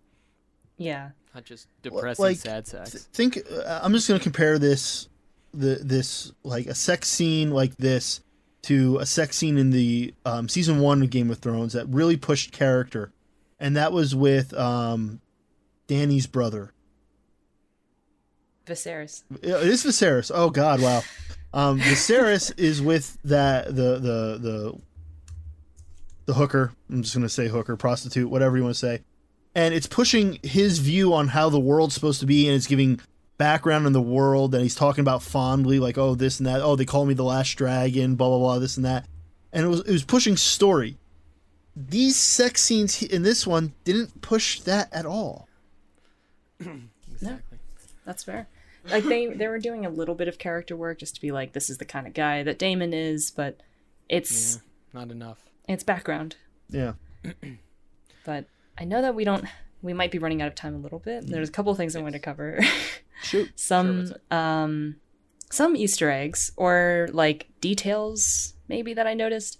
[0.76, 1.10] Yeah.
[1.34, 3.08] Not just depressing like, sad th- sex.
[3.12, 5.08] think uh, I'm just gonna compare this,
[5.52, 8.20] the this like a sex scene like this
[8.62, 12.16] to a sex scene in the um, season one of Game of Thrones that really
[12.16, 13.12] pushed character,
[13.60, 15.20] and that was with um,
[15.86, 16.72] Danny's brother.
[18.66, 19.22] Viserys.
[19.42, 20.30] Yeah, It is Viserys.
[20.34, 21.02] Oh God, wow.
[21.52, 24.80] Um, Viserys is with that the the the
[26.26, 26.72] the hooker.
[26.90, 29.02] I'm just gonna say hooker, prostitute, whatever you want to say,
[29.55, 33.01] and it's pushing his view on how the world's supposed to be, and it's giving
[33.36, 36.60] background in the world, and he's talking about fondly, like oh this and that.
[36.62, 39.06] Oh, they call me the last dragon, blah blah blah, this and that,
[39.52, 40.98] and it was it was pushing story.
[41.76, 45.48] These sex scenes in this one didn't push that at all.
[47.12, 47.59] Exactly.
[48.05, 48.48] That's fair.
[48.90, 51.52] Like they they were doing a little bit of character work just to be like
[51.52, 53.60] this is the kind of guy that Daemon is, but
[54.09, 55.38] it's Yeah, not enough.
[55.69, 56.36] It's background.
[56.69, 56.93] Yeah.
[58.24, 58.47] But
[58.78, 59.45] I know that we don't
[59.82, 61.27] we might be running out of time a little bit.
[61.27, 62.59] There's a couple of things I want to cover.
[63.23, 63.53] Shoot.
[63.55, 64.97] some what's um
[65.51, 69.59] some Easter eggs or like details maybe that I noticed.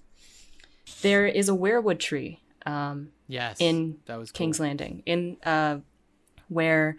[1.03, 3.59] There is a weirwood tree um Yes.
[3.61, 4.39] in that was cool.
[4.39, 5.79] King's Landing, in uh,
[6.49, 6.97] where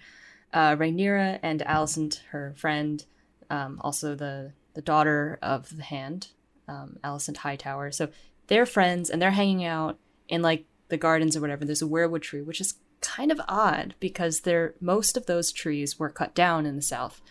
[0.53, 3.03] uh, Rhaenyra and Alicent, her friend,
[3.49, 6.27] um, also the the daughter of the Hand,
[6.67, 7.91] um, Alicent Hightower.
[7.91, 8.09] So
[8.47, 9.97] they're friends and they're hanging out
[10.27, 11.65] in like the gardens or whatever.
[11.65, 15.99] There's a weirwood tree, which is kind of odd because they're most of those trees
[15.99, 17.21] were cut down in the south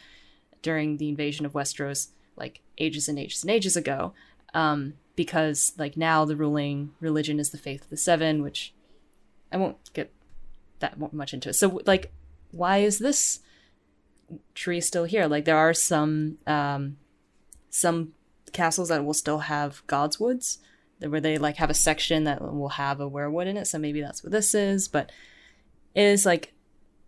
[0.62, 4.15] during the invasion of Westeros, like ages and ages and ages ago.
[4.53, 8.73] Um, because like now the ruling religion is the faith of the seven, which
[9.53, 10.12] I won't get
[10.81, 11.55] that much into it.
[11.55, 12.12] So like,
[12.51, 13.41] why is this
[14.55, 15.27] tree still here?
[15.27, 16.97] Like there are some um,
[17.70, 18.12] some
[18.53, 20.61] castles that will still have Godswoods, that-
[21.10, 23.66] where they like have a section that will have a weirwood in it.
[23.66, 25.10] So maybe that's what this is, but
[25.94, 26.52] it is like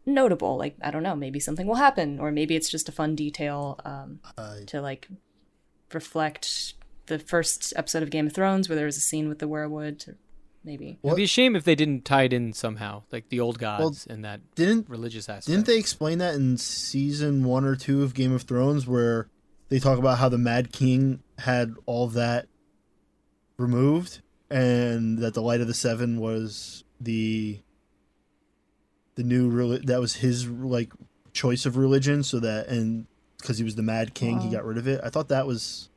[0.04, 0.56] notable.
[0.56, 3.78] Like I don't know, maybe something will happen, or maybe it's just a fun detail
[3.84, 5.08] um, Uh, to like
[5.92, 6.74] reflect
[7.06, 9.98] the first episode of Game of Thrones where there was a scene with the weirwood.
[10.00, 10.14] To
[10.64, 13.40] maybe What- It'd be a shame if they didn't tie it in somehow, like the
[13.40, 15.46] old gods and that didn't religious aspect.
[15.46, 19.28] Didn't they explain that in season one or two of Game of Thrones, where
[19.68, 22.48] they talk about how the Mad King had all that
[23.58, 24.20] removed,
[24.50, 27.60] and that the Light of the Seven was the
[29.14, 30.92] the new reli- that was his like
[31.32, 33.06] choice of religion, so that and
[33.38, 35.00] because he was the Mad King, he got rid of it.
[35.04, 35.88] I thought that was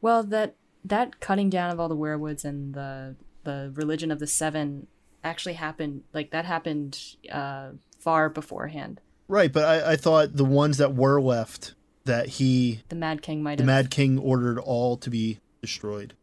[0.00, 0.54] Well, that
[0.84, 4.86] that cutting down of all the weirwoods and the the religion of the seven
[5.24, 6.02] actually happened.
[6.12, 9.00] Like that happened uh, far beforehand.
[9.28, 13.42] right, but I, I thought the ones that were left that he The Mad King
[13.42, 13.64] might the.
[13.64, 16.14] Mad King ordered all to be destroyed.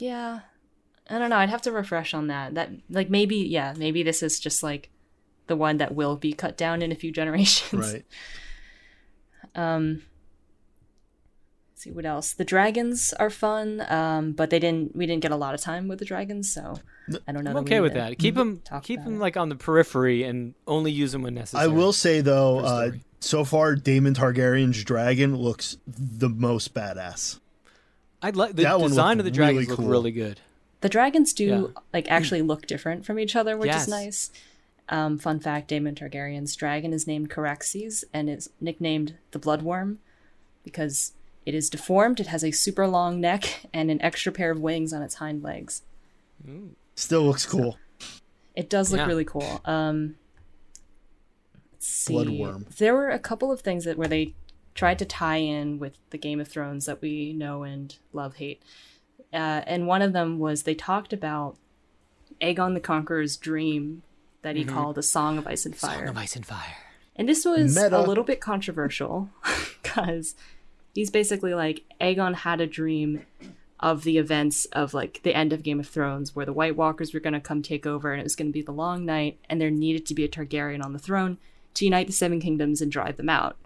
[0.00, 0.40] Yeah,
[1.08, 1.36] I don't know.
[1.36, 2.54] I'd have to refresh on that.
[2.54, 4.90] That like maybe yeah maybe this is just like
[5.46, 7.92] the one that will be cut down in a few generations.
[7.92, 8.04] Right.
[9.54, 10.02] Um.
[11.72, 12.34] let's see what else.
[12.34, 14.94] The dragons are fun, um, but they didn't.
[14.94, 16.76] We didn't get a lot of time with the dragons, so
[17.26, 17.50] I don't know.
[17.50, 18.18] I'm that okay with that.
[18.18, 19.20] Keep them, talk keep about them it.
[19.20, 21.64] like on the periphery and only use them when necessary.
[21.64, 27.39] I will say though, uh, so far Daemon Targaryen's dragon looks the most badass.
[28.22, 30.40] I'd like the That design of the dragons really look really good.
[30.82, 31.80] The dragons do Yeah.
[31.92, 33.82] like actually look different from each other, which Yes.
[33.82, 34.30] is nice.
[34.88, 39.98] Um, fun fact: Daemon Targaryen's dragon is named Caraxes and is nicknamed the Bloodworm
[40.64, 41.12] because
[41.46, 42.18] it is deformed.
[42.20, 45.42] It has a super long neck and an extra pair of wings on its hind
[45.42, 45.82] legs.
[46.96, 47.78] Still looks cool.
[48.56, 49.06] It does look Yeah.
[49.06, 49.60] really cool.
[49.64, 50.16] Um,
[51.72, 52.14] let's see.
[52.14, 52.74] Bloodworm.
[52.76, 54.34] There were a couple of things that where they
[54.74, 58.62] tried to tie in with the Game of Thrones that we know and love, hate.
[59.32, 61.56] Uh, and one of them was they talked about
[62.40, 64.02] Aegon the Conqueror's dream
[64.42, 65.90] that he called a Song of Ice and Fire.
[65.90, 66.00] Mm-hmm.
[66.00, 66.76] Song of Ice and Fire.
[67.14, 67.98] And this was Meta.
[67.98, 69.28] a little bit controversial
[69.82, 70.34] because
[70.94, 73.26] he's basically like Aegon had a dream
[73.78, 77.12] of the events of like the end of Game of Thrones where the White Walkers
[77.12, 79.38] were going to come take over and it was going to be the long night
[79.48, 81.38] and there needed to be a Targaryen on the throne
[81.74, 83.56] to unite the seven kingdoms and drive them out.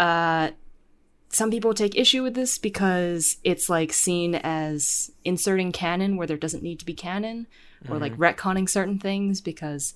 [0.00, 0.50] Uh
[1.32, 6.36] some people take issue with this because it's like seen as inserting canon where there
[6.36, 7.46] doesn't need to be canon
[7.88, 9.94] or like retconning certain things because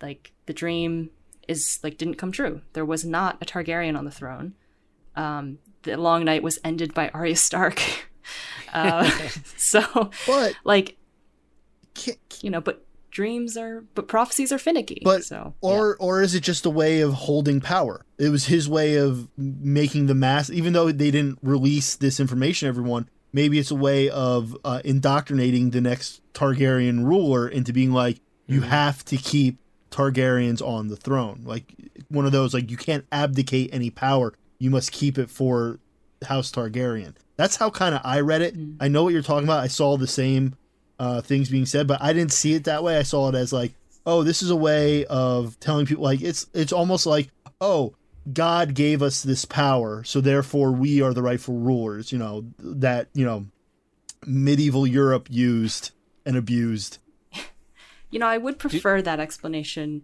[0.00, 1.10] like the dream
[1.46, 2.62] is like didn't come true.
[2.72, 4.54] There was not a Targaryen on the throne.
[5.16, 7.82] Um, the long night was ended by Arya Stark.
[8.72, 9.08] uh,
[9.56, 10.96] so But like
[11.94, 12.86] ca- you know, but
[13.20, 15.02] dreams are but prophecies are finicky.
[15.04, 18.06] but so or or is it just a way of holding power?
[18.16, 22.66] It was his way of making the mass, even though they didn't release this information,
[22.66, 23.10] everyone.
[23.30, 28.62] Maybe it's a way of uh, indoctrinating the next Targaryen ruler into being like, you
[28.62, 29.58] have to keep
[29.90, 31.42] Targaryens on the throne.
[31.44, 31.74] Like
[32.08, 34.32] one of those like you can't abdicate any power.
[34.58, 35.78] You must keep it for
[36.24, 37.14] House Targaryen.
[37.36, 38.54] That's how kind of I read it.
[38.80, 39.60] I know what you're talking about.
[39.60, 40.56] I saw the same
[41.00, 42.98] uh, things being said, but I didn't see it that way.
[42.98, 43.72] I saw it as like,
[44.04, 47.94] oh, this is a way of telling people like it's it's almost like, oh,
[48.30, 52.12] God gave us this power, so therefore we are the rightful rulers.
[52.12, 53.46] You know that you know
[54.26, 55.92] medieval Europe used
[56.26, 56.98] and abused.
[58.10, 60.02] You know, I would prefer that explanation,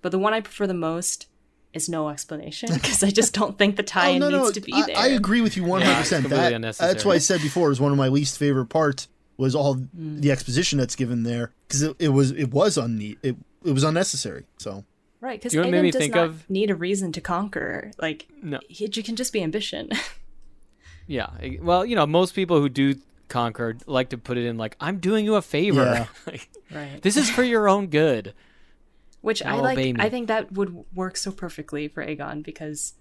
[0.00, 1.26] but the one I prefer the most
[1.74, 4.86] is no explanation because I just don't think the tie-in needs to be Oh, I,
[4.86, 4.96] there.
[4.96, 6.30] I agree with you 100%.
[6.30, 9.08] Yeah, that, that's why I said before is one of my least favorite parts
[9.38, 10.20] was all Mm.
[10.20, 13.84] the exposition that's given there because it, it was it was unneat it it was
[13.84, 14.44] unnecessary.
[14.58, 14.84] So
[15.20, 17.90] Right, because You know Aegon does think not of- need a reason to conquer.
[17.98, 18.60] Like, No.
[18.68, 19.90] it, it can just be ambition.
[21.06, 21.28] Yeah.
[21.62, 22.96] Well, you know, most people who do
[23.28, 25.82] conquer like to put it in like, I'm doing you a favor.
[25.84, 26.06] Yeah.
[26.26, 27.00] Like, right.
[27.02, 28.34] this is for your own good.
[29.22, 29.76] Which I like.
[29.78, 29.94] me.
[29.98, 32.92] I think that would work so perfectly for Aegon because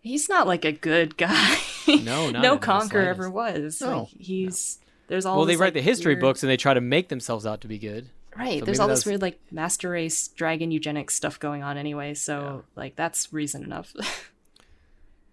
[0.00, 1.56] he's not like a good guy.
[1.86, 3.80] No, not no the conqueror ever was.
[3.80, 3.98] No.
[4.00, 4.78] Like, he's
[5.12, 5.36] there's all.
[5.36, 7.60] well, they write like, the history weird- books and they try to make themselves out
[7.60, 8.08] to be good.
[8.34, 8.60] Right.
[8.60, 12.14] So there's all this weird like master race dragon eugenics stuff going on anyway.
[12.14, 13.94] So like that's reason enough.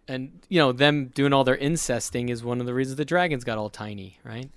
[0.10, 3.44] And, you know, them doing all their incesting is one of the reasons the dragons
[3.44, 4.50] got all tiny, right?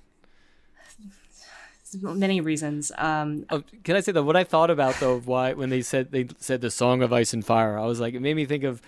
[2.02, 2.90] Many reasons.
[2.96, 6.10] Um, Oh, can I say that what I thought about though why when they said
[6.10, 8.64] they said the song of ice and fire, I was like it made me think
[8.64, 8.80] of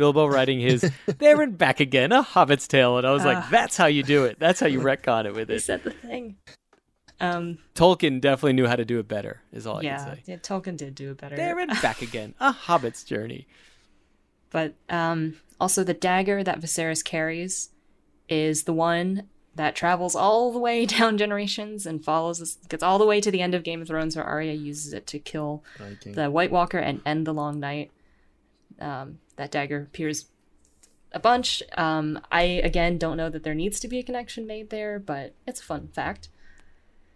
[0.00, 3.76] Bilbo writing his there and back again, a hobbit's tale, and I was like, that's
[3.76, 4.38] how you do it.
[4.38, 6.36] That's how you retcon it with it." he said the thing.
[7.20, 9.42] Um, Tolkien definitely knew how to do it better.
[9.52, 10.22] Is all I can say.
[10.24, 11.36] yeah, Tolkien did do it better.
[11.36, 13.46] There and back again, a hobbit's journey.
[14.50, 17.68] But um, also, the dagger that Viserys carries
[18.28, 22.98] is the one that travels all the way down generations and follows us, gets all
[22.98, 25.62] the way to the end of Game of Thrones, where Arya uses it to kill
[26.04, 27.90] the White Walker and end the Long Night.
[28.80, 30.26] Um, that dagger appears
[31.12, 31.62] a bunch.
[31.76, 35.34] Um, I again don't know that there needs to be a connection made there, but
[35.46, 36.28] it's a fun fact.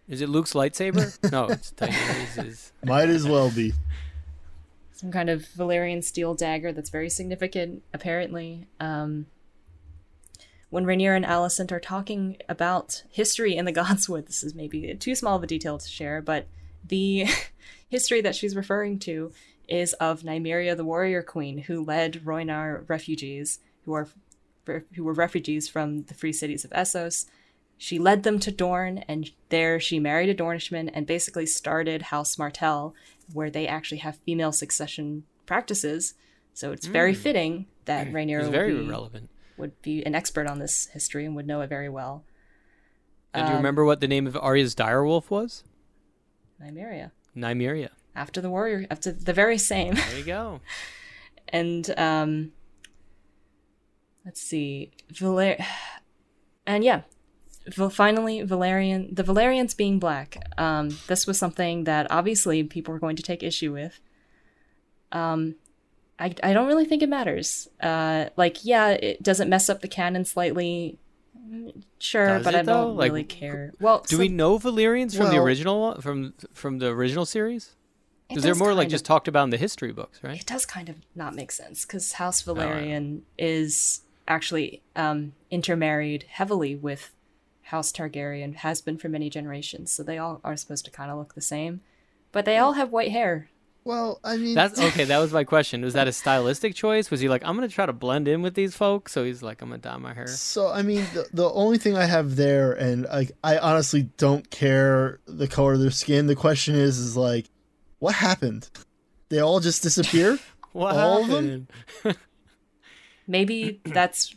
[0.08, 1.16] Is it Luke's lightsaber?
[1.32, 2.72] no, it's Daenerys'.
[2.84, 3.72] might as well be.
[4.92, 8.66] some kind of Valyrian steel dagger that's very significant, apparently.
[8.80, 9.26] Um,
[10.70, 15.14] when Rhaenyra and Alicent are talking about history in the Godswood, this is maybe too
[15.14, 16.48] small of a detail to share, but
[16.86, 17.26] the
[17.88, 19.32] history that she's referring to
[19.68, 24.08] is of Nymeria, the warrior queen, who led Rhoynar refugees, who are
[24.94, 27.26] who were refugees from the free cities of Essos.
[27.76, 32.38] She led them to Dorne, and there she married a Dornishman and basically started House
[32.38, 32.94] Martell,
[33.32, 36.14] where they actually have female succession practices.
[36.54, 37.20] So it's very hmm.
[37.20, 39.28] fitting that Rhaenyra It's would, very be, relevant.
[39.56, 42.24] would be an expert on this history and would know it very well.
[43.34, 45.64] And do you uh, remember what the name of Arya's direwolf was?
[46.62, 47.10] Nymeria.
[47.36, 47.90] Nymeria.
[48.16, 49.94] After the warrior, after the very same.
[49.94, 50.60] There you go.
[51.48, 52.52] and um
[54.24, 55.58] let's see Valer-
[56.66, 57.02] and yeah
[57.90, 63.16] finally Velaryon the Velaryons being black um this was something that obviously people were going
[63.16, 64.00] to take issue with
[65.12, 65.56] um
[66.18, 67.66] I, I don't really think it matters.
[67.82, 70.96] Uh, like, yeah, it doesn't mess up the canon slightly.
[71.98, 72.72] Sure, Does but I though?
[72.84, 73.72] don't Like, really care.
[73.80, 77.74] Well, Do so we know Velaryons from the original one- from from the original series?
[78.28, 80.40] It Because they're more like kind just talked about in the history books, right?
[80.40, 86.24] it does kind of not make sense because House Oh, Velaryon is actually um, intermarried
[86.28, 87.12] heavily with
[87.64, 89.92] House Targaryen, has been for many generations.
[89.92, 91.80] So they all are supposed to kind of look the same,
[92.32, 93.48] but they all have white hair.
[93.84, 95.04] Well, I mean, That's okay.
[95.04, 95.82] That was my question.
[95.82, 97.10] Was that a stylistic choice?
[97.10, 99.12] Was he like, I'm gonna try to blend in with these folks?
[99.12, 100.26] So he's like, I'm gonna dye my hair.
[100.28, 104.50] So I mean, the, the only thing I have there, and like I honestly don't
[104.50, 106.26] care the color of their skin.
[106.26, 107.46] The question is, is like,
[108.04, 108.68] what happened?
[109.30, 110.38] They all just disappear?
[110.72, 111.68] What All of them?
[113.28, 114.34] Maybe that's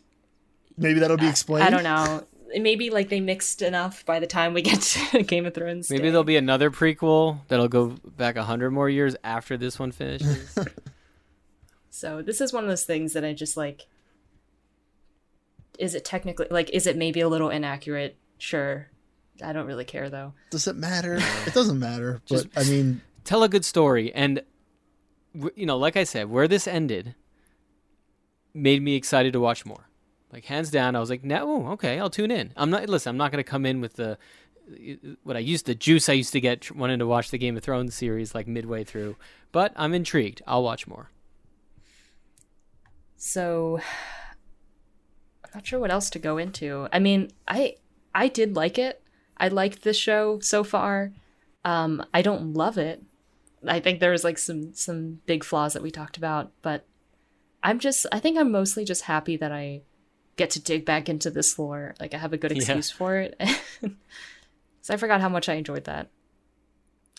[0.77, 1.65] Maybe that'll be explained.
[1.65, 2.27] I don't know.
[2.55, 5.89] Maybe like they mixed enough by the time we get to Game of Thrones.
[5.89, 6.09] Maybe day.
[6.11, 10.55] there'll be another prequel that'll go back a hundred more years after this one finishes.
[11.89, 13.87] So this is one of those things that I just like.
[15.79, 16.69] Is it technically like?
[16.69, 18.15] Is it maybe a little inaccurate?
[18.37, 18.89] Sure,
[19.43, 20.33] I don't really care though.
[20.51, 21.17] Does it matter?
[21.47, 22.21] It doesn't matter.
[22.29, 24.41] But Just- I mean, Tell a good story, and
[25.53, 27.13] you know, like I said, where this ended
[28.53, 29.89] made me excited to watch more.
[30.31, 32.53] Like hands down, I was like, no, okay, I'll tune in.
[32.55, 33.09] I'm not listen.
[33.09, 34.17] I'm not gonna come in with the
[35.23, 37.63] what I used the juice I used to get wanting to watch the Game of
[37.63, 39.17] Thrones series like midway through,
[39.51, 40.41] but I'm intrigued.
[40.47, 41.11] I'll watch more.
[43.17, 43.81] So
[45.43, 46.87] I'm not sure what else to go into.
[46.93, 47.75] I mean, I
[48.15, 49.03] I did like it.
[49.35, 51.11] I liked this show so far.
[51.65, 53.03] Um, I don't love it.
[53.65, 56.85] I think there was like some some big flaws that we talked about, but
[57.63, 59.81] I'm just I think I'm mostly just happy that I
[60.35, 61.95] get to dig back into this lore.
[61.99, 62.57] Like I have a good Yeah.
[62.57, 63.39] excuse for it.
[64.81, 66.09] so I forgot how much I enjoyed that.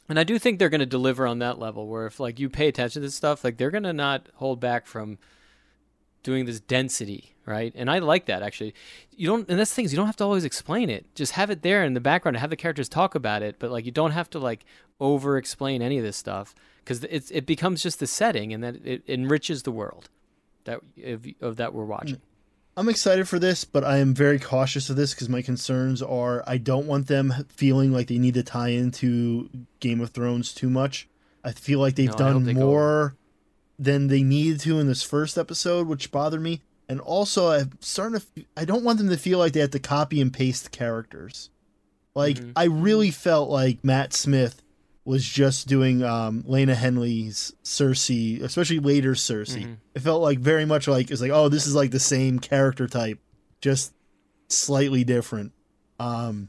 [0.09, 2.49] And I do think they're going to deliver on that level where if like you
[2.49, 5.19] pay attention to this stuff, like they're going to not hold back from
[6.23, 7.73] doing this density, right?
[7.75, 8.75] And I like that actually.
[9.17, 11.07] You don't and that's the thing is you don't have to always explain it.
[11.15, 13.71] Just have it there in the background and have the characters talk about it, but
[13.71, 14.65] like you don't have to like
[15.01, 16.55] over explain any of this stuff
[16.85, 20.09] cuz it's it becomes just the setting and that it enriches the world
[20.65, 21.91] that of, of that we're hmm.
[21.91, 22.21] watching.
[22.77, 26.45] I'm excited for this, but I am very cautious of this because my concerns are
[26.47, 29.51] I don't want them feeling like they need to tie into
[29.81, 31.09] Game of Thrones too much.
[31.43, 33.17] I feel like they've No, done more
[33.79, 36.63] than they needed to in this first episode, which bothered me.
[36.89, 38.45] And also, I'm starting to.
[38.57, 41.51] I don't want them to feel like they have to copy and paste characters.
[42.15, 42.53] Like Mhm.
[42.57, 44.63] I really felt like Matt Smith
[45.05, 49.65] was just doing um, Lena Headey's Cersei, especially later Cersei.
[49.65, 49.77] Mhm.
[49.95, 52.87] It felt like very much like it's like, oh, this is like the same character
[52.89, 53.19] type,
[53.61, 53.93] just
[54.49, 55.53] slightly different.
[56.01, 56.49] Um,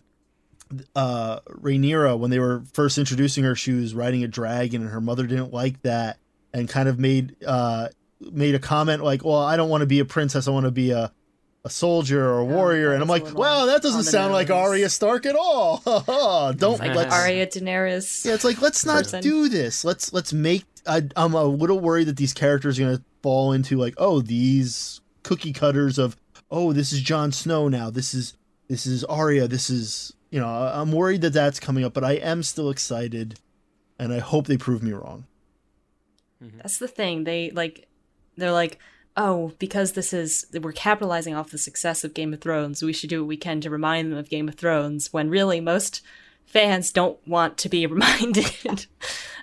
[0.95, 5.01] uh, Rhaenyra, when they were first introducing her, she was riding a dragon, and her
[5.01, 6.19] mother didn't like that,
[6.53, 7.89] and kind of made uh
[8.31, 10.47] made a comment like, "Well, I don't want to be a princess.
[10.47, 11.11] I want to be a
[11.63, 14.49] a soldier or a warrior." that And I'm like, little "Well, that doesn't sound like
[14.49, 14.57] nose.
[14.57, 15.77] Arya Stark at all."
[16.57, 18.25] don't like let's Arya Daenerys.
[18.25, 19.21] yeah, it's like let's not person.
[19.21, 19.83] do this.
[19.83, 20.65] Let's let's make.
[20.87, 25.01] I, I'm a little worried that these characters are gonna fall into like, oh, these
[25.23, 26.15] cookie cutters of,
[26.49, 27.89] oh, this is Jon Snow now.
[27.89, 28.35] This is
[28.67, 29.47] this is Arya.
[29.47, 30.47] This is you know.
[30.47, 33.39] I'm worried that that's coming up, but I am still excited,
[33.97, 35.25] and I hope they prove me wrong.
[36.43, 36.57] Mm-hmm.
[36.57, 37.23] That's the thing.
[37.23, 37.87] They like
[38.37, 38.79] they're like,
[39.17, 43.09] "Oh, because this is we're capitalizing off the success of Game of Thrones, we should
[43.09, 46.01] do what we can to remind them of Game of Thrones." When really most
[46.45, 48.87] fans don't want to be reminded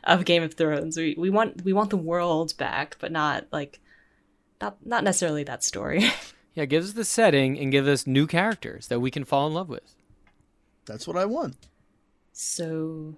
[0.04, 0.96] of Game of Thrones.
[0.96, 3.80] We we want we want the world back, but not like
[4.60, 6.10] not not necessarily that story.
[6.54, 9.52] Yeah, give us the setting and give us new characters that we can fall in
[9.52, 9.94] love with.
[10.86, 11.56] That's what I want.
[12.32, 13.16] so,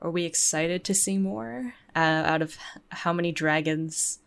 [0.00, 1.74] are we excited to see more?
[1.96, 2.56] Uh, out of
[2.90, 4.18] how many dragons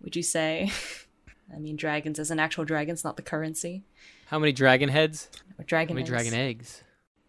[0.00, 0.70] would you say?
[1.54, 3.82] I mean, dragons as an actual dragons, not the currency.
[4.26, 5.28] How many dragon heads?
[5.58, 6.10] Or dragon How many eggs.
[6.10, 6.84] dragon eggs?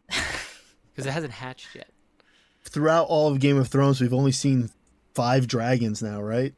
[0.07, 1.89] Because it hasn't hatched yet.
[2.63, 4.69] Throughout all of Game of Thrones, we've only seen
[5.15, 6.53] five dragons now, right?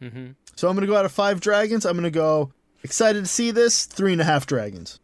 [0.00, 1.86] hmm So I'm gonna go out of five dragons.
[1.86, 5.00] I'm gonna go excited to see this three and a half dragons.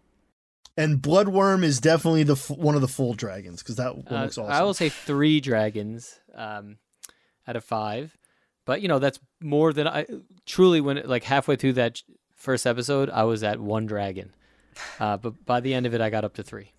[0.76, 4.22] And Bloodworm is definitely the f- one of the full dragons because that one Uh,
[4.24, 4.52] looks awesome.
[4.52, 6.76] I will say three dragons um,
[7.47, 8.16] out of five,
[8.64, 10.06] but you know that's more than I
[10.47, 10.81] truly.
[10.81, 12.02] When like halfway through that
[12.36, 14.35] first episode, I was at one dragon,
[15.01, 16.73] uh, but by the end of it, I got up to three.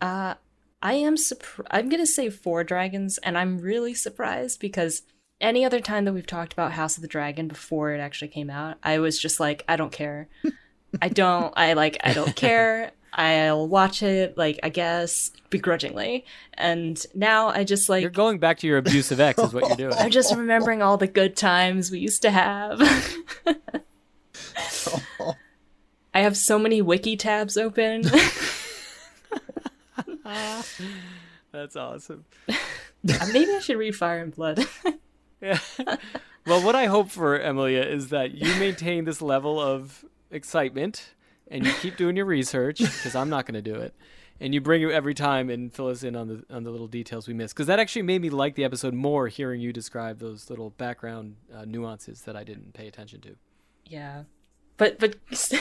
[0.00, 0.34] Uh,
[0.82, 1.68] I am surprised.
[1.70, 5.02] I'm gonna say four dragons, and I'm really surprised because
[5.40, 8.50] any other time that we've talked about House of the Dragon before it actually came
[8.50, 10.28] out, I was just like, I don't care.
[11.02, 11.52] I don't.
[11.56, 11.98] I like.
[12.04, 12.92] I don't care.
[13.14, 16.24] I'll watch it, like I guess begrudgingly,
[16.54, 19.76] and now I just like You're going back to your abusive ex, is what you're
[19.90, 19.94] doing.
[19.96, 22.80] I'm just remembering all the good times we used to have.
[26.12, 28.02] I have so many wiki tabs open.
[31.52, 32.24] That's awesome.
[32.48, 32.54] Uh,
[33.32, 34.66] maybe I should read Fire and Blood.
[35.40, 35.58] Yeah.
[36.46, 41.13] well, what I hope for Emilia is that you maintain this level of excitement
[41.48, 43.94] and you keep doing your research because I'm not going to do it.
[44.40, 46.88] And you bring it every time and fill us in on the on the little
[46.88, 50.18] details we missed because that actually made me like the episode more hearing you describe
[50.18, 53.36] those little background uh, nuances that I didn't pay attention to.
[53.86, 54.24] Yeah,
[54.76, 55.16] but but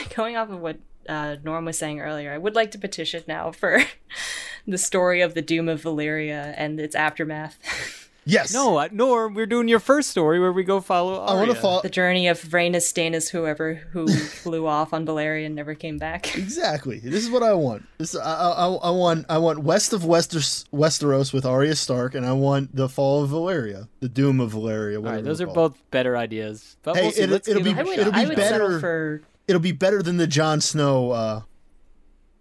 [0.15, 3.51] going off of what uh, Norm was saying earlier, I would like to petition now
[3.51, 3.83] for
[4.67, 7.59] the story of the doom of Valyria and its aftermath,
[8.25, 8.53] yes.
[8.53, 11.21] No, I- nor we're doing your first story where we go follow.
[11.23, 11.81] I want to follow.
[11.81, 16.35] the journey of Rhaenys, Stannis, whoever who flew off on Valyria and never came back.
[16.37, 16.99] Exactly.
[16.99, 17.85] This is what I want.
[17.97, 19.25] This I, I, I want.
[19.29, 23.29] I want west of Westeros, Westeros with Arya Stark, and I want the fall of
[23.31, 24.95] Valyria, the doom of Valyria.
[24.97, 25.55] All Whatever right, those are call it.
[25.69, 26.75] both better ideas.
[26.83, 27.21] But Hey, we'll see.
[27.21, 29.21] it'll- Let's it'll be- them I a would, It'll be I would settle better- for
[29.47, 31.41] It'll be better than the Jon Snow uh,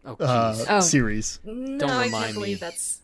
[0.05, 0.67] Oh, uh, jeez.
[0.69, 0.81] Oh.
[0.81, 1.39] series.
[1.45, 1.79] no.
[1.79, 2.67] Don't I can't believe me.
[2.67, 2.99] that's.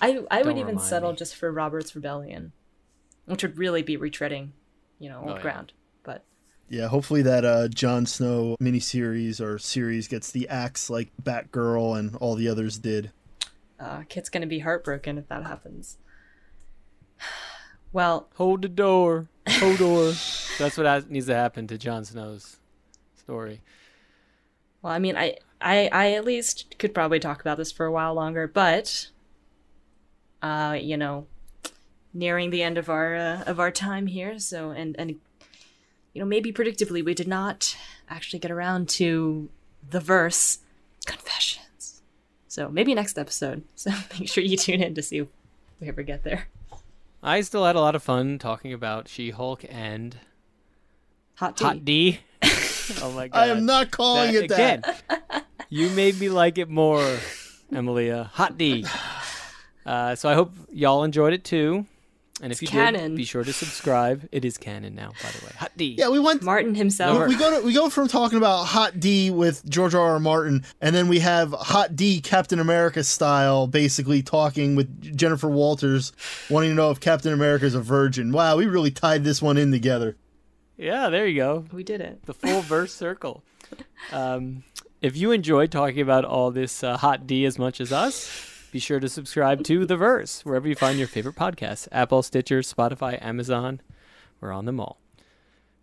[0.00, 1.16] I I would Don't even settle me.
[1.16, 2.52] just for Robert's Rebellion,
[3.26, 4.50] which would really be retreading,
[4.98, 5.42] you know, old Oh, yeah.
[5.42, 5.72] ground.
[6.02, 6.24] But
[6.68, 12.16] Yeah, hopefully that uh, Jon Snow miniseries or series gets the axe like Batgirl and
[12.16, 13.10] all the others did.
[13.78, 15.98] uh, Kit's gonna be heartbroken if that happens.
[17.92, 19.26] Well, Hold the door.
[19.48, 20.12] Hold door.
[20.58, 22.58] That's what has- needs to happen to Jon Snow's
[23.16, 23.60] story.
[24.82, 27.90] well, I mean, I, I, I at least could probably talk about this for a
[27.92, 29.08] while longer, but,
[30.42, 31.26] uh, you know,
[32.12, 34.38] nearing the end of our uh, of our time here.
[34.38, 35.10] So and and
[36.12, 37.76] you know maybe predictably we did not
[38.08, 39.48] actually get around to
[39.88, 40.58] the verse
[41.06, 42.02] confessions.
[42.48, 43.62] So maybe next episode.
[43.76, 45.28] So make sure you tune in to see if
[45.80, 46.48] we ever get there.
[47.22, 50.16] I still had a lot of fun talking about She-Hulk and
[51.36, 51.64] Hot tea.
[51.64, 52.20] Hot D.
[53.02, 53.38] oh my god!
[53.38, 54.82] I am not calling it again.
[55.70, 57.16] you made me like it more,
[57.70, 58.24] Emilia.
[58.34, 58.84] Hot D.
[59.86, 61.86] Uh, so I hope y'all enjoyed it too.
[62.42, 63.10] And if It's you canon.
[63.10, 64.26] did, be sure to subscribe.
[64.32, 65.52] It is canon now, by the way.
[65.58, 65.94] Hot D.
[65.98, 66.42] Yeah, we went.
[66.42, 67.28] Martin himself.
[67.28, 70.12] We go to, we go from talking about Hot D with George R.
[70.12, 70.20] R.
[70.20, 76.12] Martin, and then we have Hot D Captain America style, basically talking with Jennifer Walters,
[76.48, 78.32] wanting to know if Captain America is a virgin.
[78.32, 80.16] Wow, we really tied this one in together.
[80.78, 81.66] Yeah, there you go.
[81.72, 82.24] We did it.
[82.24, 83.42] the full verse circle.
[84.12, 84.64] Um,
[85.02, 88.28] if you enjoyed talking about all this uh, hot D as much as us,
[88.70, 92.60] be sure to subscribe to The Verse, wherever you find your favorite podcasts Apple, Stitcher,
[92.60, 93.80] Spotify, Amazon.
[94.40, 94.98] We're on them all.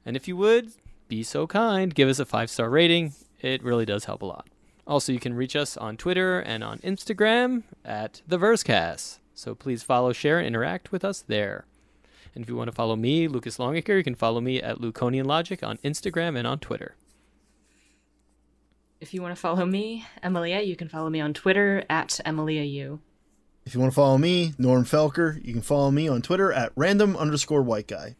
[0.05, 0.71] And if you would,
[1.07, 3.13] be so kind, give us a five star rating.
[3.41, 4.47] It really does help a lot.
[4.85, 9.19] Also, you can reach us on Twitter and on Instagram at The Versecast.
[9.33, 11.65] So please follow, share, and interact with us there.
[12.33, 15.25] And if you want to follow me, Lucas Longacre, you can follow me at Luconian
[15.25, 16.95] Logic on Instagram and on Twitter.
[18.99, 22.99] If you want to follow me, Emilia, you can follow me on Twitter at EmiliaU.
[23.65, 26.71] If you want to follow me, Norm Felker, you can follow me on Twitter at
[26.75, 28.15] random underscore white guy.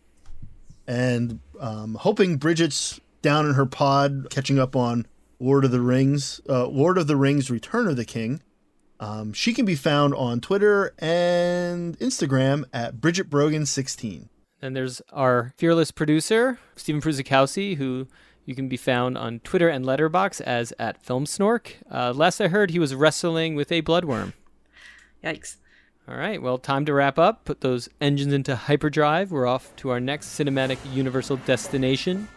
[0.85, 5.07] And um, hoping Bridget's down in her pod catching up on
[5.39, 8.41] Lord of the Rings, uh, Lord of the Rings Return of the King.
[8.99, 14.29] Um, she can be found on Twitter and Instagram at Bridget Brogan16.
[14.61, 18.07] And there's our fearless producer, Stephen Pruzikowski, who
[18.47, 21.73] you can be found on Twitter and Letterboxd as at FilmSnork.
[21.91, 24.33] Uh, last I heard, he was wrestling with a bloodworm.
[25.21, 25.57] Yikes.
[26.07, 27.43] All right, well, time to wrap up.
[27.43, 29.31] Put those engines into hyperdrive.
[29.31, 32.29] We're off to our next cinematic universal destination.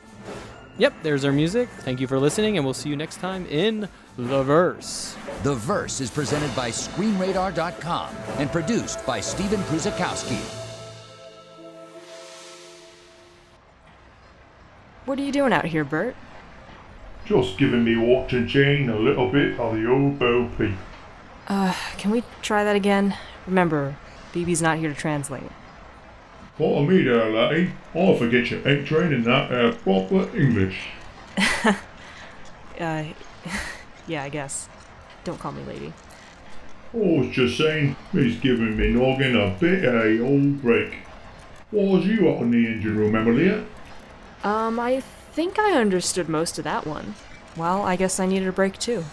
[0.79, 1.69] Yep, there's our music.
[1.81, 5.15] Thank you for listening, and we'll see you next time in The Verse.
[5.45, 10.60] The Verse is presented by ScreenRadar.com and produced by Stephen Pruzakowski.
[15.11, 16.15] What are you doing out here, Bert?
[17.27, 20.77] Just giving me watch and chain a little bit of the old Bo Peep.
[21.99, 23.17] Can we try that again?
[23.45, 23.97] Remember,
[24.33, 25.51] BB's not here to translate.
[26.57, 27.73] Follow me there, laddie.
[27.93, 30.79] I'll forget you ain't training that uh, proper English.
[32.81, 33.05] Uh,
[34.07, 34.69] yeah, I guess.
[35.25, 35.93] Don't call me lady.
[36.95, 40.95] I was just saying, he's giving me noggin a bit of a old break.
[41.73, 43.67] What was you up in the engine room, Emily?
[44.45, 45.01] Um, I
[45.33, 47.15] think I understood most of that one.
[47.57, 49.05] Well, I guess I needed a break too.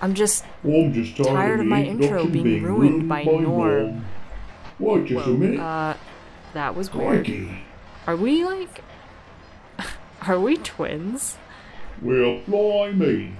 [0.00, 3.22] I'm just Well, I'm just tired, Tired of the my intro introduction being ruined by
[3.24, 4.04] Norm.
[4.78, 5.60] Wait just a minute.
[5.60, 5.94] uh
[6.54, 7.24] that was weird.
[7.24, 7.62] Crikey.
[8.06, 8.82] Are we like
[10.28, 11.36] Are we twins?
[12.00, 13.36] Well, fly me.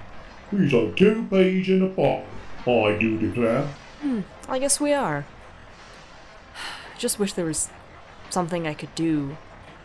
[0.51, 2.23] He's like two peas in a pod.
[2.65, 3.67] I do declare.
[4.01, 5.25] Hmm, I guess we are.
[6.97, 7.69] Just wish there was
[8.29, 9.37] something I could do,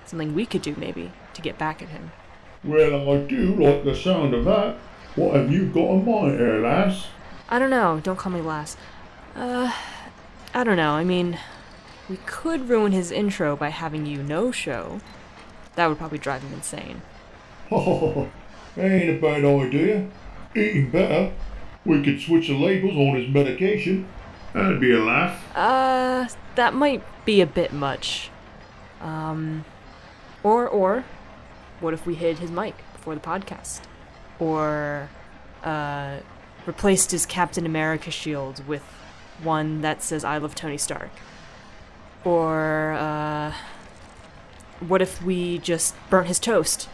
[0.08, 2.12] something we could do maybe, to get back at him.
[2.64, 4.76] Well, I do like the sound of that.
[5.14, 7.06] What have you got in mind here, lass?
[7.48, 8.76] I don't know, don't call me Lass.
[9.34, 9.72] Uh,
[10.52, 11.38] I don't know, I mean,
[12.08, 15.00] we could ruin his intro by having you no show.
[15.76, 17.02] That would probably drive him insane.
[17.70, 18.28] Oh,
[18.76, 20.08] Ain't a bad idea.
[20.54, 21.32] Eating better.
[21.84, 24.08] We could switch the labels on his medication.
[24.52, 25.42] That'd be a laugh.
[25.56, 28.30] Uh, that might be a bit much.
[29.00, 29.64] Um,
[30.42, 31.04] or, or,
[31.80, 33.82] what if we hid his mic before the podcast?
[34.38, 35.08] Or,
[35.62, 36.18] uh,
[36.66, 38.82] replaced his Captain America shield with
[39.42, 41.10] one that says I love Tony Stark?
[42.24, 43.52] Or, uh,
[44.80, 46.88] what if we just burnt his toast?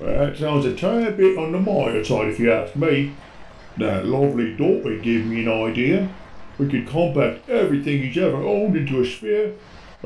[0.00, 3.14] Well, that sounds a tad bit on the minor side if you ask me.
[3.78, 6.08] That lovely daughter gave me an idea.
[6.58, 9.54] We could compact everything he's ever owned into a sphere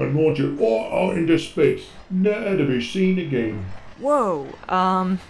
[0.01, 3.67] and launch it right out into space, never to be seen again.
[3.99, 5.21] Whoa, um,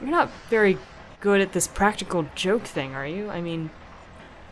[0.00, 0.78] you're not very
[1.20, 3.30] good at this practical joke thing, are you?
[3.30, 3.70] I mean,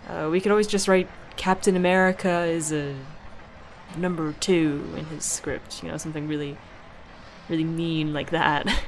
[0.09, 2.95] uh, we could always just write Captain America is a
[3.97, 6.57] number two in his script, you know, something really,
[7.49, 8.67] really mean like that.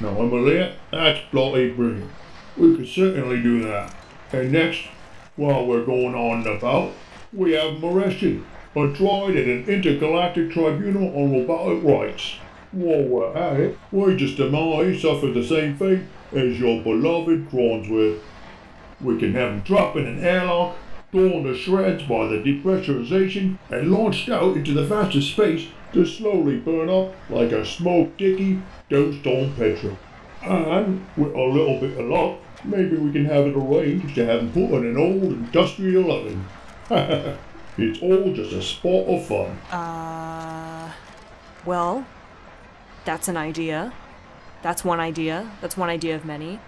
[0.00, 2.10] Now, Emily, that's bloody brilliant.
[2.56, 3.94] We could certainly do that.
[4.32, 4.88] And next,
[5.36, 6.92] while we're going on about,
[7.32, 8.44] we have him arrested
[8.74, 12.36] and tried at an intergalactic tribunal on robotic rights.
[12.72, 16.00] While we're at it, we just demand he suffer the same fate
[16.32, 18.20] as your beloved Cronsworth.
[19.00, 20.76] We can have him drop in an airlock,
[21.12, 26.56] torn to shreds by the depressurization, and launched out into the vastest space to slowly
[26.58, 29.96] burn up like a smoked dicky dosed on petrol.
[30.42, 34.52] And with a little bit of luck, maybe we can have it arranged to have
[34.52, 36.46] them put in an old industrial oven.
[37.78, 39.50] it's all just a sport of fun.
[39.70, 40.92] Uh,
[41.64, 42.06] well,
[43.04, 43.92] that's an idea.
[44.62, 45.50] That's one idea.
[45.60, 46.60] That's one idea of many.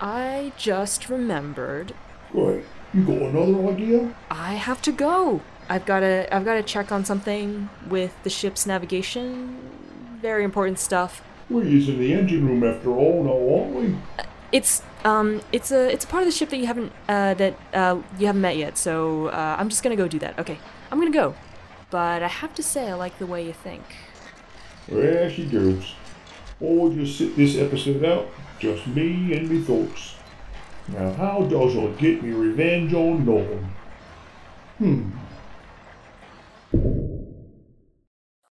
[0.00, 1.94] I just remembered
[2.30, 2.64] Great.
[2.92, 4.14] You got another idea?
[4.30, 5.40] I have to go.
[5.68, 9.58] I've got to I've got to check on something with the ship's navigation.
[10.20, 11.22] Very important stuff.
[11.48, 14.24] We're using the engine room after all now, aren't we?
[14.54, 17.54] It's um it's a it's a part of the ship that you haven't uh that
[17.74, 18.78] uh you haven't met yet.
[18.78, 20.38] So uh, I'm just to go do that.
[20.38, 20.58] Okay.
[20.90, 21.34] I'm to go.
[21.90, 23.82] But I have to say I like the way you think.
[24.88, 25.94] There she goes.
[26.62, 28.28] I'll just sit this episode out,
[28.60, 30.14] just me and me thoughts.
[30.88, 33.74] Now, how does I get me revenge on Norm?
[34.78, 35.10] Hmm,